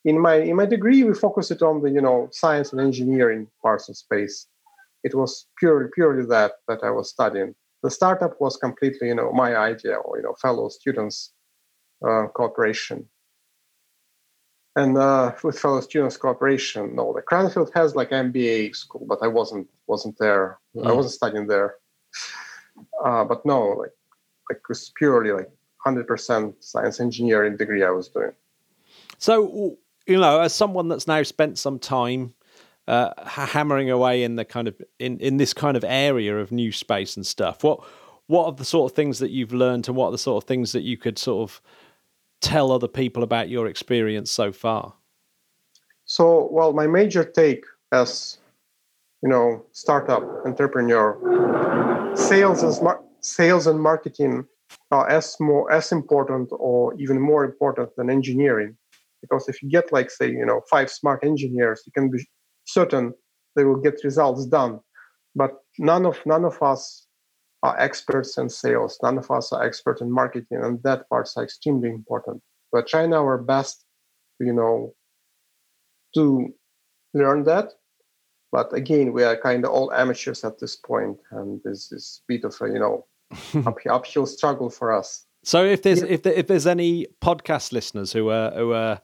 In 0.03 0.19
my 0.19 0.35
in 0.35 0.55
my 0.55 0.65
degree, 0.65 1.03
we 1.03 1.13
focused 1.13 1.51
it 1.51 1.61
on 1.61 1.81
the 1.81 1.89
you 1.89 2.01
know 2.01 2.29
science 2.31 2.71
and 2.71 2.81
engineering 2.81 3.47
parts 3.61 3.89
of 3.89 3.97
space. 3.97 4.47
It 5.05 5.13
was 5.13 5.47
purely 5.59 5.89
purely 5.93 6.25
that 6.35 6.53
that 6.67 6.81
I 6.83 6.91
was 6.97 7.09
studying. 7.15 7.53
The 7.83 7.91
startup 7.91 8.33
was 8.41 8.57
completely 8.57 9.07
you 9.09 9.15
know 9.15 9.31
my 9.31 9.55
idea 9.55 9.95
or 9.95 10.17
you 10.17 10.23
know 10.23 10.35
fellow 10.45 10.67
students 10.69 11.17
uh, 12.05 12.27
cooperation. 12.37 13.07
And 14.75 14.97
uh, 14.97 15.33
with 15.43 15.57
fellow 15.57 15.79
students 15.79 16.17
cooperation, 16.17 16.95
no, 16.95 17.13
the 17.13 17.21
Cranfield 17.21 17.71
has 17.75 17.95
like 17.95 18.09
MBA 18.09 18.75
school, 18.75 19.05
but 19.07 19.19
I 19.21 19.27
wasn't 19.27 19.67
wasn't 19.87 20.17
there. 20.17 20.59
Mm. 20.75 20.87
I 20.87 20.91
wasn't 20.91 21.13
studying 21.13 21.47
there. 21.47 21.75
Uh, 23.05 23.23
but 23.23 23.45
no, 23.45 23.59
like 23.81 23.95
like 24.49 24.57
it 24.57 24.67
was 24.67 24.91
purely 24.97 25.31
like 25.31 25.51
hundred 25.77 26.07
percent 26.07 26.55
science 26.63 26.99
engineering 26.99 27.57
degree 27.57 27.83
I 27.83 27.91
was 27.91 28.09
doing. 28.09 28.33
So 29.19 29.77
you 30.07 30.19
know, 30.19 30.41
as 30.41 30.53
someone 30.53 30.89
that's 30.89 31.07
now 31.07 31.21
spent 31.23 31.57
some 31.57 31.79
time 31.79 32.33
uh, 32.87 33.11
hammering 33.25 33.89
away 33.89 34.23
in 34.23 34.35
the 34.35 34.45
kind 34.45 34.67
of 34.67 34.79
in 34.99 35.19
in 35.19 35.37
this 35.37 35.53
kind 35.53 35.75
of 35.77 35.83
area 35.83 36.37
of 36.37 36.51
new 36.51 36.71
space 36.71 37.15
and 37.15 37.25
stuff, 37.25 37.63
what 37.63 37.79
what 38.27 38.45
are 38.45 38.51
the 38.53 38.65
sort 38.65 38.91
of 38.91 38.95
things 38.95 39.19
that 39.19 39.31
you've 39.31 39.53
learned, 39.53 39.87
and 39.87 39.95
what 39.95 40.07
are 40.07 40.11
the 40.11 40.17
sort 40.17 40.43
of 40.43 40.47
things 40.47 40.71
that 40.71 40.81
you 40.81 40.97
could 40.97 41.17
sort 41.17 41.49
of 41.49 41.61
tell 42.41 42.71
other 42.71 42.87
people 42.87 43.23
about 43.23 43.49
your 43.49 43.67
experience 43.67 44.31
so 44.31 44.51
far? 44.51 44.93
So, 46.05 46.47
well, 46.51 46.73
my 46.73 46.85
major 46.85 47.23
take 47.23 47.65
as 47.91 48.37
you 49.25 49.29
know, 49.29 49.65
startup 49.71 50.23
entrepreneur, 50.45 51.17
sales 52.15 52.61
and 52.61 52.71
smart, 52.71 53.03
sales 53.21 53.65
and 53.65 53.81
marketing 53.81 54.45
are 54.91 55.09
as 55.09 55.35
more 55.39 55.71
as 55.71 55.91
important 55.91 56.49
or 56.51 56.93
even 56.99 57.19
more 57.19 57.43
important 57.43 57.89
than 57.95 58.11
engineering. 58.11 58.77
Because 59.21 59.49
if 59.49 59.63
you 59.63 59.69
get 59.69 59.91
like 59.91 60.11
say, 60.11 60.29
you 60.29 60.45
know, 60.45 60.61
five 60.69 60.91
smart 60.91 61.23
engineers, 61.23 61.81
you 61.87 61.91
can 61.91 62.11
be 62.11 62.19
certain 62.65 63.13
they 63.55 63.63
will 63.63 63.77
get 63.77 64.03
results 64.03 64.45
done. 64.45 64.79
But 65.35 65.51
none 65.79 66.05
of 66.05 66.19
none 66.25 66.45
of 66.45 66.61
us 66.61 67.07
are 67.63 67.77
experts 67.79 68.37
in 68.37 68.49
sales. 68.49 68.99
None 69.01 69.17
of 69.17 69.31
us 69.31 69.51
are 69.51 69.63
experts 69.63 70.01
in 70.01 70.11
marketing, 70.11 70.59
and 70.61 70.81
that 70.83 71.09
part's 71.09 71.37
extremely 71.37 71.89
important. 71.89 72.41
We're 72.71 72.83
trying 72.83 73.13
our 73.13 73.37
best, 73.37 73.85
you 74.39 74.53
know, 74.53 74.93
to 76.15 76.53
learn 77.13 77.43
that. 77.45 77.73
But 78.51 78.73
again, 78.73 79.13
we 79.13 79.23
are 79.23 79.35
kind 79.35 79.65
of 79.65 79.71
all 79.71 79.91
amateurs 79.91 80.43
at 80.43 80.59
this 80.59 80.75
point, 80.75 81.17
and 81.31 81.59
this 81.63 81.91
is 81.91 82.21
a 82.21 82.25
bit 82.27 82.43
of 82.45 82.55
a 82.61 82.67
you 82.67 82.79
know 82.79 83.05
uphill 83.89 84.25
struggle 84.25 84.69
for 84.69 84.93
us. 84.93 85.25
So 85.43 85.63
if 85.63 85.81
there's 85.81 86.01
yeah. 86.01 86.07
if 86.07 86.23
there, 86.23 86.33
if 86.33 86.47
there's 86.47 86.67
any 86.67 87.07
podcast 87.21 87.71
listeners 87.71 88.13
who 88.13 88.29
are 88.29 88.51
who 88.51 88.73
are 88.73 89.01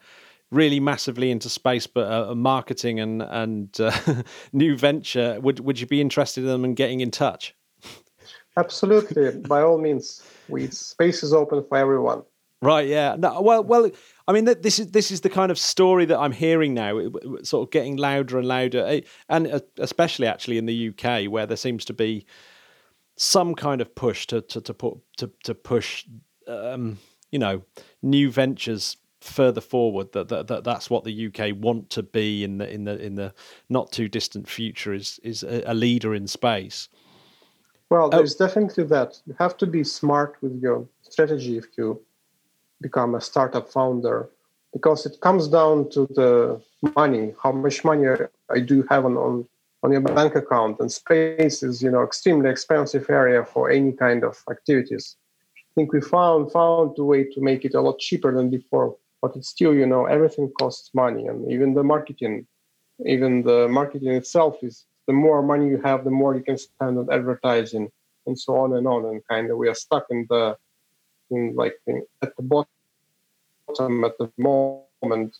really 0.51 0.79
massively 0.79 1.31
into 1.31 1.49
space 1.49 1.87
but 1.87 2.11
uh, 2.11 2.35
marketing 2.35 2.99
and 2.99 3.21
and 3.21 3.79
uh, 3.79 4.23
new 4.53 4.77
venture, 4.77 5.39
would 5.41 5.59
would 5.61 5.79
you 5.79 5.87
be 5.87 6.01
interested 6.01 6.41
in 6.41 6.47
them 6.47 6.63
and 6.63 6.75
getting 6.75 7.01
in 7.01 7.11
touch? 7.11 7.55
Absolutely, 8.57 9.39
by 9.47 9.61
all 9.61 9.77
means, 9.77 10.21
we 10.49 10.67
space 10.67 11.23
is 11.23 11.33
open 11.33 11.63
for 11.67 11.77
everyone. 11.77 12.23
Right. 12.61 12.87
Yeah. 12.87 13.15
No, 13.17 13.41
well. 13.41 13.63
Well. 13.63 13.89
I 14.27 14.33
mean, 14.33 14.45
this 14.45 14.77
is 14.77 14.91
this 14.91 15.09
is 15.09 15.21
the 15.21 15.29
kind 15.29 15.51
of 15.51 15.57
story 15.57 16.05
that 16.05 16.19
I'm 16.19 16.31
hearing 16.31 16.73
now, 16.73 17.09
sort 17.41 17.67
of 17.67 17.71
getting 17.71 17.97
louder 17.97 18.37
and 18.37 18.47
louder, 18.47 18.85
eh, 18.85 19.01
and 19.29 19.47
uh, 19.47 19.59
especially 19.79 20.27
actually 20.27 20.57
in 20.59 20.67
the 20.67 20.89
UK, 20.89 21.29
where 21.31 21.47
there 21.47 21.57
seems 21.57 21.85
to 21.85 21.93
be 21.93 22.25
some 23.17 23.55
kind 23.55 23.81
of 23.81 23.95
push 23.95 24.27
to 24.27 24.41
to 24.41 24.61
to 24.61 24.73
put 24.75 24.97
to 25.17 25.31
to 25.43 25.55
push, 25.55 26.05
um, 26.47 26.99
you 27.31 27.39
know, 27.39 27.63
new 28.03 28.29
ventures 28.29 28.97
further 29.21 29.61
forward. 29.61 30.11
That, 30.11 30.27
that 30.29 30.47
that 30.47 30.63
that's 30.63 30.89
what 30.89 31.03
the 31.03 31.27
UK 31.27 31.55
want 31.55 31.89
to 31.91 32.03
be 32.03 32.43
in 32.43 32.57
the 32.57 32.69
in 32.69 32.83
the 32.83 32.99
in 33.03 33.15
the 33.15 33.33
not 33.69 33.91
too 33.91 34.09
distant 34.09 34.49
future 34.49 34.93
is 34.93 35.19
is 35.23 35.43
a, 35.43 35.73
leader 35.73 36.13
in 36.13 36.27
space. 36.27 36.89
Well, 37.89 38.09
oh. 38.11 38.17
there's 38.17 38.39
oh. 38.39 38.47
definitely 38.47 38.85
that. 38.85 39.21
You 39.25 39.35
have 39.39 39.57
to 39.57 39.67
be 39.67 39.83
smart 39.83 40.37
with 40.41 40.61
your 40.61 40.87
strategy 41.03 41.57
if 41.57 41.67
you 41.77 42.01
become 42.81 43.15
a 43.15 43.21
startup 43.21 43.71
founder, 43.71 44.29
because 44.73 45.05
it 45.05 45.21
comes 45.21 45.47
down 45.47 45.89
to 45.91 46.07
the 46.07 46.61
money. 46.95 47.33
How 47.41 47.51
much 47.51 47.83
money 47.83 48.07
I 48.49 48.59
do 48.59 48.83
have 48.89 49.05
on, 49.05 49.17
on 49.17 49.47
on 49.83 49.91
your 49.91 50.01
bank 50.01 50.35
account, 50.35 50.79
and 50.79 50.91
space 50.91 51.63
is 51.63 51.81
you 51.81 51.91
know 51.91 52.03
extremely 52.03 52.49
expensive 52.49 53.09
area 53.09 53.43
for 53.43 53.69
any 53.69 53.91
kind 53.91 54.23
of 54.23 54.43
activities. 54.49 55.15
I 55.55 55.73
think 55.75 55.93
we 55.93 56.01
found 56.01 56.51
found 56.51 56.97
a 56.99 57.03
way 57.03 57.23
to 57.23 57.41
make 57.41 57.65
it 57.65 57.75
a 57.75 57.81
lot 57.81 57.99
cheaper 57.99 58.33
than 58.33 58.49
before, 58.49 58.95
but 59.21 59.35
it's 59.35 59.49
still 59.49 59.73
you 59.73 59.85
know 59.85 60.05
everything 60.05 60.51
costs 60.59 60.89
money, 60.93 61.27
and 61.27 61.51
even 61.51 61.73
the 61.73 61.83
marketing, 61.83 62.47
even 63.05 63.43
the 63.43 63.67
marketing 63.67 64.13
itself 64.13 64.57
is 64.63 64.85
the 65.07 65.13
more 65.13 65.41
money 65.41 65.67
you 65.67 65.81
have, 65.83 66.03
the 66.03 66.11
more 66.11 66.35
you 66.35 66.43
can 66.43 66.57
spend 66.57 66.97
on 66.97 67.11
advertising 67.11 67.91
and 68.27 68.37
so 68.37 68.55
on 68.57 68.73
and 68.73 68.87
on. 68.87 69.05
And 69.05 69.21
kind 69.27 69.49
of 69.49 69.57
we 69.57 69.67
are 69.67 69.75
stuck 69.75 70.05
in 70.09 70.25
the, 70.29 70.57
in 71.29 71.55
like 71.55 71.75
in, 71.87 72.03
at 72.21 72.35
the 72.35 72.43
bottom 72.43 74.03
at 74.03 74.17
the 74.17 74.31
moment. 74.37 75.37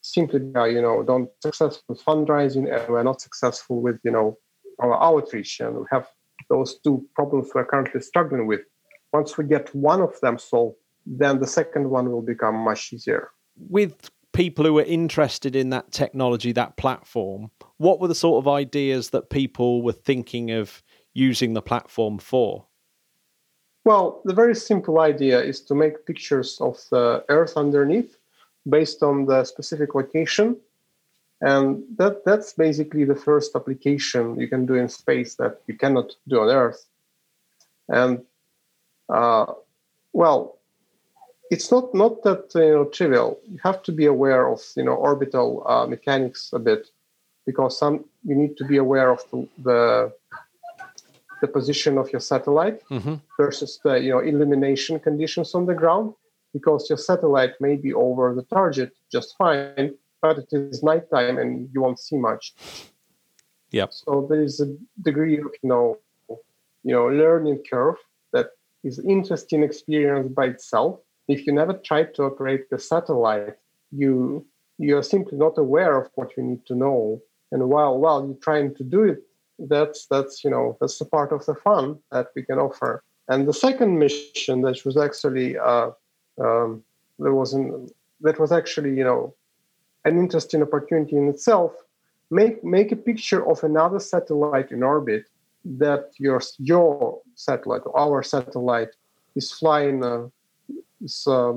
Simply, 0.00 0.40
uh, 0.54 0.64
you 0.64 0.82
know, 0.82 1.02
don't 1.02 1.30
successful 1.40 1.96
fundraising, 1.96 2.70
and 2.74 2.88
we're 2.88 3.02
not 3.02 3.22
successful 3.22 3.80
with 3.80 3.98
you 4.04 4.10
know 4.10 4.38
our 4.78 5.02
outreach, 5.02 5.60
and 5.60 5.76
we 5.76 5.84
have 5.90 6.08
those 6.50 6.78
two 6.84 7.06
problems 7.14 7.48
we're 7.54 7.64
currently 7.64 8.00
struggling 8.00 8.46
with. 8.46 8.60
Once 9.12 9.38
we 9.38 9.44
get 9.44 9.74
one 9.74 10.02
of 10.02 10.20
them 10.20 10.38
solved, 10.38 10.76
then 11.06 11.40
the 11.40 11.46
second 11.46 11.90
one 11.90 12.10
will 12.10 12.22
become 12.22 12.56
much 12.56 12.92
easier. 12.92 13.30
With 13.56 14.10
people 14.32 14.64
who 14.64 14.74
were 14.74 14.82
interested 14.82 15.54
in 15.54 15.70
that 15.70 15.92
technology, 15.92 16.52
that 16.52 16.76
platform, 16.76 17.50
what 17.76 18.00
were 18.00 18.08
the 18.08 18.14
sort 18.14 18.42
of 18.42 18.48
ideas 18.48 19.10
that 19.10 19.30
people 19.30 19.82
were 19.82 19.92
thinking 19.92 20.50
of 20.50 20.82
using 21.14 21.54
the 21.54 21.62
platform 21.62 22.18
for? 22.18 22.66
Well, 23.84 24.22
the 24.24 24.34
very 24.34 24.54
simple 24.54 25.00
idea 25.00 25.40
is 25.40 25.60
to 25.62 25.74
make 25.74 26.06
pictures 26.06 26.58
of 26.60 26.78
the 26.90 27.24
Earth 27.28 27.56
underneath 27.56 28.16
based 28.68 29.02
on 29.02 29.26
the 29.26 29.44
specific 29.44 29.94
location. 29.94 30.56
And 31.40 31.84
that, 31.96 32.24
that's 32.24 32.54
basically 32.54 33.04
the 33.04 33.14
first 33.14 33.54
application 33.54 34.40
you 34.40 34.48
can 34.48 34.64
do 34.64 34.74
in 34.74 34.88
space 34.88 35.34
that 35.34 35.60
you 35.66 35.76
cannot 35.76 36.12
do 36.26 36.40
on 36.40 36.48
Earth. 36.48 36.86
And 37.88 38.24
uh, 39.10 39.52
well, 40.14 40.58
it's 41.50 41.70
not 41.70 41.94
not 41.94 42.22
that 42.22 42.50
you 42.54 42.74
know 42.74 42.84
trivial. 42.86 43.38
You 43.50 43.58
have 43.62 43.82
to 43.84 43.92
be 43.92 44.06
aware 44.06 44.46
of 44.48 44.60
you 44.76 44.84
know 44.84 44.94
orbital 44.94 45.64
uh, 45.66 45.86
mechanics 45.86 46.50
a 46.52 46.58
bit 46.58 46.88
because 47.46 47.78
some 47.78 48.04
you 48.24 48.34
need 48.34 48.56
to 48.56 48.64
be 48.64 48.76
aware 48.76 49.10
of 49.10 49.20
the 49.30 49.48
the, 49.62 50.12
the 51.40 51.48
position 51.48 51.98
of 51.98 52.10
your 52.12 52.20
satellite 52.20 52.82
mm-hmm. 52.88 53.14
versus 53.36 53.80
the 53.84 53.94
you 54.00 54.10
know 54.10 54.20
illumination 54.20 54.98
conditions 54.98 55.54
on 55.54 55.66
the 55.66 55.74
ground 55.74 56.14
because 56.52 56.88
your 56.88 56.98
satellite 56.98 57.60
may 57.60 57.76
be 57.76 57.92
over 57.92 58.34
the 58.34 58.44
target 58.44 58.92
just 59.10 59.36
fine, 59.36 59.94
but 60.22 60.38
it 60.38 60.48
is 60.52 60.82
nighttime 60.82 61.36
and 61.38 61.68
you 61.72 61.82
won't 61.82 61.98
see 61.98 62.16
much. 62.16 62.54
Yeah. 63.70 63.86
So 63.90 64.26
there 64.30 64.40
is 64.40 64.60
a 64.60 64.68
degree 65.02 65.38
of 65.38 65.52
you 65.62 65.68
know 65.68 65.98
you 66.84 66.94
know 66.94 67.06
learning 67.08 67.64
curve 67.68 67.96
that 68.32 68.50
is 68.82 68.98
interesting 69.00 69.62
experience 69.62 70.28
by 70.28 70.46
itself 70.46 71.00
if 71.28 71.46
you 71.46 71.52
never 71.52 71.74
tried 71.74 72.14
to 72.14 72.24
operate 72.24 72.70
the 72.70 72.78
satellite, 72.78 73.56
you 73.92 74.46
you 74.78 74.96
are 74.98 75.02
simply 75.02 75.38
not 75.38 75.56
aware 75.56 75.96
of 75.96 76.10
what 76.16 76.36
you 76.36 76.42
need 76.42 76.66
to 76.66 76.74
know. 76.74 77.20
And 77.52 77.68
while 77.68 77.98
while 77.98 78.26
you're 78.26 78.44
trying 78.48 78.74
to 78.76 78.84
do 78.84 79.04
it, 79.04 79.22
that's 79.58 80.06
that's 80.06 80.44
you 80.44 80.50
know 80.50 80.76
that's 80.80 80.98
the 80.98 81.04
part 81.04 81.32
of 81.32 81.46
the 81.46 81.54
fun 81.54 81.98
that 82.10 82.28
we 82.34 82.42
can 82.42 82.58
offer. 82.58 83.02
And 83.28 83.48
the 83.48 83.54
second 83.54 83.98
mission 83.98 84.62
that 84.62 84.84
was 84.84 84.96
actually 84.96 85.56
uh, 85.56 85.90
um, 86.40 86.82
there 87.18 87.34
was 87.34 87.54
an, 87.54 87.88
that 88.20 88.38
was 88.38 88.52
actually 88.52 88.94
you 88.96 89.04
know 89.04 89.34
an 90.04 90.18
interesting 90.18 90.62
opportunity 90.62 91.16
in 91.16 91.28
itself. 91.28 91.72
make 92.30 92.64
make 92.64 92.90
a 92.92 92.96
picture 92.96 93.42
of 93.46 93.62
another 93.64 94.00
satellite 94.00 94.70
in 94.72 94.82
orbit 94.82 95.24
that 95.64 96.12
your 96.18 96.40
your 96.58 97.20
satellite, 97.34 97.82
our 97.94 98.22
satellite, 98.22 98.92
is 99.34 99.52
flying, 99.52 100.04
uh, 100.04 100.28
is 101.04 101.26
uh, 101.26 101.52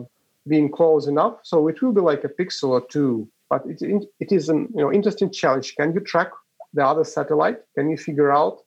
being 0.47 0.71
close 0.71 1.07
enough. 1.07 1.39
So 1.43 1.67
it 1.67 1.81
will 1.81 1.93
be 1.93 2.01
like 2.01 2.23
a 2.23 2.29
pixel 2.29 2.69
or 2.69 2.85
two. 2.87 3.27
But 3.49 3.63
it, 3.65 3.81
it 4.19 4.31
is 4.31 4.49
an 4.49 4.67
you 4.75 4.81
know 4.81 4.91
interesting 4.91 5.31
challenge. 5.31 5.75
Can 5.75 5.93
you 5.93 6.01
track 6.01 6.31
the 6.73 6.85
other 6.85 7.03
satellite? 7.03 7.59
Can 7.75 7.89
you 7.89 7.97
figure 7.97 8.31
out 8.31 8.59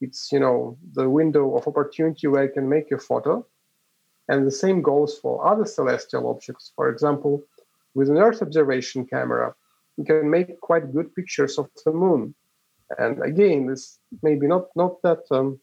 it's 0.00 0.30
you 0.30 0.40
know 0.40 0.76
the 0.92 1.08
window 1.08 1.56
of 1.56 1.66
opportunity 1.66 2.26
where 2.26 2.44
you 2.44 2.52
can 2.52 2.68
make 2.68 2.90
your 2.90 3.00
photo? 3.00 3.46
And 4.28 4.46
the 4.46 4.50
same 4.50 4.82
goes 4.82 5.18
for 5.18 5.46
other 5.46 5.64
celestial 5.64 6.28
objects. 6.28 6.72
For 6.76 6.90
example, 6.90 7.44
with 7.94 8.10
an 8.10 8.18
Earth 8.18 8.42
observation 8.42 9.06
camera, 9.06 9.54
you 9.96 10.04
can 10.04 10.28
make 10.28 10.60
quite 10.60 10.92
good 10.92 11.14
pictures 11.14 11.58
of 11.58 11.70
the 11.84 11.92
moon. 11.92 12.34
And 12.98 13.22
again, 13.22 13.66
this 13.66 13.98
maybe 14.22 14.46
not 14.46 14.66
not 14.76 15.00
that 15.02 15.22
um, 15.30 15.58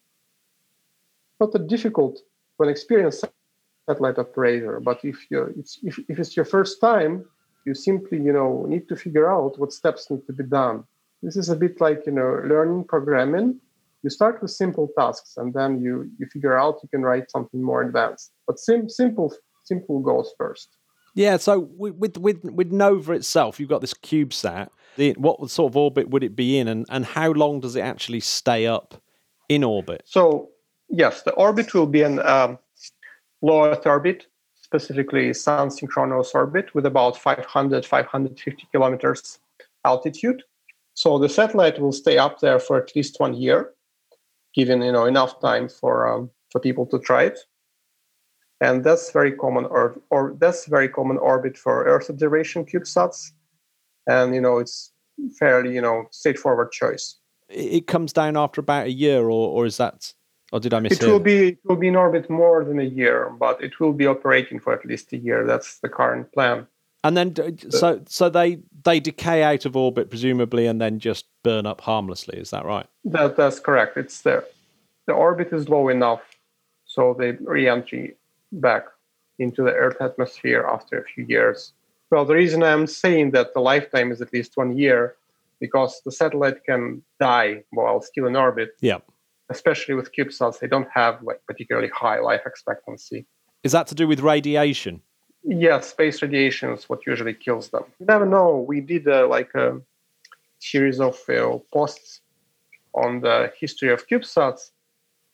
not 1.40 1.52
that 1.52 1.68
difficult 1.68 2.20
for 2.58 2.66
an 2.66 2.72
experienced 2.72 3.26
satellite 3.88 4.18
operator. 4.18 4.80
But 4.80 5.04
if 5.04 5.30
you 5.30 5.54
it's, 5.58 5.80
if, 5.84 6.00
if 6.10 6.20
it's 6.20 6.36
your 6.36 6.46
first 6.46 6.80
time, 6.82 7.26
you 7.66 7.74
simply 7.74 8.18
you 8.18 8.34
know 8.34 8.66
need 8.68 8.88
to 8.90 8.96
figure 8.96 9.32
out 9.32 9.60
what 9.60 9.74
steps 9.74 10.10
need 10.10 10.26
to 10.28 10.34
be 10.34 10.44
done. 10.44 10.84
This 11.22 11.38
is 11.38 11.50
a 11.50 11.56
bit 11.56 11.80
like 11.80 12.06
you 12.06 12.12
know 12.12 12.42
learning 12.46 12.86
programming. 12.86 13.60
You 14.04 14.10
start 14.10 14.42
with 14.42 14.52
simple 14.52 14.90
tasks, 14.98 15.38
and 15.38 15.54
then 15.54 15.82
you 15.82 16.10
you 16.20 16.26
figure 16.28 16.58
out 16.58 16.80
you 16.84 16.90
can 16.90 17.04
write 17.04 17.32
something 17.32 17.62
more 17.62 17.82
advanced. 17.82 18.32
But 18.48 18.60
sim- 18.60 18.90
simple 18.90 19.34
simple 19.64 20.00
goals 20.00 20.34
first. 20.38 20.70
Yeah, 21.16 21.38
so 21.38 21.70
with 21.78 22.18
with 22.18 22.44
with 22.44 22.72
Nova 22.72 23.14
itself, 23.14 23.60
you've 23.60 23.70
got 23.70 23.82
this 23.82 23.94
CubeSat. 23.94 24.70
What 25.18 25.50
sort 25.50 25.72
of 25.72 25.78
orbit 25.78 26.10
would 26.10 26.24
it 26.24 26.36
be 26.36 26.58
in, 26.58 26.68
and 26.68 26.86
and 26.90 27.06
how 27.06 27.32
long 27.32 27.60
does 27.60 27.76
it 27.76 27.82
actually 27.82 28.20
stay 28.20 28.66
up 28.66 29.02
in 29.48 29.64
orbit? 29.64 30.04
So 30.06 30.50
yes, 30.90 31.22
the 31.22 31.32
orbit 31.34 31.74
will 31.74 31.86
be 31.86 32.02
an 32.02 32.20
um, 32.20 32.58
low 33.44 33.66
Earth 33.66 33.86
orbit, 33.86 34.26
specifically 34.56 35.34
sun 35.34 35.70
synchronous 35.70 36.32
orbit, 36.34 36.74
with 36.74 36.86
about 36.88 37.16
500 37.18 37.86
550 37.86 38.68
kilometers 38.72 39.40
altitude. 39.86 40.42
So 40.96 41.20
the 41.20 41.30
satellite 41.30 41.80
will 41.80 41.92
stay 41.92 42.18
up 42.18 42.40
there 42.40 42.60
for 42.60 42.78
at 42.82 42.96
least 42.96 43.20
one 43.20 43.36
year, 43.36 43.74
given 44.56 44.82
you 44.82 44.92
know 44.92 45.06
enough 45.06 45.40
time 45.40 45.70
for 45.70 46.08
um, 46.12 46.32
for 46.52 46.60
people 46.60 46.86
to 46.88 47.00
try 47.00 47.24
it. 47.24 47.40
And 48.62 48.84
that's 48.84 49.12
very 49.12 49.34
common 49.34 49.66
or, 49.66 50.00
or 50.10 50.36
that's 50.40 50.68
very 50.68 50.88
common 50.88 51.18
orbit 51.18 51.58
for 51.58 51.84
earth 51.86 52.10
observation 52.10 52.66
cubesats. 52.66 53.32
And 54.08 54.34
you 54.34 54.42
know 54.42 54.60
it's 54.60 54.92
fairly 55.38 55.74
you 55.74 55.82
know 55.82 56.06
straightforward 56.12 56.72
choice. 56.72 57.18
It 57.50 57.88
comes 57.88 58.14
down 58.14 58.38
after 58.38 58.62
about 58.62 58.88
a 58.88 58.92
year 58.92 59.26
or, 59.26 59.50
or 59.50 59.66
is 59.66 59.78
that 59.78 60.14
or 60.54 60.60
did 60.60 60.74
i 60.74 60.80
miss 60.80 60.94
it 60.94 61.04
will 61.04 61.20
be 61.20 61.50
it 61.50 61.60
will 61.66 61.76
be 61.76 61.90
in 61.90 61.96
orbit 61.96 62.30
more 62.30 62.64
than 62.64 62.80
a 62.80 62.90
year 63.02 63.30
but 63.38 63.62
it 63.62 63.80
will 63.80 63.94
be 63.94 64.08
operating 64.08 64.60
for 64.60 64.74
at 64.74 64.86
least 64.86 65.12
a 65.12 65.18
year 65.18 65.46
that's 65.46 65.80
the 65.80 65.90
current 65.90 66.32
plan 66.32 66.66
and 67.04 67.18
then 67.18 67.34
uh, 67.40 67.52
so 67.70 68.02
so 68.08 68.30
they 68.30 68.60
they 68.84 69.00
decay 69.00 69.44
out 69.44 69.66
of 69.66 69.76
orbit 69.76 70.10
presumably 70.10 70.66
and 70.66 70.80
then 70.80 71.00
just 71.00 71.26
burn 71.44 71.66
up 71.66 71.82
harmlessly 71.82 72.38
is 72.38 72.52
that 72.52 72.66
right 72.66 72.88
that 73.04 73.36
that's 73.36 73.60
correct 73.60 73.98
it's 73.98 74.22
there 74.22 74.46
the 75.08 75.14
orbit 75.14 75.52
is 75.52 75.68
low 75.68 75.90
enough 75.90 76.22
so 76.86 77.16
the 77.18 77.38
re-entry 77.42 78.16
back 78.52 78.86
into 79.40 79.64
the 79.64 79.74
Earth 79.74 79.98
atmosphere 80.00 80.66
after 80.70 81.00
a 81.00 81.04
few 81.04 81.26
years. 81.26 81.74
Well, 82.10 82.26
the 82.26 82.36
reason 82.36 82.64
I'm 82.64 82.88
saying 82.88 83.32
that 83.32 83.54
the 83.54 83.60
lifetime 83.60 84.12
is 84.12 84.22
at 84.22 84.34
least 84.34 84.56
one 84.56 84.78
year 84.78 85.16
because 85.60 86.02
the 86.06 86.12
satellite 86.12 86.64
can 86.64 87.02
die 87.20 87.64
while 87.72 88.02
still 88.02 88.28
in 88.28 88.36
orbit. 88.36 88.76
Yeah. 88.82 89.00
Especially 89.50 89.94
with 89.96 90.12
CubeSats, 90.16 90.60
they 90.60 90.68
don't 90.68 90.88
have 90.94 91.22
like 91.22 91.42
particularly 91.48 91.90
high 91.90 92.20
life 92.20 92.42
expectancy. 92.46 93.26
Is 93.64 93.72
that 93.74 93.88
to 93.88 93.96
do 93.96 94.08
with 94.08 94.20
radiation? 94.20 95.02
Yes, 95.44 95.90
space 95.90 96.22
radiation 96.22 96.72
is 96.72 96.88
what 96.90 97.06
usually 97.06 97.34
kills 97.34 97.70
them. 97.70 97.84
You 98.00 98.06
never 98.06 98.26
know. 98.26 98.66
We 98.68 98.80
did 98.80 99.08
uh, 99.08 99.28
like 99.28 99.54
a 99.56 99.82
series 100.60 101.00
of 101.02 101.20
uh, 101.28 101.58
posts 101.74 102.22
on 102.96 103.22
the 103.22 103.52
history 103.60 103.92
of 103.92 104.08
CubeSats. 104.08 104.72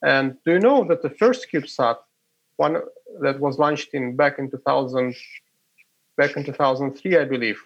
And 0.01 0.38
do 0.45 0.53
you 0.53 0.60
know 0.60 0.84
that 0.88 1.03
the 1.03 1.10
first 1.12 1.47
CubeSat 1.53 1.97
one 2.60 2.82
that 3.22 3.39
was 3.39 3.57
launched 3.57 3.93
in 3.93 4.18
back 4.18 4.38
in 4.38 4.51
2000, 4.51 5.16
back 6.18 6.36
in 6.36 6.43
2003, 6.43 7.18
I 7.18 7.24
believe, 7.24 7.57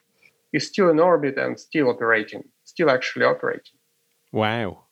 is 0.54 0.68
still 0.68 0.90
in 0.92 1.00
orbit 1.00 1.36
and 1.38 1.60
still 1.60 1.90
operating, 1.90 2.44
still 2.64 2.92
actually 2.92 3.26
operating. 3.26 3.78
Wow. 4.32 4.84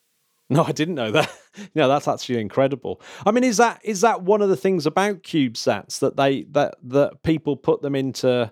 No, 0.56 0.66
I 0.66 0.74
didn't 0.74 0.96
know 0.96 1.12
that. 1.12 1.32
no, 1.76 1.88
that's 1.88 2.10
actually 2.10 2.42
incredible. 2.42 3.02
I 3.26 3.32
mean, 3.32 3.46
is 3.46 3.56
that 3.56 3.80
is 3.86 4.02
that 4.02 4.24
one 4.24 4.42
of 4.42 4.50
the 4.50 4.58
things 4.58 4.86
about 4.86 5.24
CubeSats 5.24 6.00
that 6.00 6.18
they 6.18 6.44
that 6.52 6.76
that 6.84 7.24
people 7.24 7.56
put 7.56 7.82
them 7.82 7.96
into 7.96 8.52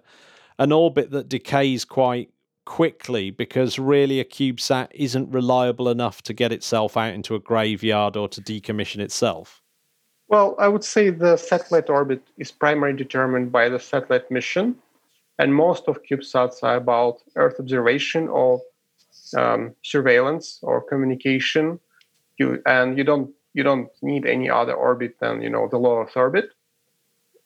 an 0.59 0.71
orbit 0.71 1.11
that 1.11 1.27
decays 1.27 1.83
quite 1.83 2.29
quickly 2.65 3.31
because 3.31 3.77
really 3.77 4.21
a 4.21 4.23
CubeSat 4.23 4.87
isn't 4.93 5.29
reliable 5.31 5.89
enough 5.89 6.21
to 6.21 6.33
get 6.33 6.53
itself 6.53 6.95
out 6.95 7.13
into 7.13 7.35
a 7.35 7.39
graveyard 7.39 8.15
or 8.15 8.29
to 8.29 8.41
decommission 8.41 8.99
itself? 8.99 9.61
Well, 10.29 10.55
I 10.57 10.69
would 10.69 10.85
say 10.85 11.09
the 11.09 11.35
satellite 11.35 11.89
orbit 11.89 12.21
is 12.37 12.51
primarily 12.51 12.95
determined 12.95 13.51
by 13.51 13.67
the 13.67 13.79
satellite 13.79 14.31
mission, 14.31 14.75
and 15.37 15.53
most 15.53 15.89
of 15.89 16.03
CubeSats 16.03 16.63
are 16.63 16.77
about 16.77 17.23
Earth 17.35 17.59
observation 17.59 18.29
or 18.29 18.61
um, 19.35 19.75
surveillance 19.83 20.59
or 20.61 20.81
communication. 20.81 21.79
You 22.39 22.61
and 22.65 22.97
you 22.97 23.03
don't 23.03 23.31
you 23.53 23.63
don't 23.63 23.89
need 24.01 24.25
any 24.25 24.49
other 24.49 24.73
orbit 24.73 25.17
than 25.19 25.41
you 25.41 25.49
know 25.49 25.67
the 25.69 25.77
low 25.77 26.01
Earth 26.01 26.15
orbit. 26.15 26.49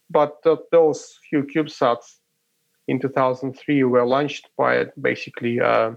But 0.09 0.37
uh, 0.45 0.57
those 0.71 1.19
few 1.29 1.43
CubeSats 1.43 2.19
in 2.87 2.99
2003 2.99 3.83
were 3.83 4.05
launched 4.05 4.49
by 4.57 4.85
basically 5.01 5.59
uh, 5.59 5.91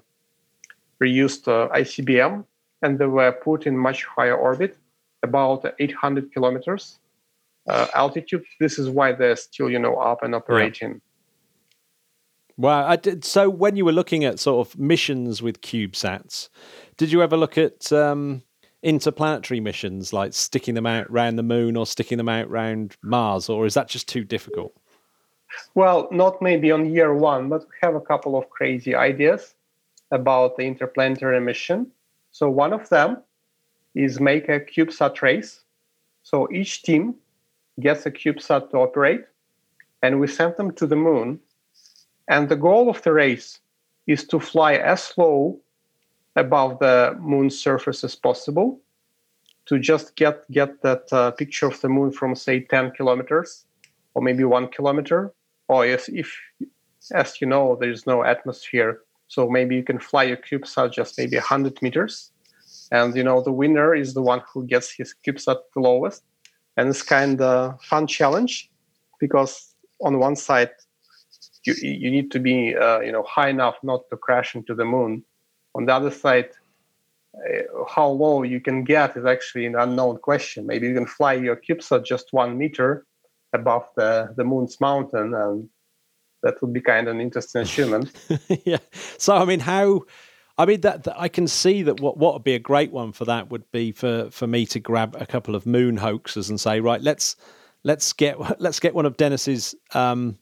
reused 1.02 1.46
uh, 1.48 1.68
ICBM, 1.74 2.44
and 2.82 2.98
they 2.98 3.06
were 3.06 3.32
put 3.32 3.66
in 3.66 3.76
much 3.76 4.04
higher 4.04 4.36
orbit 4.36 4.76
about 5.22 5.64
800 5.78 6.32
kilometers 6.32 6.98
uh, 7.68 7.86
altitude. 7.94 8.44
This 8.60 8.78
is 8.78 8.88
why 8.88 9.12
they're 9.12 9.36
still, 9.36 9.70
you 9.70 9.78
know, 9.78 9.96
up 9.96 10.22
and 10.22 10.34
operating. 10.34 10.90
Yeah. 10.90 10.98
Wow. 12.58 12.96
Did, 12.96 13.24
so 13.24 13.50
when 13.50 13.76
you 13.76 13.84
were 13.84 13.92
looking 13.92 14.24
at 14.24 14.38
sort 14.38 14.66
of 14.66 14.78
missions 14.78 15.42
with 15.42 15.60
CubeSats, 15.60 16.48
did 16.96 17.12
you 17.12 17.22
ever 17.22 17.36
look 17.36 17.58
at 17.58 17.92
um, 17.92 18.42
interplanetary 18.86 19.58
missions 19.58 20.12
like 20.12 20.32
sticking 20.32 20.74
them 20.74 20.86
out 20.86 21.08
around 21.08 21.34
the 21.34 21.42
moon 21.42 21.76
or 21.76 21.84
sticking 21.84 22.18
them 22.18 22.28
out 22.28 22.46
around 22.46 22.96
Mars, 23.02 23.48
or 23.48 23.66
is 23.66 23.74
that 23.74 23.88
just 23.88 24.06
too 24.06 24.22
difficult? 24.22 24.72
Well, 25.74 26.08
not 26.12 26.40
maybe 26.40 26.70
on 26.70 26.94
year 26.94 27.12
one, 27.12 27.48
but 27.48 27.62
we 27.62 27.74
have 27.82 27.96
a 27.96 28.00
couple 28.00 28.38
of 28.38 28.48
crazy 28.48 28.94
ideas 28.94 29.56
about 30.12 30.56
the 30.56 30.62
interplanetary 30.62 31.40
mission. 31.40 31.90
So 32.30 32.48
one 32.48 32.72
of 32.72 32.88
them 32.88 33.22
is 33.96 34.20
make 34.20 34.48
a 34.48 34.60
CubeSat 34.60 35.20
race. 35.20 35.64
So 36.22 36.48
each 36.52 36.84
team 36.84 37.16
gets 37.80 38.06
a 38.06 38.12
CubeSat 38.12 38.70
to 38.70 38.76
operate, 38.78 39.24
and 40.00 40.20
we 40.20 40.28
send 40.28 40.56
them 40.56 40.70
to 40.74 40.86
the 40.86 40.96
moon. 40.96 41.40
And 42.28 42.48
the 42.48 42.56
goal 42.56 42.88
of 42.88 43.02
the 43.02 43.12
race 43.12 43.58
is 44.06 44.24
to 44.28 44.38
fly 44.38 44.74
as 44.74 45.12
low 45.16 45.58
above 46.36 46.78
the 46.78 47.16
moon's 47.18 47.58
surface 47.58 48.04
as 48.04 48.14
possible 48.14 48.80
to 49.66 49.78
just 49.78 50.14
get 50.16 50.48
get 50.50 50.80
that 50.82 51.12
uh, 51.12 51.30
picture 51.32 51.66
of 51.66 51.80
the 51.80 51.88
moon 51.88 52.12
from 52.12 52.34
say 52.36 52.60
10 52.60 52.92
kilometers 52.92 53.64
or 54.14 54.22
maybe 54.22 54.44
one 54.44 54.68
kilometer. 54.68 55.32
Or 55.68 55.84
if, 55.84 56.08
if 56.08 56.38
as 57.12 57.40
you 57.40 57.46
know 57.46 57.76
there's 57.80 58.06
no 58.06 58.24
atmosphere 58.24 59.00
so 59.28 59.48
maybe 59.48 59.74
you 59.74 59.82
can 59.82 59.98
fly 59.98 60.24
your 60.24 60.36
cubesat 60.36 60.92
just 60.92 61.18
maybe 61.18 61.36
100 61.36 61.82
meters. 61.82 62.30
And 62.92 63.16
you 63.16 63.24
know 63.24 63.42
the 63.42 63.52
winner 63.52 63.94
is 63.94 64.14
the 64.14 64.22
one 64.22 64.42
who 64.52 64.64
gets 64.66 64.92
his 64.92 65.14
CubeSat 65.26 65.58
the 65.74 65.80
lowest. 65.80 66.22
And 66.76 66.88
it's 66.88 67.02
kind 67.02 67.40
of 67.40 67.82
fun 67.82 68.06
challenge 68.06 68.70
because 69.18 69.74
on 70.00 70.18
one 70.18 70.36
side 70.36 70.70
you, 71.64 71.74
you 71.80 72.10
need 72.10 72.30
to 72.30 72.38
be 72.38 72.76
uh, 72.76 73.00
you 73.00 73.10
know 73.10 73.24
high 73.24 73.48
enough 73.48 73.76
not 73.82 74.02
to 74.10 74.16
crash 74.16 74.54
into 74.54 74.74
the 74.74 74.84
moon 74.84 75.24
on 75.76 75.86
the 75.86 75.94
other 75.94 76.10
side 76.10 76.50
uh, 77.36 77.84
how 77.88 78.08
low 78.08 78.42
you 78.42 78.60
can 78.60 78.82
get 78.82 79.16
is 79.16 79.26
actually 79.26 79.66
an 79.66 79.76
unknown 79.76 80.16
question. 80.16 80.66
Maybe 80.66 80.88
you 80.88 80.94
can 80.94 81.06
fly 81.06 81.34
your 81.34 81.56
CubeSat 81.56 82.04
just 82.04 82.32
one 82.32 82.56
meter 82.56 83.04
above 83.52 83.88
the, 83.94 84.32
the 84.36 84.44
moon's 84.44 84.80
mountain 84.80 85.34
and 85.34 85.68
that 86.42 86.60
would 86.62 86.72
be 86.72 86.80
kind 86.80 87.08
of 87.08 87.14
an 87.14 87.20
interesting 87.20 87.62
achievement. 87.62 88.12
Yeah. 88.64 88.78
So 89.18 89.36
i 89.36 89.44
mean 89.44 89.60
how 89.60 90.02
I 90.58 90.64
mean 90.64 90.80
that, 90.80 91.04
that, 91.04 91.20
I 91.20 91.28
can 91.28 91.48
see 91.48 91.82
that 91.82 92.00
what 92.00 92.16
what 92.16 92.32
would 92.34 92.44
be 92.44 92.54
a 92.54 92.58
great 92.58 92.90
one 92.90 93.12
for 93.12 93.26
that 93.26 93.50
would 93.50 93.70
be 93.70 93.92
for 93.92 94.30
for 94.30 94.46
me 94.46 94.64
to 94.66 94.80
grab 94.80 95.16
a 95.20 95.26
couple 95.26 95.54
of 95.54 95.66
moon 95.66 95.98
hoaxes 95.98 96.48
and 96.48 96.58
say 96.58 96.80
right 96.80 97.02
let's 97.02 97.36
let's 97.84 98.12
get 98.12 98.36
let's 98.60 98.80
get 98.80 98.94
one 98.94 99.06
of 99.06 99.16
Dennis's 99.16 99.74
um, 99.92 100.38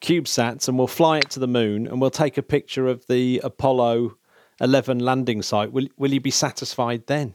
CubeSats 0.00 0.68
and 0.68 0.78
we'll 0.78 0.86
fly 0.86 1.18
it 1.18 1.30
to 1.30 1.40
the 1.40 1.46
moon 1.46 1.86
and 1.86 2.00
we'll 2.00 2.10
take 2.10 2.38
a 2.38 2.42
picture 2.42 2.88
of 2.88 3.06
the 3.06 3.40
Apollo 3.44 4.16
eleven 4.60 4.98
landing 4.98 5.42
site, 5.42 5.72
will 5.72 5.88
will 5.96 6.12
you 6.12 6.20
be 6.20 6.30
satisfied 6.30 7.06
then? 7.06 7.34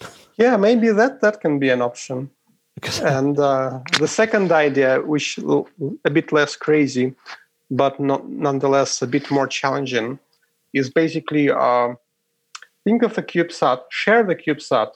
Yeah, 0.38 0.58
maybe 0.58 0.90
that 0.90 1.22
that 1.22 1.40
can 1.40 1.58
be 1.58 1.70
an 1.70 1.80
option. 1.80 2.30
and 3.02 3.38
uh, 3.38 3.80
the 3.98 4.06
second 4.06 4.52
idea, 4.52 5.00
which 5.00 5.38
a 6.04 6.10
bit 6.10 6.30
less 6.30 6.56
crazy, 6.56 7.14
but 7.70 7.98
not 7.98 8.28
nonetheless 8.28 9.00
a 9.00 9.06
bit 9.06 9.30
more 9.30 9.46
challenging, 9.46 10.18
is 10.74 10.90
basically 10.90 11.50
uh, 11.50 11.94
think 12.84 13.02
of 13.02 13.16
a 13.16 13.22
CubeSat, 13.22 13.80
share 13.90 14.22
the 14.24 14.36
CubeSat 14.36 14.90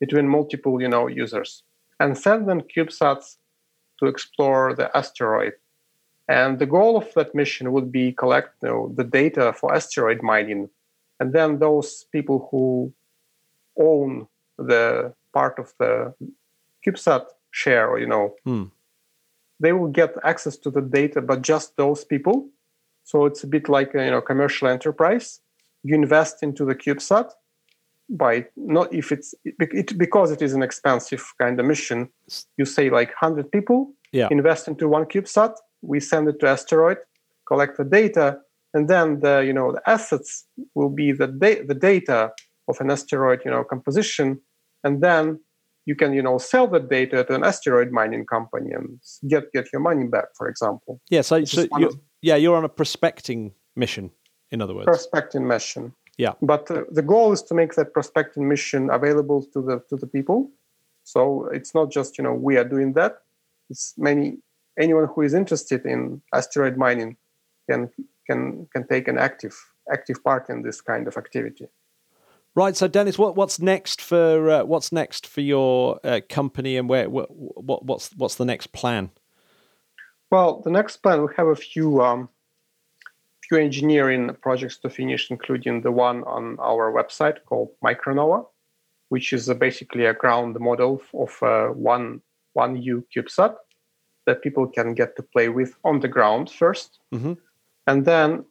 between 0.00 0.28
multiple, 0.28 0.82
you 0.82 0.88
know, 0.88 1.06
users, 1.06 1.62
and 2.00 2.18
send 2.18 2.48
them 2.48 2.62
CubeSats 2.62 3.36
to 4.00 4.06
explore 4.06 4.74
the 4.74 4.94
asteroid. 4.96 5.52
And 6.28 6.58
the 6.58 6.66
goal 6.66 6.96
of 6.96 7.12
that 7.14 7.34
mission 7.34 7.72
would 7.72 7.92
be 7.92 8.12
collect 8.12 8.54
you 8.62 8.68
know, 8.68 8.92
the 8.96 9.04
data 9.04 9.52
for 9.52 9.74
asteroid 9.74 10.22
mining, 10.22 10.70
and 11.20 11.32
then 11.32 11.58
those 11.58 12.06
people 12.12 12.48
who 12.50 12.92
own 13.78 14.26
the 14.56 15.12
part 15.32 15.58
of 15.58 15.74
the 15.78 16.14
CubeSat 16.86 17.26
share, 17.50 17.98
you 17.98 18.06
know, 18.06 18.34
hmm. 18.44 18.64
they 19.60 19.72
will 19.72 19.88
get 19.88 20.14
access 20.24 20.56
to 20.58 20.70
the 20.70 20.80
data, 20.80 21.20
but 21.20 21.42
just 21.42 21.76
those 21.76 22.04
people. 22.04 22.48
So 23.04 23.26
it's 23.26 23.44
a 23.44 23.46
bit 23.46 23.68
like 23.68 23.94
a 23.94 24.04
you 24.04 24.10
know 24.10 24.22
commercial 24.22 24.68
enterprise. 24.68 25.40
You 25.82 25.94
invest 25.94 26.42
into 26.42 26.64
the 26.64 26.74
CubeSat 26.74 27.30
by 28.08 28.46
not 28.56 28.92
if 28.92 29.12
it's 29.12 29.34
it, 29.44 29.98
because 29.98 30.30
it 30.30 30.42
is 30.42 30.54
an 30.54 30.62
expensive 30.62 31.22
kind 31.38 31.60
of 31.60 31.66
mission. 31.66 32.08
You 32.56 32.64
say 32.64 32.88
like 32.90 33.12
hundred 33.14 33.52
people 33.52 33.92
yeah. 34.12 34.28
invest 34.30 34.68
into 34.68 34.88
one 34.88 35.04
CubeSat. 35.04 35.54
We 35.84 36.00
send 36.00 36.28
it 36.28 36.40
to 36.40 36.48
asteroid, 36.48 36.98
collect 37.46 37.76
the 37.76 37.84
data, 37.84 38.38
and 38.72 38.88
then 38.88 39.20
the 39.20 39.40
you 39.40 39.52
know 39.52 39.72
the 39.72 39.82
assets 39.88 40.46
will 40.74 40.90
be 40.90 41.12
the 41.12 41.28
da- 41.28 41.62
the 41.62 41.74
data 41.74 42.32
of 42.68 42.80
an 42.80 42.90
asteroid 42.90 43.40
you 43.44 43.50
know 43.50 43.64
composition, 43.64 44.40
and 44.82 45.02
then 45.02 45.40
you 45.86 45.94
can 45.94 46.12
you 46.12 46.22
know 46.22 46.38
sell 46.38 46.66
that 46.68 46.88
data 46.88 47.24
to 47.24 47.34
an 47.34 47.44
asteroid 47.44 47.90
mining 47.90 48.24
company 48.26 48.70
and 48.72 48.98
get 49.28 49.52
get 49.52 49.66
your 49.72 49.80
money 49.80 50.06
back 50.06 50.28
for 50.36 50.48
example. 50.48 51.00
Yeah 51.10 51.22
so, 51.22 51.44
so 51.44 51.66
you're, 51.78 51.92
yeah 52.22 52.36
you're 52.36 52.56
on 52.56 52.64
a 52.64 52.68
prospecting 52.68 53.52
mission 53.76 54.10
in 54.50 54.62
other 54.62 54.74
words. 54.74 54.86
Prospecting 54.86 55.46
mission. 55.46 55.92
Yeah. 56.16 56.34
But 56.40 56.70
uh, 56.70 56.84
the 56.90 57.02
goal 57.02 57.32
is 57.32 57.42
to 57.42 57.54
make 57.54 57.74
that 57.74 57.92
prospecting 57.92 58.48
mission 58.48 58.88
available 58.90 59.44
to 59.52 59.60
the 59.60 59.82
to 59.90 59.96
the 59.96 60.06
people. 60.06 60.50
So 61.02 61.48
it's 61.52 61.74
not 61.74 61.90
just 61.90 62.18
you 62.18 62.24
know 62.24 62.34
we 62.34 62.56
are 62.56 62.64
doing 62.64 62.94
that. 62.94 63.18
It's 63.68 63.94
many 63.98 64.38
anyone 64.78 65.08
who 65.14 65.22
is 65.22 65.34
interested 65.34 65.84
in 65.84 66.20
asteroid 66.32 66.76
mining 66.76 67.16
can 67.68 67.90
can 68.26 68.66
can 68.72 68.86
take 68.86 69.08
an 69.08 69.18
active 69.18 69.56
active 69.92 70.22
part 70.24 70.48
in 70.48 70.62
this 70.62 70.80
kind 70.80 71.06
of 71.06 71.16
activity 71.16 71.68
Right. 72.56 72.76
So, 72.76 72.86
Dennis, 72.86 73.18
what, 73.18 73.34
what's 73.34 73.58
next 73.58 74.00
for 74.00 74.48
uh, 74.48 74.64
what's 74.64 74.92
next 74.92 75.26
for 75.26 75.40
your 75.40 75.98
uh, 76.04 76.20
company, 76.28 76.76
and 76.76 76.88
where 76.88 77.10
what, 77.10 77.28
what, 77.30 77.84
what's 77.84 78.14
what's 78.14 78.36
the 78.36 78.44
next 78.44 78.68
plan? 78.68 79.10
Well, 80.30 80.60
the 80.60 80.70
next 80.70 80.98
plan 80.98 81.22
we 81.22 81.28
have 81.36 81.48
a 81.48 81.56
few 81.56 82.00
um, 82.00 82.28
few 83.42 83.58
engineering 83.58 84.36
projects 84.40 84.78
to 84.78 84.88
finish, 84.88 85.32
including 85.32 85.82
the 85.82 85.90
one 85.90 86.22
on 86.24 86.56
our 86.60 86.92
website 86.92 87.38
called 87.44 87.70
Micronova, 87.84 88.46
which 89.08 89.32
is 89.32 89.50
uh, 89.50 89.54
basically 89.54 90.04
a 90.04 90.14
ground 90.14 90.56
model 90.60 91.02
of 91.12 91.36
uh, 91.42 91.66
one 91.68 92.20
one 92.52 92.80
U 92.80 93.04
CubeSat 93.14 93.56
that 94.26 94.42
people 94.42 94.66
can 94.66 94.94
get 94.94 95.16
to 95.16 95.22
play 95.22 95.48
with 95.48 95.74
on 95.84 96.00
the 96.00 96.08
ground 96.08 96.48
1st 96.48 96.88
mm-hmm. 97.12 97.32
and 97.86 98.04
then 98.04 98.44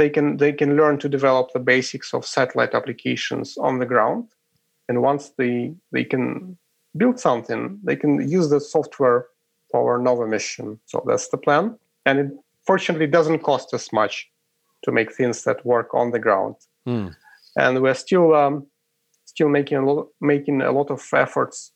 they 0.00 0.08
can 0.08 0.38
they 0.38 0.52
can 0.52 0.76
learn 0.76 0.98
to 0.98 1.08
develop 1.08 1.52
the 1.52 1.64
basics 1.74 2.14
of 2.14 2.24
satellite 2.24 2.74
applications 2.74 3.58
on 3.58 3.78
the 3.78 3.86
ground. 3.86 4.24
And 4.88 5.02
once 5.02 5.30
they 5.36 5.74
they 5.92 6.04
can 6.04 6.56
build 6.96 7.20
something 7.20 7.78
they 7.84 7.96
can 7.96 8.12
use 8.36 8.48
the 8.48 8.60
software 8.60 9.26
for 9.70 9.92
our 9.92 9.98
nova 9.98 10.26
mission. 10.26 10.80
So 10.86 11.04
that's 11.06 11.28
the 11.28 11.36
plan. 11.36 11.78
And 12.06 12.18
it 12.18 12.30
fortunately 12.66 13.06
doesn't 13.06 13.40
cost 13.50 13.74
us 13.74 13.92
much 13.92 14.14
to 14.84 14.90
make 14.90 15.12
things 15.12 15.44
that 15.44 15.66
work 15.66 15.88
on 15.92 16.10
the 16.10 16.18
ground. 16.26 16.56
Mm. 16.88 17.14
and 17.56 17.82
we're 17.82 18.00
still 18.06 18.34
um, 18.34 18.66
still 19.26 19.50
making 19.50 19.78
a 19.78 19.84
lot 19.84 20.06
making 20.32 20.62
a 20.62 20.72
lot 20.72 20.90
of 20.90 21.00
efforts 21.12 21.72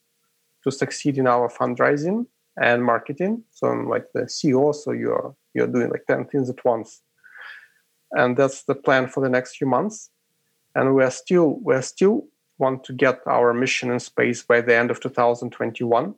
to 0.62 0.70
succeed 0.70 1.18
in 1.18 1.26
our 1.26 1.48
fundraising 1.50 2.26
and 2.60 2.84
marketing 2.84 3.42
so 3.50 3.68
i'm 3.68 3.88
like 3.88 4.06
the 4.14 4.22
ceo 4.22 4.74
so 4.74 4.92
you're 4.92 5.34
you're 5.54 5.66
doing 5.66 5.90
like 5.90 6.06
10 6.06 6.26
things 6.26 6.48
at 6.50 6.64
once 6.64 7.02
and 8.14 8.36
that's 8.36 8.62
the 8.62 8.74
plan 8.74 9.08
for 9.08 9.20
the 9.20 9.28
next 9.28 9.56
few 9.56 9.66
months. 9.66 10.10
And 10.74 10.94
we're 10.94 11.10
still 11.10 11.58
we're 11.60 11.82
still 11.82 12.26
want 12.58 12.84
to 12.84 12.92
get 12.92 13.20
our 13.26 13.52
mission 13.52 13.90
in 13.90 14.00
space 14.00 14.42
by 14.42 14.60
the 14.60 14.74
end 14.74 14.90
of 14.90 15.00
2021. 15.00 16.14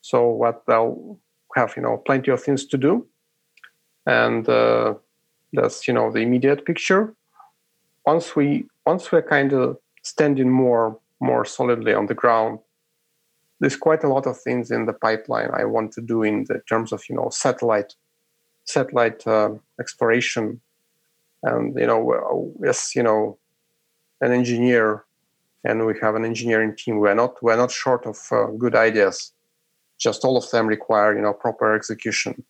So 0.00 0.28
what 0.28 0.64
they'll 0.66 1.18
have 1.54 1.74
you 1.76 1.82
know 1.82 1.96
plenty 1.98 2.30
of 2.30 2.42
things 2.42 2.66
to 2.66 2.78
do, 2.78 3.06
and 4.06 4.48
uh, 4.48 4.94
that's 5.52 5.86
you 5.86 5.94
know 5.94 6.10
the 6.10 6.20
immediate 6.20 6.64
picture. 6.64 7.14
Once 8.04 8.34
we 8.34 8.66
once 8.84 9.12
we're 9.12 9.22
kind 9.22 9.52
of 9.52 9.78
standing 10.02 10.50
more 10.50 10.98
more 11.20 11.44
solidly 11.44 11.94
on 11.94 12.06
the 12.06 12.14
ground, 12.14 12.58
there's 13.62 13.76
quite 13.76 14.02
a 14.02 14.08
lot 14.08 14.26
of 14.26 14.36
things 14.40 14.72
in 14.72 14.86
the 14.86 14.92
pipeline 14.92 15.48
I 15.54 15.64
want 15.64 15.92
to 15.92 16.00
do 16.00 16.24
in 16.24 16.44
the 16.48 16.60
terms 16.68 16.92
of 16.92 17.00
you 17.08 17.14
know 17.14 17.28
satellite 17.30 17.94
satellite 18.64 19.24
uh, 19.26 19.50
exploration. 19.78 20.60
And 21.44 21.78
you 21.78 21.86
know 21.86 22.52
yes 22.60 22.96
you 22.96 23.04
know 23.04 23.38
an 24.20 24.32
engineer 24.32 25.04
and 25.64 25.86
we 25.86 25.94
have 26.00 26.16
an 26.16 26.24
engineering 26.24 26.74
team. 26.76 26.98
We're 26.98 27.14
not 27.14 27.40
we're 27.40 27.56
not 27.56 27.70
short 27.70 28.04
of 28.04 28.18
uh, 28.32 28.46
good 28.58 28.74
ideas. 28.74 29.32
Just 29.96 30.24
all 30.24 30.36
of 30.36 30.50
them 30.50 30.66
require 30.66 31.14
you 31.14 31.22
know 31.22 31.32
proper 31.32 31.72
execution. 31.72 32.42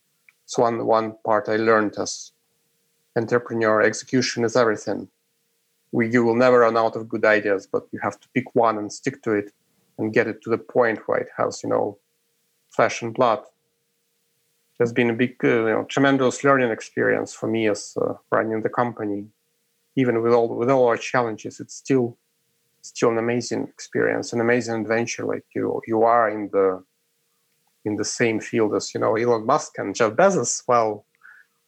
It's 0.45 0.57
one 0.57 0.87
one 0.87 1.15
part 1.27 1.47
i 1.51 1.57
learned 1.57 1.95
as 1.99 2.33
entrepreneur. 3.17 3.83
Execution 3.83 4.45
is 4.45 4.57
everything. 4.57 5.09
We 5.93 6.11
you 6.11 6.25
will 6.25 6.37
never 6.37 6.61
run 6.61 6.79
out 6.79 6.97
of 6.97 7.07
good 7.07 7.27
ideas 7.27 7.69
but 7.71 7.83
you 7.93 7.99
have 8.03 8.19
to 8.21 8.29
pick 8.35 8.55
one 8.55 8.79
and 8.79 8.91
stick 8.91 9.23
to 9.25 9.33
it 9.33 9.53
and 9.99 10.13
get 10.13 10.27
it 10.27 10.43
to 10.43 10.51
the 10.51 10.59
point 10.59 11.01
where 11.07 11.19
it 11.19 11.29
has 11.37 11.63
you 11.63 11.69
know 11.69 11.99
flesh 12.71 13.03
and 13.03 13.15
blood 13.15 13.41
It 13.41 14.81
has 14.81 14.93
been 14.93 15.11
a 15.11 15.15
big, 15.15 15.37
uh, 15.45 15.49
you 15.49 15.75
know, 15.75 15.85
tremendous 15.85 16.43
learning 16.43 16.71
experience 16.71 17.35
for 17.35 17.47
me 17.47 17.69
as 17.69 17.97
uh, 18.01 18.15
running 18.31 18.63
the 18.63 18.71
company. 18.71 19.27
Even 19.95 20.23
with 20.23 20.33
all 20.33 20.49
with 20.49 20.71
all 20.71 20.87
our 20.87 20.97
challenges, 20.97 21.61
it's 21.61 21.75
still 21.75 22.17
still 22.81 23.11
an 23.11 23.19
amazing 23.19 23.65
experience, 23.69 24.33
an 24.33 24.41
amazing 24.41 24.81
adventure. 24.81 25.25
Like 25.27 25.45
you 25.55 25.81
you 25.87 26.03
are 26.03 26.31
in 26.31 26.49
the 26.53 26.83
in 27.85 27.97
the 27.97 28.05
same 28.05 28.41
field 28.41 28.75
as 28.75 28.95
you 28.95 29.01
know 29.01 29.17
Elon 29.17 29.45
Musk 29.45 29.79
and 29.79 29.95
Jeff 29.95 30.13
Bezos. 30.13 30.63
Well, 30.67 31.05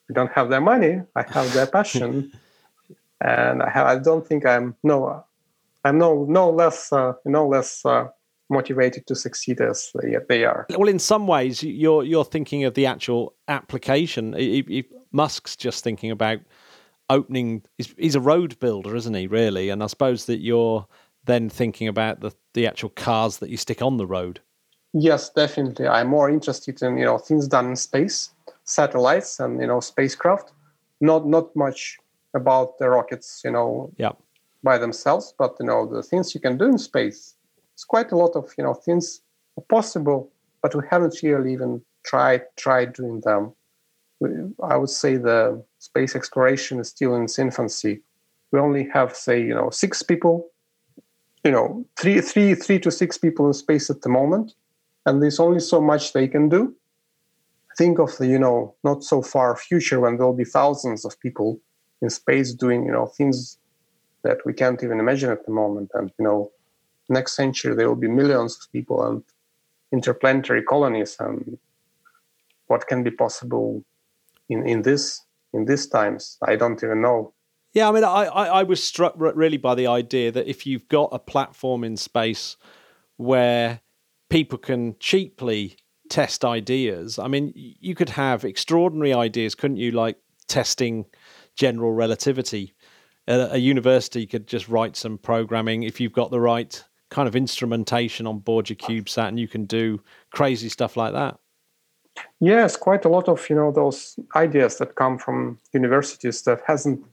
I 0.08 0.14
don't 0.14 0.32
have 0.32 0.48
their 0.48 0.62
money. 0.62 1.02
I 1.14 1.22
have 1.28 1.52
their 1.52 1.66
passion, 1.66 2.32
and 3.20 3.62
I, 3.62 3.70
have, 3.70 3.86
I 3.86 3.98
don't 3.98 4.26
think 4.26 4.46
I'm 4.46 4.76
no 4.82 5.24
I'm 5.84 5.98
no 5.98 6.24
no 6.28 6.50
less 6.50 6.92
uh, 6.92 7.12
no 7.24 7.46
less 7.46 7.84
uh, 7.84 8.08
motivated 8.50 9.06
to 9.06 9.14
succeed 9.14 9.60
as 9.60 9.92
they 10.28 10.44
are. 10.44 10.66
Well, 10.70 10.88
in 10.88 10.98
some 10.98 11.26
ways, 11.26 11.62
you're 11.62 12.04
you're 12.04 12.24
thinking 12.24 12.64
of 12.64 12.74
the 12.74 12.86
actual 12.86 13.34
application. 13.48 14.34
Musk's 15.12 15.56
just 15.56 15.84
thinking 15.84 16.10
about 16.10 16.40
opening. 17.10 17.62
He's, 17.78 17.94
he's, 17.98 18.14
a 18.14 18.20
road 18.20 18.58
builder, 18.58 18.96
isn't 18.96 19.14
he? 19.14 19.26
Really, 19.26 19.70
and 19.70 19.82
I 19.82 19.86
suppose 19.86 20.24
that 20.26 20.40
you're 20.40 20.86
then 21.24 21.48
thinking 21.48 21.88
about 21.88 22.20
the 22.20 22.32
the 22.54 22.66
actual 22.66 22.90
cars 22.90 23.38
that 23.38 23.50
you 23.50 23.56
stick 23.56 23.82
on 23.82 23.96
the 23.96 24.06
road. 24.06 24.40
Yes, 24.92 25.30
definitely. 25.30 25.88
I'm 25.88 26.08
more 26.08 26.30
interested 26.30 26.80
in 26.82 26.98
you 26.98 27.04
know 27.04 27.18
things 27.18 27.48
done 27.48 27.66
in 27.70 27.76
space, 27.76 28.30
satellites, 28.64 29.40
and 29.40 29.60
you 29.60 29.66
know 29.66 29.80
spacecraft. 29.80 30.52
Not 31.00 31.26
not 31.26 31.54
much 31.54 31.98
about 32.34 32.78
the 32.78 32.88
rockets, 32.90 33.42
you 33.44 33.52
know, 33.52 33.92
yeah. 33.96 34.12
By 34.64 34.78
themselves, 34.78 35.34
but 35.38 35.54
you 35.60 35.66
know 35.66 35.86
the 35.86 36.02
things 36.02 36.34
you 36.34 36.40
can 36.40 36.56
do 36.58 36.64
in 36.64 36.78
space 36.78 37.36
it's 37.74 37.84
quite 37.84 38.12
a 38.12 38.16
lot 38.16 38.36
of 38.36 38.52
you 38.56 38.64
know 38.64 38.74
things 38.74 39.20
possible, 39.68 40.32
but 40.62 40.74
we 40.74 40.82
haven't 40.90 41.22
really 41.22 41.52
even 41.52 41.82
tried 42.04 42.42
tried 42.56 42.92
doing 42.94 43.20
them. 43.20 43.52
I 44.62 44.76
would 44.76 44.90
say 44.90 45.16
the 45.16 45.62
space 45.78 46.14
exploration 46.14 46.80
is 46.80 46.88
still 46.88 47.14
in 47.14 47.24
its 47.24 47.38
infancy. 47.38 48.00
We 48.52 48.60
only 48.60 48.88
have, 48.94 49.14
say, 49.14 49.40
you 49.40 49.54
know, 49.54 49.68
six 49.70 50.02
people, 50.02 50.48
you 51.44 51.50
know, 51.50 51.84
three, 51.98 52.20
three, 52.20 52.54
three 52.54 52.78
to 52.78 52.90
six 52.90 53.18
people 53.18 53.48
in 53.48 53.52
space 53.52 53.90
at 53.90 54.02
the 54.02 54.08
moment, 54.08 54.54
and 55.04 55.20
there's 55.20 55.40
only 55.40 55.60
so 55.60 55.80
much 55.80 56.12
they 56.12 56.28
can 56.28 56.48
do. 56.48 56.74
Think 57.76 57.98
of 57.98 58.16
the, 58.16 58.28
you 58.28 58.38
know, 58.38 58.76
not 58.84 59.02
so 59.02 59.20
far 59.20 59.56
future 59.56 60.00
when 60.00 60.16
there'll 60.16 60.32
be 60.32 60.44
thousands 60.44 61.04
of 61.04 61.18
people 61.18 61.60
in 62.00 62.08
space 62.08 62.54
doing, 62.54 62.86
you 62.86 62.92
know, 62.92 63.06
things 63.06 63.58
that 64.24 64.38
we 64.44 64.52
can't 64.52 64.82
even 64.82 64.98
imagine 64.98 65.30
at 65.30 65.46
the 65.46 65.52
moment, 65.52 65.90
and 65.94 66.10
you 66.18 66.24
know, 66.24 66.50
next 67.08 67.36
century 67.36 67.74
there 67.74 67.88
will 67.88 67.96
be 67.96 68.08
millions 68.08 68.58
of 68.60 68.72
people 68.72 69.02
and 69.06 69.22
interplanetary 69.92 70.62
colonies 70.62 71.16
and 71.20 71.58
what 72.66 72.86
can 72.86 73.02
be 73.02 73.10
possible 73.10 73.84
in, 74.48 74.66
in 74.66 74.82
this 74.82 75.22
in 75.52 75.64
these 75.66 75.86
times 75.86 76.38
i 76.42 76.56
don't 76.56 76.82
even 76.82 77.00
know 77.00 77.32
Yeah, 77.74 77.88
I 77.88 77.92
mean, 77.92 78.04
I, 78.04 78.24
I, 78.26 78.44
I 78.60 78.62
was 78.62 78.82
struck 78.82 79.14
really 79.16 79.56
by 79.58 79.74
the 79.74 79.88
idea 79.88 80.30
that 80.30 80.46
if 80.48 80.64
you've 80.64 80.88
got 80.88 81.08
a 81.10 81.18
platform 81.18 81.82
in 81.82 81.96
space 81.96 82.56
where 83.16 83.80
people 84.28 84.58
can 84.58 84.94
cheaply 85.00 85.76
test 86.08 86.44
ideas, 86.44 87.18
I 87.18 87.26
mean, 87.26 87.52
you 87.54 87.96
could 87.96 88.10
have 88.10 88.44
extraordinary 88.44 89.12
ideas, 89.12 89.56
couldn't 89.56 89.78
you? 89.78 89.90
Like 89.90 90.18
testing 90.46 91.06
general 91.56 91.92
relativity. 91.92 92.74
A, 93.26 93.54
a 93.54 93.58
university 93.58 94.26
could 94.26 94.46
just 94.46 94.68
write 94.68 94.96
some 94.96 95.18
programming 95.18 95.82
if 95.82 96.00
you've 96.00 96.12
got 96.12 96.30
the 96.30 96.40
right 96.40 96.82
kind 97.10 97.28
of 97.28 97.36
instrumentation 97.36 98.26
on 98.26 98.38
board 98.40 98.68
your 98.68 98.76
CubeSat, 98.76 99.28
and 99.28 99.38
you 99.38 99.48
can 99.48 99.64
do 99.64 100.02
crazy 100.32 100.68
stuff 100.68 100.96
like 100.96 101.12
that. 101.12 101.38
Yes, 102.40 102.76
quite 102.76 103.04
a 103.04 103.08
lot 103.08 103.28
of 103.28 103.48
you 103.48 103.56
know 103.56 103.72
those 103.72 104.18
ideas 104.36 104.78
that 104.78 104.94
come 104.94 105.18
from 105.18 105.58
universities 105.72 106.42
that 106.42 106.60
hasn't 106.66 107.04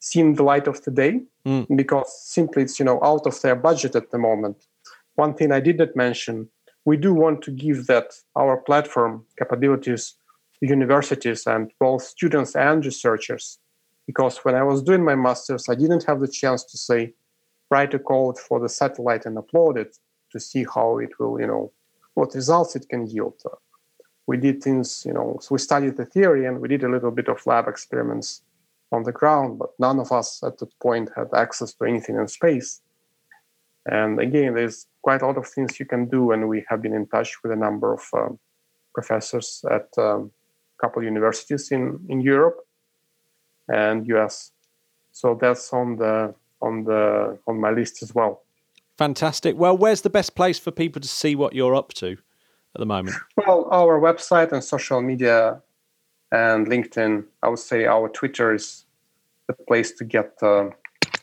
seen 0.00 0.34
the 0.34 0.42
light 0.42 0.66
of 0.66 0.82
the 0.84 0.90
day 0.90 1.20
mm. 1.46 1.66
because 1.76 2.10
simply 2.22 2.62
it's 2.62 2.78
you 2.78 2.84
know 2.84 2.98
out 3.02 3.26
of 3.26 3.40
their 3.42 3.56
budget 3.56 3.94
at 3.94 4.10
the 4.10 4.18
moment. 4.18 4.66
One 5.14 5.34
thing 5.34 5.52
I 5.52 5.60
did 5.60 5.78
not 5.78 5.94
mention, 5.94 6.48
we 6.84 6.96
do 6.96 7.12
want 7.12 7.42
to 7.42 7.50
give 7.50 7.86
that 7.86 8.14
our 8.34 8.56
platform 8.56 9.24
capabilities 9.38 10.14
to 10.58 10.66
universities 10.66 11.46
and 11.46 11.70
both 11.78 12.02
students 12.02 12.56
and 12.56 12.84
researchers. 12.84 13.58
Because 14.10 14.38
when 14.38 14.56
I 14.56 14.64
was 14.64 14.82
doing 14.82 15.04
my 15.04 15.14
masters, 15.14 15.68
I 15.68 15.76
didn't 15.76 16.02
have 16.08 16.18
the 16.18 16.26
chance 16.26 16.64
to 16.64 16.76
say 16.76 17.14
write 17.70 17.94
a 17.94 18.00
code 18.00 18.38
for 18.40 18.58
the 18.58 18.68
satellite 18.68 19.24
and 19.24 19.36
upload 19.36 19.76
it 19.76 19.98
to 20.32 20.40
see 20.40 20.64
how 20.74 20.98
it 20.98 21.12
will, 21.20 21.40
you 21.40 21.46
know, 21.46 21.70
what 22.14 22.34
results 22.34 22.74
it 22.74 22.88
can 22.88 23.06
yield. 23.06 23.40
We 24.26 24.36
did 24.36 24.64
things, 24.64 25.04
you 25.06 25.12
know, 25.12 25.38
so 25.40 25.54
we 25.54 25.58
studied 25.58 25.96
the 25.96 26.06
theory 26.06 26.44
and 26.46 26.60
we 26.60 26.66
did 26.66 26.82
a 26.82 26.88
little 26.88 27.12
bit 27.12 27.28
of 27.28 27.46
lab 27.46 27.68
experiments 27.68 28.42
on 28.90 29.04
the 29.04 29.12
ground, 29.12 29.60
but 29.60 29.70
none 29.78 30.00
of 30.00 30.10
us 30.10 30.42
at 30.42 30.58
that 30.58 30.76
point 30.80 31.08
had 31.14 31.28
access 31.32 31.72
to 31.74 31.84
anything 31.84 32.16
in 32.16 32.26
space. 32.26 32.80
And 33.86 34.18
again, 34.18 34.54
there's 34.54 34.88
quite 35.02 35.22
a 35.22 35.26
lot 35.28 35.38
of 35.38 35.46
things 35.46 35.78
you 35.78 35.86
can 35.86 36.06
do, 36.08 36.32
and 36.32 36.48
we 36.48 36.64
have 36.68 36.82
been 36.82 36.94
in 36.94 37.06
touch 37.06 37.30
with 37.44 37.52
a 37.52 37.62
number 37.66 37.94
of 37.94 38.02
um, 38.12 38.40
professors 38.92 39.64
at 39.70 39.88
um, 39.98 40.32
a 40.76 40.78
couple 40.82 41.00
universities 41.04 41.70
in, 41.70 42.04
in 42.08 42.20
Europe 42.20 42.58
and 43.72 44.06
US. 44.08 44.52
So 45.12 45.38
that's 45.40 45.72
on 45.72 45.96
the 45.96 46.34
on 46.60 46.84
the 46.84 47.38
on 47.46 47.60
my 47.60 47.70
list 47.70 48.02
as 48.02 48.14
well. 48.14 48.42
Fantastic. 48.98 49.56
Well, 49.56 49.76
where's 49.76 50.02
the 50.02 50.10
best 50.10 50.34
place 50.34 50.58
for 50.58 50.70
people 50.70 51.00
to 51.00 51.08
see 51.08 51.34
what 51.34 51.54
you're 51.54 51.74
up 51.74 51.94
to 51.94 52.12
at 52.74 52.78
the 52.78 52.86
moment? 52.86 53.16
Well, 53.36 53.68
our 53.72 53.98
website 53.98 54.52
and 54.52 54.62
social 54.62 55.00
media 55.00 55.62
and 56.30 56.66
LinkedIn. 56.66 57.24
I 57.42 57.48
would 57.48 57.58
say 57.58 57.86
our 57.86 58.08
Twitter 58.08 58.54
is 58.54 58.84
the 59.46 59.54
place 59.64 59.92
to 59.92 60.04
get 60.04 60.34
uh, 60.42 60.70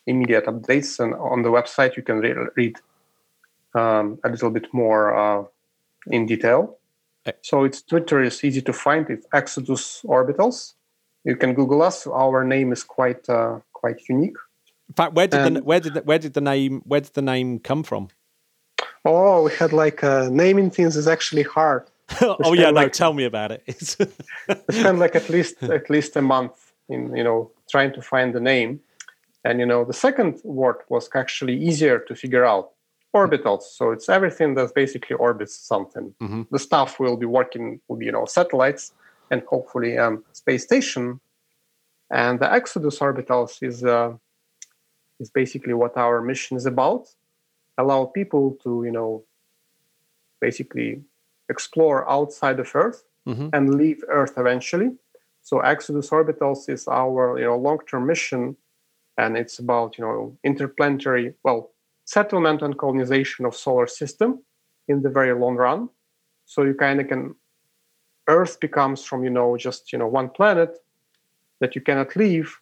immediate 0.06 0.46
updates. 0.46 1.00
And 1.00 1.14
on 1.14 1.44
the 1.44 1.50
website, 1.50 1.96
you 1.96 2.04
can 2.04 2.18
re- 2.20 2.48
read 2.56 2.78
um, 3.76 4.20
a 4.24 4.30
little 4.30 4.50
bit 4.50 4.68
more 4.74 5.16
uh, 5.16 5.44
in 6.08 6.26
detail. 6.26 6.78
So 7.42 7.66
it's 7.66 7.82
Twitter 7.82 8.24
is 8.24 8.44
easy 8.44 8.62
to 8.62 8.74
find. 8.74 9.10
It's 9.10 9.28
Exodus 9.34 10.02
Orbitals. 10.06 10.76
You 11.28 11.36
can 11.36 11.54
Google 11.54 11.82
us. 11.82 12.08
Our 12.08 12.46
name 12.46 12.72
is 12.72 12.84
quite 12.86 13.28
uh, 13.28 13.60
quite 13.74 14.00
unique. 14.08 14.38
In 14.88 14.96
fact, 14.96 15.14
where 15.14 15.28
did 15.28 15.56
the 15.56 15.62
where 15.62 15.82
did 15.82 15.94
the, 15.96 16.02
where 16.02 16.20
did 16.20 16.34
the 16.34 16.42
name 16.42 16.82
where 16.86 17.02
did 17.02 17.14
the 17.16 17.22
name 17.22 17.60
come 17.60 17.84
from? 17.84 18.08
Oh, 19.04 19.44
we 19.44 19.52
had 19.52 19.74
like 19.74 20.06
uh, 20.06 20.30
naming 20.32 20.70
things 20.72 20.96
is 20.96 21.08
actually 21.08 21.44
hard. 21.44 21.84
oh 22.22 22.54
yeah, 22.54 22.72
no, 22.72 22.88
tell 22.88 23.14
me 23.14 23.26
about 23.26 23.52
it. 23.52 23.62
It's 23.68 23.98
spent 24.72 25.00
like 25.00 25.16
at 25.16 25.30
least 25.30 25.62
at 25.64 25.90
least 25.90 26.16
a 26.16 26.22
month 26.22 26.56
in 26.88 27.14
you 27.14 27.26
know 27.26 27.52
trying 27.70 27.92
to 27.98 28.02
find 28.02 28.34
the 28.34 28.40
name, 28.40 28.80
and 29.44 29.60
you 29.60 29.66
know 29.66 29.84
the 29.84 29.98
second 30.06 30.40
word 30.46 30.78
was 30.88 31.10
actually 31.14 31.58
easier 31.70 32.00
to 32.08 32.16
figure 32.16 32.46
out. 32.46 32.72
Orbitals, 33.16 33.64
so 33.78 33.92
it's 33.92 34.10
everything 34.10 34.56
that 34.56 34.76
basically 34.76 35.16
orbits 35.16 35.56
something. 35.56 36.14
Mm-hmm. 36.22 36.44
The 36.52 36.60
stuff 36.60 37.00
will 37.00 37.18
be 37.18 37.26
working 37.26 37.80
will 37.88 37.98
be 37.98 38.06
you 38.06 38.12
know 38.12 38.26
satellites 38.26 38.94
and 39.32 39.42
hopefully 39.44 39.98
um, 39.98 40.24
space 40.34 40.64
station. 40.64 41.20
And 42.10 42.40
the 42.40 42.52
Exodus 42.52 43.00
orbitals 43.00 43.62
is 43.62 43.84
uh, 43.84 44.14
is 45.20 45.30
basically 45.30 45.74
what 45.74 45.98
our 45.98 46.22
mission 46.22 46.58
is 46.58 46.66
about. 46.66 47.08
Allow 47.78 48.06
people 48.06 48.58
to 48.64 48.84
you 48.86 48.92
know 48.92 49.24
basically 50.40 51.04
explore 51.50 52.10
outside 52.10 52.60
of 52.60 52.72
Earth 52.76 53.04
mm-hmm. 53.28 53.50
and 53.54 53.76
leave 53.76 54.04
Earth 54.08 54.34
eventually. 54.38 54.92
So 55.42 55.60
Exodus 55.60 56.10
Orbitals 56.10 56.70
is 56.70 56.88
our 56.88 57.40
you 57.40 57.46
know 57.46 57.58
long-term 57.58 58.06
mission, 58.06 58.58
and 59.18 59.38
it's 59.38 59.60
about 59.60 59.98
you 59.98 60.04
know 60.04 60.38
interplanetary 60.44 61.34
well 61.44 61.72
settlement 62.06 62.62
and 62.62 62.78
colonization 62.78 63.46
of 63.46 63.56
solar 63.56 63.88
system 63.88 64.44
in 64.88 65.02
the 65.02 65.10
very 65.10 65.34
long 65.34 65.56
run. 65.56 65.90
So 66.46 66.64
you 66.64 66.74
kind 66.74 67.02
of 67.02 67.08
can 67.08 67.36
Earth 68.28 68.60
becomes 68.60 69.04
from 69.04 69.24
you 69.24 69.30
know 69.30 69.58
just 69.58 69.92
you 69.92 70.00
know 70.00 70.08
one 70.08 70.30
planet 70.30 70.78
that 71.60 71.76
you 71.76 71.82
cannot 71.82 72.16
leave. 72.16 72.60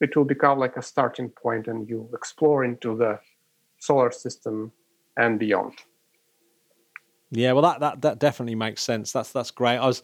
It 0.00 0.16
will 0.16 0.24
become 0.24 0.58
like 0.58 0.76
a 0.76 0.82
starting 0.82 1.28
point, 1.28 1.66
and 1.66 1.88
you 1.88 2.08
explore 2.14 2.64
into 2.64 2.96
the 2.96 3.20
solar 3.78 4.10
system 4.10 4.72
and 5.16 5.38
beyond. 5.38 5.74
Yeah, 7.30 7.52
well, 7.52 7.62
that, 7.62 7.80
that 7.80 8.02
that 8.02 8.18
definitely 8.18 8.54
makes 8.54 8.82
sense. 8.82 9.12
That's 9.12 9.32
that's 9.32 9.50
great. 9.50 9.76
I 9.76 9.86
was 9.86 10.02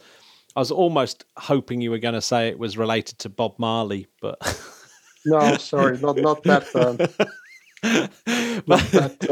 I 0.54 0.60
was 0.60 0.70
almost 0.70 1.24
hoping 1.36 1.80
you 1.80 1.90
were 1.90 1.98
going 1.98 2.14
to 2.14 2.20
say 2.20 2.48
it 2.48 2.58
was 2.58 2.78
related 2.78 3.18
to 3.20 3.28
Bob 3.28 3.54
Marley, 3.58 4.06
but 4.20 4.38
no, 5.26 5.56
sorry, 5.56 5.98
not 5.98 6.16
not 6.16 6.42
that. 6.44 6.74
Uh, 6.74 6.96
because 8.66 9.28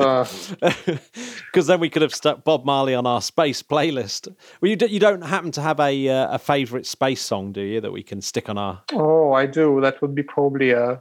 uh... 0.62 0.98
then 1.62 1.80
we 1.80 1.88
could 1.88 2.02
have 2.02 2.14
stuck 2.14 2.44
Bob 2.44 2.64
Marley 2.64 2.94
on 2.94 3.06
our 3.06 3.22
space 3.22 3.62
playlist. 3.62 4.28
Well, 4.60 4.70
you, 4.70 4.76
do, 4.76 4.86
you 4.86 5.00
don't 5.00 5.22
happen 5.22 5.52
to 5.52 5.62
have 5.62 5.80
a 5.80 6.08
uh, 6.08 6.34
a 6.34 6.38
favorite 6.38 6.86
space 6.86 7.22
song, 7.22 7.52
do 7.52 7.60
you, 7.60 7.80
that 7.80 7.92
we 7.92 8.02
can 8.02 8.20
stick 8.20 8.48
on 8.48 8.58
our? 8.58 8.82
Oh, 8.92 9.32
I 9.32 9.46
do. 9.46 9.80
That 9.80 10.02
would 10.02 10.14
be 10.14 10.22
probably 10.22 10.70
a. 10.70 10.84
Uh, 10.84 11.00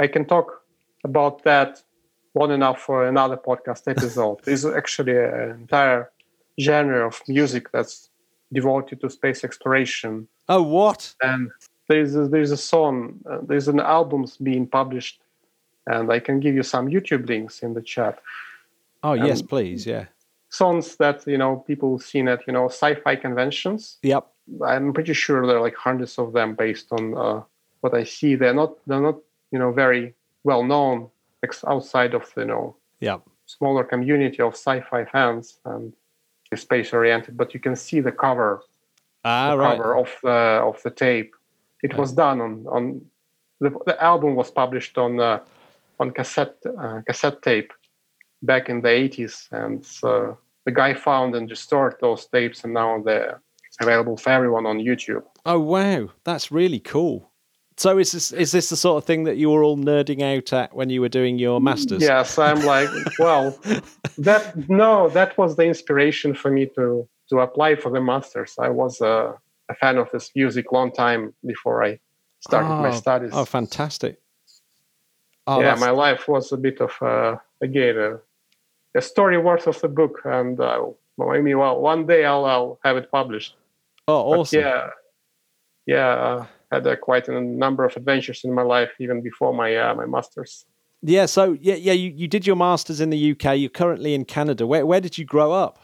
I 0.00 0.06
can 0.06 0.24
talk 0.24 0.62
about 1.04 1.44
that 1.44 1.82
long 2.34 2.50
enough 2.50 2.80
for 2.80 3.06
another 3.06 3.36
podcast 3.36 3.82
episode. 3.86 4.38
There's 4.44 4.64
actually 4.64 5.16
an 5.16 5.50
entire 5.50 6.10
genre 6.60 7.06
of 7.06 7.20
music 7.28 7.70
that's 7.72 8.10
devoted 8.52 9.00
to 9.00 9.10
space 9.10 9.44
exploration. 9.44 10.28
Oh, 10.48 10.62
what? 10.62 11.14
And 11.22 11.50
there's 11.88 12.14
a, 12.16 12.28
there's 12.28 12.50
a 12.50 12.56
song, 12.56 13.20
uh, 13.30 13.38
there's 13.42 13.68
an 13.68 13.80
album's 13.80 14.36
being 14.36 14.66
published, 14.66 15.20
and 15.86 16.12
I 16.12 16.20
can 16.20 16.40
give 16.40 16.54
you 16.54 16.62
some 16.62 16.88
YouTube 16.88 17.28
links 17.28 17.62
in 17.62 17.74
the 17.74 17.82
chat. 17.82 18.20
Oh 19.02 19.12
um, 19.12 19.26
yes, 19.26 19.42
please, 19.42 19.86
yeah. 19.86 20.06
Songs 20.50 20.96
that 20.96 21.26
you 21.26 21.38
know 21.38 21.56
people 21.66 21.98
seen 21.98 22.28
at 22.28 22.46
you 22.46 22.52
know 22.52 22.66
sci-fi 22.66 23.16
conventions. 23.16 23.98
Yep. 24.02 24.26
I'm 24.64 24.92
pretty 24.92 25.14
sure 25.14 25.46
there 25.46 25.56
are 25.56 25.62
like 25.62 25.76
hundreds 25.76 26.18
of 26.18 26.32
them 26.32 26.54
based 26.54 26.88
on 26.92 27.16
uh, 27.16 27.42
what 27.80 27.94
I 27.94 28.04
see. 28.04 28.34
They're 28.34 28.54
not 28.54 28.74
they're 28.86 29.00
not 29.00 29.18
you 29.50 29.58
know 29.58 29.72
very 29.72 30.14
well 30.44 30.62
known 30.62 31.10
outside 31.66 32.14
of 32.14 32.30
you 32.36 32.44
know 32.44 32.76
yep. 33.00 33.22
smaller 33.46 33.84
community 33.84 34.40
of 34.42 34.54
sci-fi 34.54 35.04
fans 35.04 35.58
and 35.64 35.92
space 36.54 36.92
oriented, 36.92 37.36
but 37.36 37.54
you 37.54 37.60
can 37.60 37.74
see 37.74 38.00
the 38.00 38.12
cover, 38.12 38.62
ah, 39.24 39.52
the 39.52 39.56
right. 39.56 39.76
cover 39.76 39.96
of 39.96 40.10
the 40.22 40.30
of 40.30 40.82
the 40.82 40.90
tape. 40.90 41.34
It 41.82 41.96
was 41.96 42.12
done 42.12 42.40
on 42.40 42.66
on 42.68 43.00
the, 43.60 43.70
the 43.86 44.00
album 44.02 44.34
was 44.36 44.50
published 44.50 44.98
on 44.98 45.18
uh, 45.18 45.40
on 45.98 46.10
cassette 46.10 46.56
uh, 46.78 47.00
cassette 47.06 47.42
tape 47.42 47.72
back 48.42 48.68
in 48.68 48.80
the 48.80 48.88
80s, 48.88 49.50
and 49.52 49.86
uh, 50.02 50.34
the 50.64 50.72
guy 50.72 50.94
found 50.94 51.34
and 51.34 51.48
restored 51.48 51.96
those 52.00 52.26
tapes, 52.26 52.64
and 52.64 52.74
now 52.74 53.00
they're 53.02 53.40
available 53.80 54.16
for 54.16 54.30
everyone 54.30 54.66
on 54.66 54.78
YouTube. 54.78 55.24
Oh 55.46 55.60
wow, 55.60 56.10
that's 56.24 56.52
really 56.52 56.80
cool. 56.80 57.30
So 57.76 57.98
is 57.98 58.12
this 58.12 58.32
is 58.32 58.52
this 58.52 58.68
the 58.68 58.76
sort 58.76 58.98
of 58.98 59.06
thing 59.06 59.24
that 59.24 59.36
you 59.36 59.50
were 59.50 59.64
all 59.64 59.78
nerding 59.78 60.22
out 60.22 60.52
at 60.52 60.74
when 60.74 60.90
you 60.90 61.00
were 61.00 61.08
doing 61.08 61.38
your 61.38 61.60
masters? 61.60 62.02
Yes, 62.02 62.38
I'm 62.38 62.64
like, 62.64 62.88
well, 63.18 63.58
that 64.18 64.68
no, 64.68 65.08
that 65.10 65.36
was 65.38 65.56
the 65.56 65.64
inspiration 65.64 66.34
for 66.34 66.50
me 66.50 66.66
to 66.74 67.08
to 67.30 67.40
apply 67.40 67.76
for 67.76 67.90
the 67.90 68.00
masters. 68.00 68.56
I 68.58 68.68
was 68.68 69.00
a, 69.00 69.34
a 69.68 69.74
fan 69.74 69.96
of 69.96 70.10
this 70.12 70.30
music 70.36 70.70
long 70.70 70.92
time 70.92 71.32
before 71.46 71.82
I 71.82 71.98
started 72.40 72.68
oh, 72.68 72.82
my 72.82 72.90
studies. 72.90 73.30
Oh, 73.32 73.46
fantastic! 73.46 74.20
Oh, 75.46 75.60
yeah, 75.60 75.74
my 75.76 75.90
life 75.90 76.28
was 76.28 76.52
a 76.52 76.58
bit 76.58 76.80
of 76.80 76.92
a, 77.00 77.40
again 77.62 77.96
a, 77.98 78.20
a 78.94 79.02
story 79.02 79.38
worth 79.38 79.66
of 79.66 79.80
the 79.80 79.88
book, 79.88 80.20
and 80.24 80.60
uh, 80.60 80.84
I 81.20 81.40
mean, 81.40 81.58
well, 81.58 81.80
one 81.80 82.06
day 82.06 82.24
I'll, 82.24 82.44
I'll 82.44 82.78
have 82.84 82.96
it 82.96 83.10
published. 83.10 83.54
Oh, 84.08 84.40
awesome! 84.40 84.62
But 84.62 84.66
yeah, 84.66 84.90
yeah. 85.86 86.08
Uh, 86.08 86.46
had 86.72 86.86
uh, 86.86 86.96
quite 86.96 87.28
a 87.28 87.40
number 87.40 87.84
of 87.84 87.96
adventures 87.96 88.44
in 88.44 88.52
my 88.52 88.62
life 88.62 88.90
even 88.98 89.20
before 89.20 89.52
my 89.52 89.76
uh, 89.76 89.94
my 89.94 90.06
masters. 90.06 90.64
Yeah, 91.02 91.26
so 91.26 91.56
yeah, 91.60 91.74
yeah, 91.74 91.92
you, 91.92 92.10
you 92.10 92.28
did 92.28 92.46
your 92.46 92.56
masters 92.56 93.00
in 93.00 93.10
the 93.10 93.32
UK. 93.32 93.58
You're 93.58 93.70
currently 93.70 94.14
in 94.14 94.24
Canada. 94.24 94.66
Where 94.66 94.86
where 94.86 95.00
did 95.00 95.18
you 95.18 95.24
grow 95.24 95.52
up? 95.52 95.78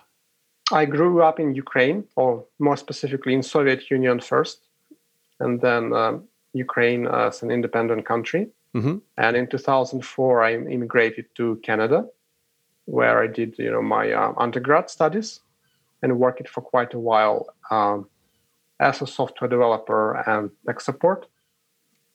I 0.72 0.84
grew 0.84 1.22
up 1.22 1.40
in 1.40 1.54
Ukraine, 1.54 2.04
or 2.16 2.44
more 2.58 2.76
specifically 2.76 3.34
in 3.34 3.42
Soviet 3.42 3.90
Union 3.90 4.20
first, 4.20 4.66
and 5.40 5.60
then 5.60 5.92
um, 5.92 6.24
Ukraine 6.52 7.06
as 7.06 7.42
an 7.42 7.50
independent 7.50 8.04
country. 8.06 8.48
Mhm. 8.74 9.00
And 9.16 9.36
in 9.36 9.46
2004, 9.46 10.42
I 10.42 10.54
immigrated 10.54 11.26
to 11.36 11.56
Canada, 11.62 12.06
where 12.88 13.22
I 13.22 13.26
did 13.26 13.58
you 13.58 13.70
know 13.70 13.82
my 13.82 14.12
uh, 14.12 14.32
undergrad 14.38 14.88
studies 14.90 15.40
and 16.02 16.18
worked 16.18 16.48
for 16.48 16.62
quite 16.62 16.94
a 16.94 16.98
while 16.98 17.46
um, 17.70 18.08
as 18.80 19.02
a 19.02 19.06
software 19.06 19.50
developer 19.50 20.16
and 20.28 20.50
tech 20.66 20.80
support. 20.80 21.26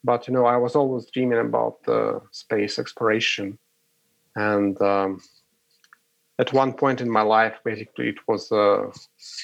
But 0.03 0.27
you 0.27 0.33
know, 0.33 0.45
I 0.45 0.57
was 0.57 0.75
always 0.75 1.05
dreaming 1.13 1.39
about 1.39 1.77
uh, 1.87 2.19
space 2.31 2.77
exploration, 2.79 3.57
and 4.35 4.81
um, 4.81 5.21
at 6.39 6.51
one 6.53 6.73
point 6.73 6.99
in 7.01 7.09
my 7.09 7.21
life, 7.21 7.55
basically, 7.63 8.09
it 8.09 8.19
was 8.27 8.51
uh, 8.51 8.91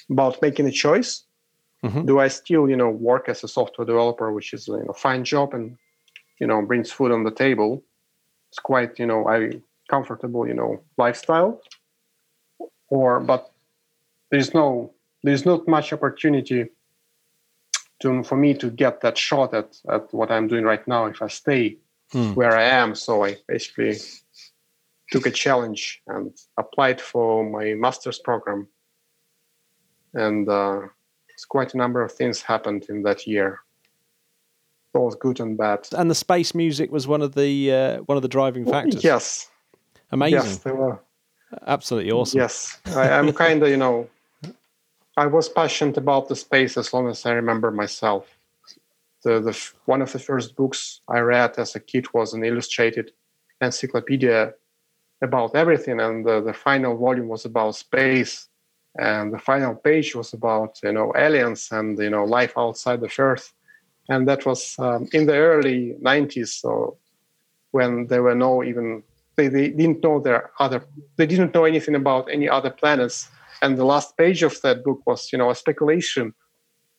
about 0.10 0.42
making 0.42 0.68
a 0.68 0.72
choice. 0.72 1.24
Mhm. 1.84 2.06
Do 2.06 2.20
I 2.20 2.28
still, 2.28 2.70
you 2.70 2.76
know, 2.76 2.90
work 2.90 3.30
as 3.30 3.44
a 3.44 3.48
software 3.48 3.86
developer, 3.86 4.34
which 4.34 4.54
is 4.54 4.68
you 4.68 4.84
know 4.86 4.94
fine 4.94 5.24
job 5.24 5.54
and 5.54 5.78
you 6.40 6.48
know 6.48 6.62
brings 6.62 6.92
food 6.92 7.12
on 7.12 7.24
the 7.24 7.32
table? 7.46 7.84
It's 8.50 8.60
quite 8.60 9.00
you 9.00 9.06
know 9.06 9.28
I 9.28 9.62
comfortable 9.90 10.48
you 10.48 10.54
know 10.54 10.82
lifestyle, 10.98 11.62
or 12.90 13.20
but 13.20 13.52
there's 14.32 14.54
no 14.54 14.94
there's 15.24 15.46
not 15.46 15.68
much 15.68 15.92
opportunity 15.94 16.66
to 18.02 18.24
for 18.24 18.38
me 18.38 18.54
to 18.54 18.70
get 18.70 19.02
that 19.02 19.18
shot 19.18 19.54
at 19.54 19.76
at 19.90 20.14
what 20.14 20.32
I'm 20.32 20.48
doing 20.48 20.64
right 20.64 20.88
now 20.88 21.06
if 21.06 21.22
I 21.22 21.28
stay 21.28 21.78
Hmm. 22.12 22.34
where 22.34 22.58
I 22.58 22.64
am. 22.64 22.96
So 22.96 23.24
I 23.24 23.38
basically 23.48 23.98
took 25.12 25.28
a 25.28 25.32
challenge 25.32 26.02
and 26.08 26.36
applied 26.58 27.00
for 27.00 27.48
my 27.48 27.76
master's 27.76 28.18
program. 28.18 28.68
And 30.16 30.50
uh, 30.50 30.82
it's 31.30 31.46
quite 31.46 31.76
a 31.76 31.78
number 31.78 32.02
of 32.02 32.12
things 32.12 32.42
happened 32.42 32.88
in 32.90 33.04
that 33.04 33.28
year, 33.28 33.60
both 34.92 35.20
good 35.20 35.40
and 35.40 35.56
bad. 35.56 35.88
And 35.92 36.10
the 36.10 36.16
space 36.16 36.56
music 36.56 36.92
was 36.92 37.08
one 37.08 37.22
of 37.22 37.36
the 37.36 37.72
uh, 37.72 37.98
one 38.08 38.16
of 38.18 38.24
the 38.24 38.28
driving 38.28 38.66
factors. 38.66 39.04
Yes, 39.04 39.52
Amazing. 40.12 40.40
yes, 40.40 40.58
they 40.58 40.72
were. 40.72 41.00
Absolutely 41.66 42.12
awesome. 42.12 42.40
Yes, 42.40 42.80
I, 42.88 43.10
I'm 43.12 43.34
kind 43.46 43.62
of 43.64 43.70
you 43.70 43.78
know, 43.78 44.10
I 45.18 45.26
was 45.28 45.50
passionate 45.50 45.98
about 45.98 46.28
the 46.28 46.36
space 46.36 46.78
as 46.78 46.94
long 46.94 47.10
as 47.10 47.26
I 47.26 47.32
remember 47.32 47.72
myself. 47.72 48.28
The 49.24 49.40
the 49.40 49.72
one 49.86 50.02
of 50.02 50.12
the 50.12 50.20
first 50.20 50.56
books 50.56 51.02
I 51.08 51.20
read 51.20 51.58
as 51.58 51.76
a 51.76 51.80
kid 51.80 52.14
was 52.14 52.34
an 52.34 52.44
illustrated 52.44 53.12
encyclopedia 53.62 54.54
about 55.22 55.56
everything, 55.56 56.00
and 56.00 56.26
the, 56.26 56.42
the 56.42 56.54
final 56.54 56.96
volume 56.98 57.28
was 57.28 57.46
about 57.46 57.76
space, 57.76 58.48
and 58.98 59.34
the 59.34 59.40
final 59.40 59.76
page 59.76 60.16
was 60.16 60.34
about 60.34 60.80
you 60.84 60.94
know 60.94 61.12
aliens 61.16 61.70
and 61.72 61.98
you 62.00 62.10
know 62.10 62.24
life 62.24 62.54
outside 62.58 63.04
of 63.04 63.20
Earth, 63.20 63.54
and 64.08 64.28
that 64.28 64.46
was 64.46 64.76
um, 64.80 65.10
in 65.14 65.26
the 65.26 65.36
early 65.36 65.96
'90s. 66.02 66.62
So 66.62 66.98
when 67.72 68.08
there 68.08 68.24
were 68.24 68.36
no 68.36 68.64
even 68.64 69.04
they, 69.48 69.70
they 69.70 69.70
didn't 69.70 70.04
know 70.04 70.20
their 70.20 70.52
other 70.60 70.84
they 71.18 71.26
didn't 71.26 71.54
know 71.54 71.66
anything 71.66 71.96
about 71.96 72.30
any 72.32 72.48
other 72.50 72.70
planets 72.70 73.30
and 73.62 73.78
the 73.78 73.86
last 73.86 74.18
page 74.18 74.44
of 74.44 74.60
that 74.62 74.84
book 74.84 75.00
was 75.06 75.32
you 75.32 75.38
know 75.40 75.50
a 75.50 75.56
speculation 75.56 76.34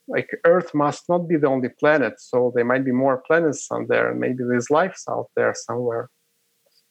like 0.09 0.29
earth 0.45 0.75
must 0.75 1.09
not 1.09 1.29
be 1.29 1.37
the 1.37 1.47
only 1.47 1.69
planet 1.69 2.15
so 2.19 2.53
there 2.55 2.65
might 2.65 2.85
be 2.85 2.93
more 2.93 3.23
planets 3.27 3.69
on 3.71 3.87
there 3.89 4.11
and 4.11 4.19
maybe 4.19 4.43
there's 4.49 4.71
life 4.71 5.01
out 5.09 5.29
there 5.37 5.55
somewhere 5.55 6.09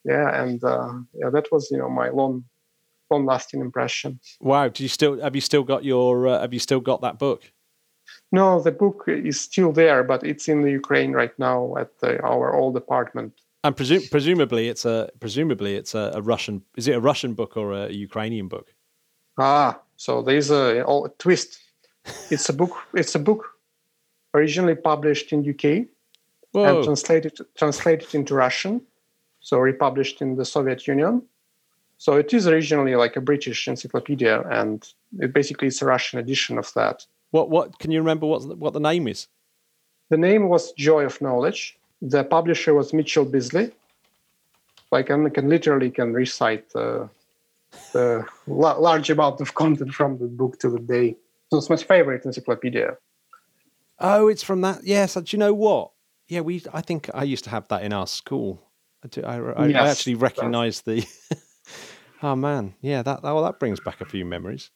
yeah 0.06 0.41
and 0.41 0.64
uh, 0.64 0.93
yeah 1.14 1.30
that 1.30 1.47
was 1.52 1.70
you 1.72 1.78
know 1.78 1.89
my 1.89 2.10
long 2.10 2.43
long 3.12 3.26
lasting 3.26 3.62
impression 3.62 4.20
Wow. 4.39 4.68
Do 4.68 4.84
you 4.84 4.89
still 4.89 5.20
have 5.20 5.36
you 5.36 5.41
still 5.41 5.64
got 5.64 5.84
your 5.84 6.28
uh, 6.28 6.41
have 6.41 6.54
you 6.54 6.60
still 6.60 6.80
got 6.80 7.02
that 7.02 7.18
book? 7.18 7.52
no 8.32 8.62
the 8.62 8.72
book 8.72 9.04
is 9.08 9.39
still 9.39 9.72
there 9.72 10.04
but 10.04 10.24
it's 10.24 10.47
in 10.47 10.62
the 10.62 10.72
ukraine 10.72 11.12
right 11.12 11.38
now 11.38 11.76
at 11.78 11.89
the, 12.00 12.20
our 12.22 12.56
old 12.56 12.76
apartment 12.78 13.34
And 13.64 13.76
presu- 13.76 14.10
presumably 14.10 14.70
it's 14.70 14.86
a 14.86 15.10
presumably 15.20 15.76
it's 15.76 15.93
a, 15.93 16.12
a 16.16 16.22
Russian. 16.22 16.64
Is 16.78 16.88
it 16.88 16.95
a 16.95 17.01
Russian 17.01 17.34
book 17.34 17.57
or 17.57 17.74
a 17.74 17.91
Ukrainian 17.91 18.47
book? 18.47 18.74
Ah, 19.38 19.80
so 19.97 20.22
there's 20.22 20.49
a, 20.49 20.86
a 20.86 21.10
twist. 21.18 21.60
It's 22.30 22.47
a 22.47 22.53
book. 22.53 22.74
It's 22.93 23.16
a 23.16 23.20
book 23.20 23.45
originally 24.34 24.76
published 24.76 25.34
in 25.34 25.39
UK 25.49 25.88
and 26.53 26.84
translated 26.84 27.38
translated 27.57 28.16
into 28.16 28.34
Russian, 28.34 28.82
so 29.41 29.57
republished 29.60 30.22
in 30.22 30.36
the 30.36 30.45
Soviet 30.45 30.88
Union. 30.88 31.22
So 31.97 32.16
it 32.16 32.34
is 32.34 32.47
originally 32.47 32.95
like 32.95 33.18
a 33.18 33.22
British 33.22 33.68
encyclopedia, 33.68 34.41
and 34.49 34.88
it 35.20 35.34
basically 35.34 35.68
it's 35.68 35.82
a 35.82 35.86
Russian 35.86 36.18
edition 36.20 36.57
of 36.57 36.74
that. 36.76 37.05
What 37.32 37.49
what 37.49 37.78
can 37.80 37.91
you 37.91 37.99
remember 37.99 38.26
what 38.26 38.57
what 38.57 38.72
the 38.72 38.80
name 38.80 39.05
is? 39.07 39.28
The 40.10 40.18
name 40.18 40.47
was 40.47 40.72
Joy 40.74 41.03
of 41.03 41.22
Knowledge. 41.22 41.78
The 42.02 42.24
publisher 42.24 42.74
was 42.74 42.93
Mitchell 42.93 43.26
Beazley. 43.26 43.72
Like 44.91 45.12
I 45.12 45.30
can 45.30 45.50
literally 45.50 45.91
can 45.91 46.14
recite 46.14 46.66
uh, 46.76 47.08
the 47.93 48.26
la- 48.47 48.78
large 48.78 49.10
amount 49.10 49.41
of 49.41 49.54
content 49.54 49.93
from 49.93 50.18
the 50.18 50.26
book 50.26 50.60
to 50.60 50.70
the 50.70 50.80
day. 50.80 51.16
So 51.52 51.58
it's 51.58 51.70
my 51.70 51.76
favorite 51.76 52.26
encyclopedia. 52.26 52.97
Oh, 54.00 54.28
it's 54.28 54.43
from 54.43 54.62
that. 54.62 54.84
Yes. 54.84 55.16
Do 55.16 55.24
you 55.28 55.38
know 55.38 55.54
what? 55.54 55.91
Yeah, 56.28 56.41
we. 56.41 56.64
I 56.74 56.82
think 56.82 57.10
I 57.14 57.24
used 57.24 57.43
to 57.45 57.50
have 57.50 57.68
that 57.70 57.84
in 57.84 57.91
our 57.91 58.08
school. 58.08 58.62
I, 59.04 59.08
do, 59.08 59.24
I, 59.24 59.38
I, 59.38 59.72
I 59.72 59.89
actually 59.89 60.16
recognise 60.16 60.82
the. 60.82 61.06
oh 62.24 62.36
man, 62.36 62.76
yeah. 62.82 63.02
That 63.02 63.24
well, 63.24 63.43
that 63.43 63.60
brings 63.60 63.80
back 63.80 64.00
a 64.02 64.06
few 64.06 64.26
memories. 64.26 64.70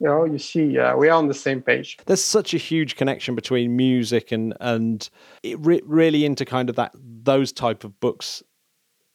You 0.00 0.08
oh, 0.08 0.24
know, 0.26 0.32
you 0.32 0.38
see, 0.38 0.66
we 0.68 1.08
are 1.08 1.10
on 1.10 1.26
the 1.26 1.34
same 1.34 1.60
page. 1.60 1.98
There's 2.06 2.22
such 2.22 2.54
a 2.54 2.58
huge 2.58 2.94
connection 2.94 3.34
between 3.34 3.76
music 3.76 4.30
and 4.30 4.54
and 4.60 5.08
it 5.42 5.58
re- 5.60 5.82
really 5.84 6.24
into 6.24 6.44
kind 6.44 6.70
of 6.70 6.76
that 6.76 6.92
those 6.94 7.52
type 7.52 7.82
of 7.82 7.98
books 7.98 8.42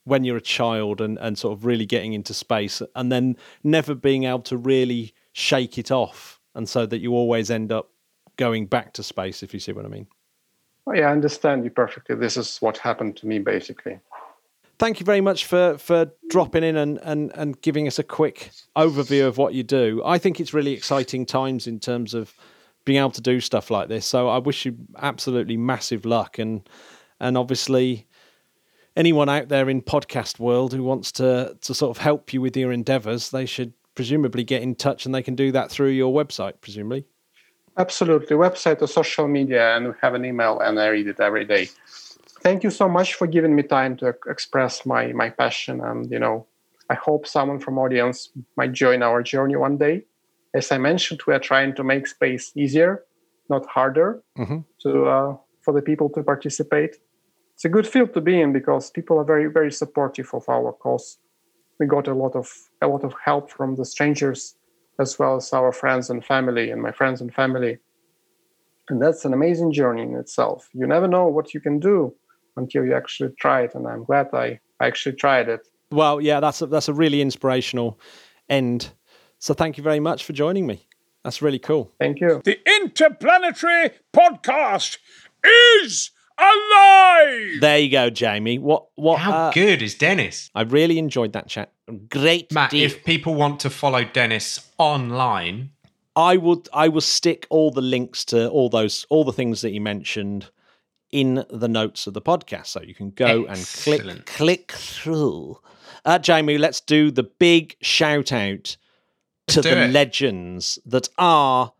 when 0.04 0.24
you're 0.24 0.36
a 0.36 0.42
child 0.42 1.00
and 1.00 1.18
and 1.18 1.38
sort 1.38 1.56
of 1.56 1.64
really 1.64 1.86
getting 1.86 2.12
into 2.12 2.34
space 2.34 2.82
and 2.94 3.10
then 3.10 3.36
never 3.62 3.94
being 3.94 4.24
able 4.24 4.40
to 4.40 4.58
really 4.58 5.14
shake 5.32 5.78
it 5.78 5.90
off 5.90 6.38
and 6.54 6.68
so 6.68 6.84
that 6.86 6.98
you 6.98 7.12
always 7.12 7.50
end 7.50 7.72
up 7.72 7.90
going 8.36 8.66
back 8.66 8.92
to 8.92 9.02
space 9.02 9.42
if 9.42 9.54
you 9.54 9.60
see 9.60 9.72
what 9.72 9.84
I 9.84 9.88
mean. 9.88 10.06
Oh, 10.86 10.92
yeah, 10.92 11.08
I 11.08 11.12
understand 11.12 11.64
you 11.64 11.70
perfectly. 11.70 12.14
This 12.16 12.36
is 12.36 12.58
what 12.58 12.76
happened 12.76 13.16
to 13.18 13.26
me, 13.26 13.38
basically. 13.38 13.98
Thank 14.78 15.00
you 15.00 15.06
very 15.06 15.20
much 15.20 15.44
for 15.44 15.78
for 15.78 16.10
dropping 16.28 16.64
in 16.64 16.76
and 16.76 16.98
and 17.02 17.32
and 17.34 17.60
giving 17.62 17.86
us 17.86 17.98
a 17.98 18.02
quick 18.02 18.50
overview 18.76 19.26
of 19.26 19.38
what 19.38 19.54
you 19.54 19.62
do. 19.62 20.02
I 20.04 20.18
think 20.18 20.40
it's 20.40 20.54
really 20.54 20.72
exciting 20.72 21.26
times 21.26 21.66
in 21.66 21.78
terms 21.80 22.14
of 22.14 22.34
being 22.84 22.98
able 22.98 23.10
to 23.12 23.20
do 23.20 23.40
stuff 23.40 23.70
like 23.70 23.88
this. 23.88 24.06
So 24.06 24.28
I 24.28 24.38
wish 24.38 24.66
you 24.66 24.76
absolutely 24.98 25.56
massive 25.56 26.04
luck 26.04 26.38
and 26.38 26.68
and 27.20 27.38
obviously 27.38 28.06
anyone 28.96 29.28
out 29.28 29.48
there 29.48 29.68
in 29.68 29.82
podcast 29.82 30.38
world 30.38 30.72
who 30.72 30.82
wants 30.82 31.12
to 31.12 31.56
to 31.60 31.74
sort 31.74 31.96
of 31.96 32.02
help 32.02 32.32
you 32.32 32.40
with 32.40 32.56
your 32.56 32.72
endeavors, 32.72 33.30
they 33.30 33.46
should 33.46 33.72
presumably 33.94 34.44
get 34.44 34.62
in 34.62 34.74
touch 34.74 35.06
and 35.06 35.14
they 35.14 35.22
can 35.22 35.34
do 35.34 35.52
that 35.52 35.70
through 35.70 35.90
your 35.90 36.12
website 36.12 36.54
presumably. 36.60 37.06
Absolutely. 37.76 38.36
Website 38.36 38.80
or 38.82 38.86
social 38.86 39.26
media, 39.26 39.76
and 39.76 39.88
we 39.88 39.92
have 40.00 40.14
an 40.14 40.24
email, 40.24 40.60
and 40.60 40.78
I 40.78 40.88
read 40.88 41.08
it 41.08 41.18
every 41.18 41.44
day. 41.44 41.68
Thank 42.44 42.62
you 42.62 42.70
so 42.70 42.88
much 42.88 43.14
for 43.14 43.26
giving 43.26 43.56
me 43.56 43.62
time 43.62 43.96
to 43.98 44.14
express 44.28 44.84
my 44.84 45.12
my 45.12 45.30
passion, 45.30 45.80
and 45.80 46.10
you 46.12 46.18
know, 46.18 46.46
I 46.90 46.94
hope 46.94 47.26
someone 47.26 47.58
from 47.58 47.78
audience 47.78 48.28
might 48.58 48.72
join 48.72 49.02
our 49.02 49.22
journey 49.22 49.56
one 49.56 49.78
day. 49.78 50.04
As 50.54 50.70
I 50.70 50.78
mentioned, 50.78 51.20
we 51.26 51.32
are 51.34 51.40
trying 51.50 51.74
to 51.76 51.82
make 51.82 52.06
space 52.06 52.52
easier, 52.54 53.02
not 53.48 53.64
harder, 53.66 54.22
Mhm. 54.38 54.64
to 54.82 54.90
uh, 55.16 55.36
for 55.64 55.72
the 55.74 55.82
people 55.82 56.08
to 56.10 56.22
participate. 56.22 56.92
It's 57.54 57.64
a 57.64 57.74
good 57.76 57.86
field 57.86 58.12
to 58.14 58.20
be 58.20 58.36
in 58.42 58.52
because 58.52 58.90
people 58.90 59.16
are 59.20 59.24
very 59.34 59.46
very 59.58 59.72
supportive 59.72 60.28
of 60.34 60.44
our 60.48 60.72
cause. 60.84 61.18
We 61.80 61.86
got 61.86 62.08
a 62.08 62.14
lot 62.22 62.36
of 62.36 62.46
a 62.82 62.86
lot 62.88 63.04
of 63.04 63.14
help 63.24 63.50
from 63.50 63.76
the 63.76 63.84
strangers 63.84 64.40
as 64.98 65.18
well 65.18 65.36
as 65.36 65.52
our 65.52 65.72
friends 65.72 66.10
and 66.10 66.22
family 66.24 66.70
and 66.72 66.80
my 66.82 66.92
friends 66.92 67.20
and 67.22 67.32
family. 67.34 67.78
And 68.90 69.00
that's 69.02 69.24
an 69.24 69.32
amazing 69.32 69.72
journey 69.72 70.02
in 70.02 70.14
itself. 70.16 70.68
You 70.74 70.86
never 70.86 71.08
know 71.08 71.26
what 71.36 71.54
you 71.54 71.60
can 71.60 71.78
do 71.80 72.14
until 72.56 72.84
you 72.84 72.94
actually 72.94 73.34
try 73.38 73.62
it. 73.62 73.74
And 73.74 73.86
I'm 73.86 74.04
glad 74.04 74.28
I, 74.32 74.60
I 74.80 74.86
actually 74.86 75.16
tried 75.16 75.48
it. 75.48 75.66
Well, 75.90 76.20
yeah, 76.20 76.40
that's 76.40 76.62
a, 76.62 76.66
that's 76.66 76.88
a 76.88 76.94
really 76.94 77.20
inspirational 77.20 77.98
end. 78.48 78.90
So 79.38 79.54
thank 79.54 79.76
you 79.76 79.84
very 79.84 80.00
much 80.00 80.24
for 80.24 80.32
joining 80.32 80.66
me. 80.66 80.86
That's 81.22 81.40
really 81.40 81.58
cool. 81.58 81.92
Thank 81.98 82.20
you. 82.20 82.42
The 82.44 82.58
Interplanetary 82.80 83.90
Podcast 84.12 84.98
is 85.82 86.10
alive! 86.38 87.60
There 87.60 87.78
you 87.78 87.90
go, 87.90 88.10
Jamie. 88.10 88.58
What 88.58 88.86
what 88.96 89.20
How 89.20 89.32
uh, 89.32 89.52
good 89.52 89.82
is 89.82 89.94
Dennis? 89.94 90.50
I 90.54 90.62
really 90.62 90.98
enjoyed 90.98 91.32
that 91.32 91.48
chat. 91.48 91.72
Great 92.08 92.52
Matt, 92.52 92.70
deal. 92.70 92.84
if 92.84 93.04
people 93.04 93.34
want 93.34 93.60
to 93.60 93.70
follow 93.70 94.04
Dennis 94.04 94.70
online, 94.78 95.70
I 96.16 96.36
would 96.36 96.68
I 96.72 96.88
will 96.88 97.00
stick 97.00 97.46
all 97.50 97.70
the 97.70 97.82
links 97.82 98.24
to 98.26 98.48
all 98.48 98.68
those 98.68 99.06
all 99.10 99.24
the 99.24 99.32
things 99.32 99.62
that 99.62 99.70
you 99.70 99.80
mentioned 99.80 100.50
in 101.14 101.44
the 101.48 101.68
notes 101.68 102.08
of 102.08 102.12
the 102.12 102.20
podcast, 102.20 102.66
so 102.66 102.82
you 102.82 102.92
can 102.92 103.10
go 103.10 103.46
and 103.46 103.64
click 103.64 104.26
click 104.26 104.72
through. 104.72 105.60
Uh, 106.04 106.18
Jamie, 106.18 106.58
let's 106.58 106.80
do 106.80 107.12
the 107.12 107.22
big 107.22 107.76
shout 107.80 108.32
out 108.32 108.76
to 109.46 109.62
the 109.62 109.84
it. 109.84 109.92
legends 109.92 110.76
that 110.84 111.08
are 111.16 111.72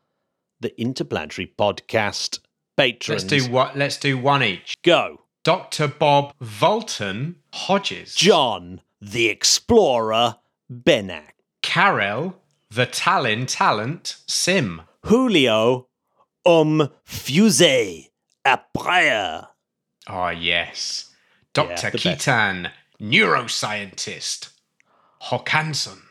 the 0.61 0.81
Interplanetary 0.81 1.53
Podcast 1.59 2.39
patrons. 2.77 3.25
Let's 3.31 3.45
do 3.45 3.51
what? 3.53 3.77
Let's 3.77 3.97
do 3.97 4.17
one 4.17 4.45
each. 4.45 4.77
Go. 4.83 5.23
Dr. 5.43 5.89
Bob 5.89 6.33
Volton 6.41 7.35
Hodges. 7.53 8.15
John, 8.15 8.83
the 9.01 9.27
explorer, 9.27 10.37
Benak. 10.73 11.33
Carol, 11.61 12.41
the 12.71 12.87
Talon 12.87 13.47
Talent 13.47 14.17
Sim. 14.29 14.83
Julio, 15.05 15.89
um, 16.47 16.89
après. 18.45 19.43
Oh, 20.07 20.13
ah, 20.13 20.31
yes. 20.31 21.11
Yeah, 21.57 21.65
Dr. 21.65 21.91
best. 21.93 21.97
Keaton, 21.99 22.69
neuroscientist. 23.01 24.51
Hawkinson. 25.21 26.03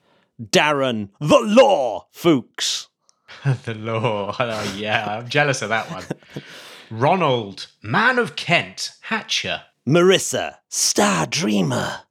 Darren, 0.42 1.10
the 1.20 1.40
law, 1.40 2.08
Fuchs. 2.12 2.88
the 3.66 3.76
law. 3.76 4.36
Oh, 4.40 4.74
yeah, 4.76 5.18
I'm 5.18 5.30
jealous 5.30 5.62
of 5.62 5.70
that 5.70 5.90
one. 5.92 6.04
Ronald, 6.90 7.68
man 7.82 8.20
of 8.20 8.36
Kent, 8.36 8.92
Hatcher. 9.02 9.64
Marissa, 9.88 10.56
star 10.70 11.26
dreamer, 11.28 12.02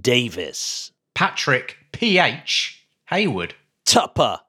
Davis. 0.00 0.92
Patrick, 1.14 1.76
PH, 1.92 2.86
Hayward. 3.06 3.54
Tupper, 3.84 4.40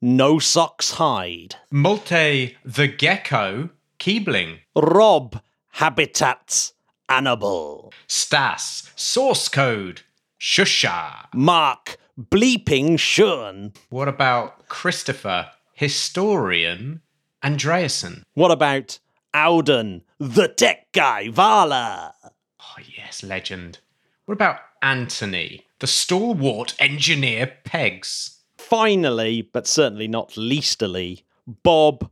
no 0.00 0.38
socks 0.38 0.92
hide. 0.92 1.56
Multe, 1.72 2.54
the 2.64 2.86
Gecko, 2.86 3.70
Keebling. 4.04 4.58
Rob, 4.76 5.40
habitats, 5.70 6.74
Annabelle. 7.08 7.90
Stas, 8.06 8.90
source 8.94 9.48
code, 9.48 10.02
Shusha. 10.38 11.24
Mark, 11.32 11.96
bleeping 12.20 12.98
Sean. 12.98 13.72
What 13.88 14.08
about 14.08 14.68
Christopher, 14.68 15.48
historian, 15.72 17.00
Andreasen? 17.42 18.24
What 18.34 18.50
about 18.50 18.98
Auden, 19.34 20.02
the 20.18 20.48
tech 20.48 20.92
guy, 20.92 21.30
Vala? 21.30 22.12
Oh, 22.60 22.82
yes, 22.94 23.22
legend. 23.22 23.78
What 24.26 24.34
about 24.34 24.58
Anthony, 24.82 25.64
the 25.78 25.86
stalwart 25.86 26.74
engineer, 26.78 27.54
Pegs? 27.64 28.42
Finally, 28.58 29.48
but 29.50 29.66
certainly 29.66 30.08
not 30.08 30.36
leastily, 30.36 31.24
Bob, 31.46 32.10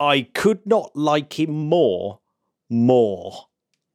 I 0.00 0.22
could 0.34 0.66
not 0.66 0.94
like 0.94 1.38
him 1.38 1.50
more, 1.50 2.20
more. 2.70 3.46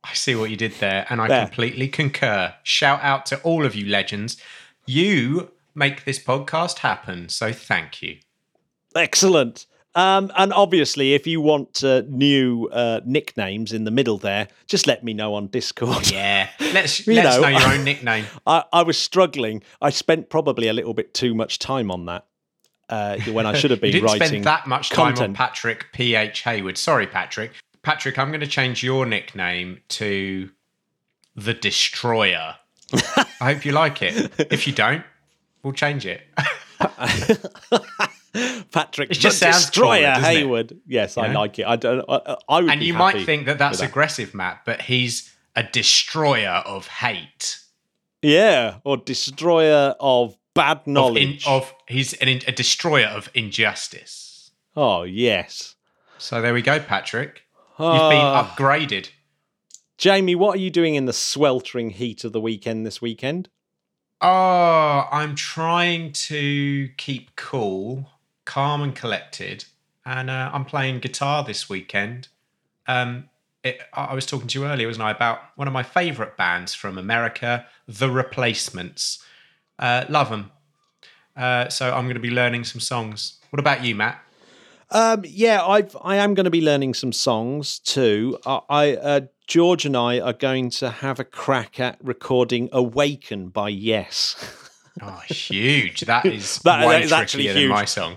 I 0.04 0.14
see 0.14 0.36
what 0.36 0.50
you 0.50 0.58
did 0.58 0.74
there, 0.80 1.06
and 1.10 1.22
I 1.22 1.28
There. 1.28 1.46
completely 1.46 1.88
concur. 1.88 2.54
Shout 2.64 3.02
out 3.02 3.26
to 3.28 3.40
all 3.42 3.66
of 3.66 3.74
you 3.76 3.86
legends. 3.88 4.36
You 4.86 5.52
make 5.74 6.04
this 6.04 6.20
podcast 6.20 6.80
happen, 6.80 7.30
so 7.30 7.54
thank 7.54 8.02
you. 8.02 8.18
Excellent. 8.96 9.66
Um, 9.96 10.32
and 10.36 10.52
obviously, 10.54 11.14
if 11.14 11.28
you 11.28 11.40
want 11.40 11.84
uh, 11.84 12.02
new 12.10 12.68
uh, 12.72 13.02
nicknames 13.06 13.72
in 13.72 13.84
the 13.84 13.92
middle 13.92 14.18
there, 14.18 14.48
just 14.68 14.88
let 14.88 15.04
me 15.04 15.14
know 15.14 15.36
on 15.36 15.48
Discord. 15.48 16.10
Yeah, 16.12 16.50
let's 16.74 17.06
You 17.06 17.14
let 17.14 17.28
us 17.28 17.36
know, 17.38 17.44
know 17.44 17.60
your 17.60 17.68
own 17.74 17.84
nickname. 17.84 18.26
I, 18.48 18.64
I 18.74 18.82
was 18.84 18.98
struggling. 18.98 19.62
I 19.82 19.92
spent 19.92 20.30
probably 20.30 20.68
a 20.68 20.74
little 20.74 20.96
bit 20.96 21.14
too 21.14 21.34
much 21.36 21.60
time 21.60 21.92
on 21.92 22.08
that 22.08 22.26
uh, 22.94 23.18
when 23.32 23.46
I 23.46 23.54
should 23.54 23.72
have 23.72 23.82
been 23.82 23.92
didn't 23.92 24.06
writing 24.06 24.28
spend 24.28 24.44
that 24.44 24.68
much 24.68 24.90
time 24.90 25.18
on. 25.18 25.34
Patrick 25.34 25.88
P.H. 25.94 26.42
Hayward. 26.42 26.78
Sorry, 26.78 27.08
Patrick. 27.08 27.52
Patrick, 27.82 28.18
I'm 28.20 28.30
going 28.30 28.42
to 28.42 28.48
change 28.48 28.84
your 28.84 29.06
nickname 29.06 29.80
to 29.90 30.50
the 31.36 31.54
Destroyer. 31.54 32.56
I 32.94 33.54
hope 33.54 33.66
you 33.66 33.72
like 33.72 34.02
it. 34.02 34.32
If 34.52 34.68
you 34.68 34.74
don't, 34.74 35.04
we'll 35.64 35.74
change 35.74 36.06
it. 36.06 36.22
Patrick, 38.72 39.12
It 39.12 39.16
just 39.16 39.38
sounds 39.40 39.66
Destroyer 39.66 40.00
cooler, 40.00 40.14
doesn't 40.16 40.24
it? 40.32 40.38
Hayward. 40.38 40.78
Yes, 40.88 41.18
I 41.18 41.28
know? 41.28 41.40
like 41.40 41.60
it. 41.60 41.66
I 41.68 41.76
don't. 41.76 42.04
I, 42.10 42.38
I 42.50 42.62
would. 42.62 42.72
and 42.72 42.84
you 42.84 42.94
might 42.94 43.26
think 43.26 43.46
that 43.46 43.58
that's 43.58 43.80
aggressive, 43.82 44.34
Matt, 44.34 44.62
but 44.66 44.82
he's 44.82 45.32
a 45.56 45.64
destroyer 45.64 46.64
of 46.66 46.88
hate. 46.88 47.60
Yeah, 48.22 48.78
or 48.84 48.98
destroyer 48.98 49.96
of 50.00 50.36
bad 50.54 50.78
Of, 50.78 50.88
in, 50.88 50.94
knowledge. 50.94 51.48
of 51.48 51.74
he's 51.94 52.14
an, 52.16 52.28
a 52.28 52.52
destroyer 52.52 53.08
of 53.08 53.30
injustice. 53.34 54.52
oh 54.76 55.04
yes. 55.04 55.76
So 56.18 56.42
there 56.42 56.54
we 56.54 56.62
go, 56.62 56.80
Patrick. 56.80 57.44
You've 57.80 57.88
Ah. 57.90 58.10
been 58.10 58.66
upgraded. 58.66 59.10
Jamie, 59.98 60.36
what 60.36 60.56
are 60.56 60.60
you 60.60 60.70
doing 60.70 60.96
in 60.96 61.06
the 61.06 61.14
sweltering 61.14 61.90
heat 61.92 62.24
of 62.24 62.32
the 62.34 62.40
weekend 62.42 62.86
this 62.86 63.02
weekend? 63.02 63.50
Oh, 64.22 65.08
I'm 65.12 65.36
trying 65.36 66.14
to 66.14 66.90
keep 66.98 67.36
cool, 67.36 68.10
calm, 68.46 68.82
and 68.82 68.96
collected, 68.96 69.66
and 70.06 70.30
uh, 70.30 70.50
I'm 70.54 70.66
playing 70.66 71.00
guitar 71.00 71.44
this 71.44 71.68
weekend. 71.70 72.30
Um, 72.88 73.30
it, 73.64 73.80
I 73.94 74.06
I 74.06 74.14
was 74.14 74.26
talking 74.26 74.48
to 74.48 74.60
you 74.60 74.66
earlier, 74.66 74.88
wasn't 74.88 75.04
I, 75.06 75.12
about 75.12 75.40
one 75.56 75.68
of 75.68 75.74
my 75.74 75.84
favourite 75.84 76.38
bands 76.38 76.74
from 76.74 76.98
America, 76.98 77.66
The 77.88 78.10
Replacements. 78.10 79.24
Uh, 79.78 80.06
love 80.10 80.30
them. 80.30 80.52
Uh, 81.36 81.70
so 81.70 81.94
I'm 81.94 82.04
going 82.06 82.14
to 82.16 82.20
be 82.22 82.30
learning 82.32 82.64
some 82.64 82.80
songs. 82.80 83.40
What 83.50 83.60
about 83.60 83.84
you, 83.84 83.96
Matt? 83.96 84.22
Um, 84.92 85.24
yeah, 85.26 85.66
I've 85.66 85.96
I 86.04 86.18
am 86.18 86.34
going 86.36 86.44
to 86.46 86.52
be 86.52 86.62
learning 86.62 86.94
some 86.94 87.12
songs 87.12 87.80
too. 87.80 88.38
I, 88.46 88.60
I 88.70 88.96
uh, 88.96 89.20
George 89.48 89.86
and 89.86 89.98
I 89.98 90.20
are 90.20 90.34
going 90.34 90.70
to 90.72 90.90
have 90.92 91.20
a 91.20 91.24
crack 91.24 91.80
at 91.80 91.98
recording 92.04 92.70
"Awaken" 92.72 93.50
by 93.50 93.70
Yes. 93.70 94.36
Oh, 95.02 95.24
huge! 95.28 96.02
That 96.02 96.24
is 96.28 96.60
That- 96.60 96.86
way 96.88 96.98
that 97.00 97.06
is 97.06 97.12
actually 97.12 97.48
huge. 97.48 97.68
my 97.68 97.84
song. 97.86 98.16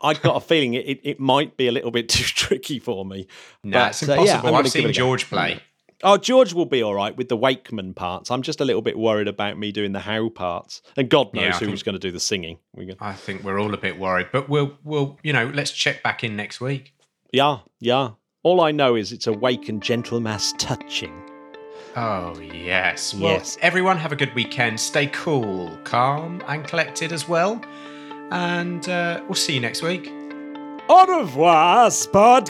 I 0.00 0.12
got 0.14 0.34
a 0.36 0.40
feeling 0.40 0.74
it, 0.74 0.84
it, 0.88 1.00
it 1.04 1.20
might 1.20 1.56
be 1.56 1.68
a 1.68 1.72
little 1.72 1.92
bit 1.92 2.08
too 2.16 2.24
tricky 2.24 2.80
for 2.80 3.04
me. 3.04 3.28
No, 3.62 3.78
But, 3.78 3.90
it's 3.90 4.02
uh, 4.02 4.06
yeah, 4.06 4.12
impossible. 4.20 4.38
I'm 4.48 4.52
gonna 4.54 4.58
I've 4.64 4.70
seen 4.72 4.82
it 4.82 4.84
a 4.86 4.88
go. 4.88 4.92
George 4.92 5.28
play. 5.28 5.60
Oh, 6.02 6.18
George 6.18 6.52
will 6.52 6.66
be 6.66 6.82
all 6.82 6.94
right 6.94 7.16
with 7.16 7.28
the 7.30 7.36
Wakeman 7.36 7.94
parts. 7.94 8.30
I'm 8.30 8.42
just 8.42 8.60
a 8.60 8.64
little 8.66 8.82
bit 8.82 8.98
worried 8.98 9.28
about 9.28 9.56
me 9.58 9.72
doing 9.72 9.92
the 9.92 10.00
Howe 10.00 10.28
parts, 10.28 10.82
and 10.96 11.08
God 11.08 11.32
knows 11.32 11.58
Yeah, 11.60 11.68
who's 11.68 11.82
going 11.82 11.94
to 11.94 11.98
do 11.98 12.12
the 12.12 12.20
singing. 12.20 12.58
We 12.74 12.84
go- 12.86 12.94
I 13.00 13.14
think 13.14 13.42
we're 13.42 13.58
all 13.58 13.72
a 13.72 13.78
bit 13.78 13.98
worried, 13.98 14.28
but 14.30 14.46
we'll 14.48 14.76
we'll 14.84 15.18
you 15.22 15.32
know 15.32 15.50
let's 15.54 15.70
check 15.72 16.02
back 16.02 16.22
in 16.22 16.36
next 16.36 16.60
week. 16.60 16.92
Yeah, 17.32 17.60
yeah. 17.80 18.10
All 18.42 18.60
I 18.60 18.72
know 18.72 18.94
is 18.94 19.10
it's 19.10 19.26
Awaken 19.26 19.80
gentle 19.80 20.20
mass 20.20 20.52
touching. 20.58 21.14
Oh 21.96 22.38
yes, 22.40 23.14
well, 23.14 23.32
Yes. 23.32 23.56
Everyone 23.62 23.96
have 23.96 24.12
a 24.12 24.16
good 24.16 24.34
weekend. 24.34 24.78
Stay 24.78 25.06
cool, 25.06 25.76
calm, 25.84 26.42
and 26.46 26.68
collected 26.68 27.10
as 27.10 27.26
well. 27.26 27.60
And 28.30 28.86
uh, 28.88 29.22
we'll 29.24 29.34
see 29.34 29.54
you 29.54 29.60
next 29.60 29.82
week. 29.82 30.12
Au 30.88 31.06
revoir, 31.20 31.88
Spodcats! 31.88 32.46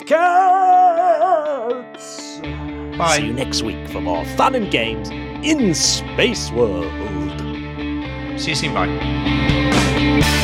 Bye. 2.97 3.17
See 3.17 3.25
you 3.27 3.33
next 3.33 3.61
week 3.61 3.87
for 3.89 4.01
more 4.01 4.25
fun 4.25 4.55
and 4.55 4.71
games 4.71 5.09
in 5.45 5.73
Space 5.73 6.51
World. 6.51 6.91
See 8.39 8.49
you 8.49 8.55
soon. 8.55 8.73
Bye. 8.73 10.43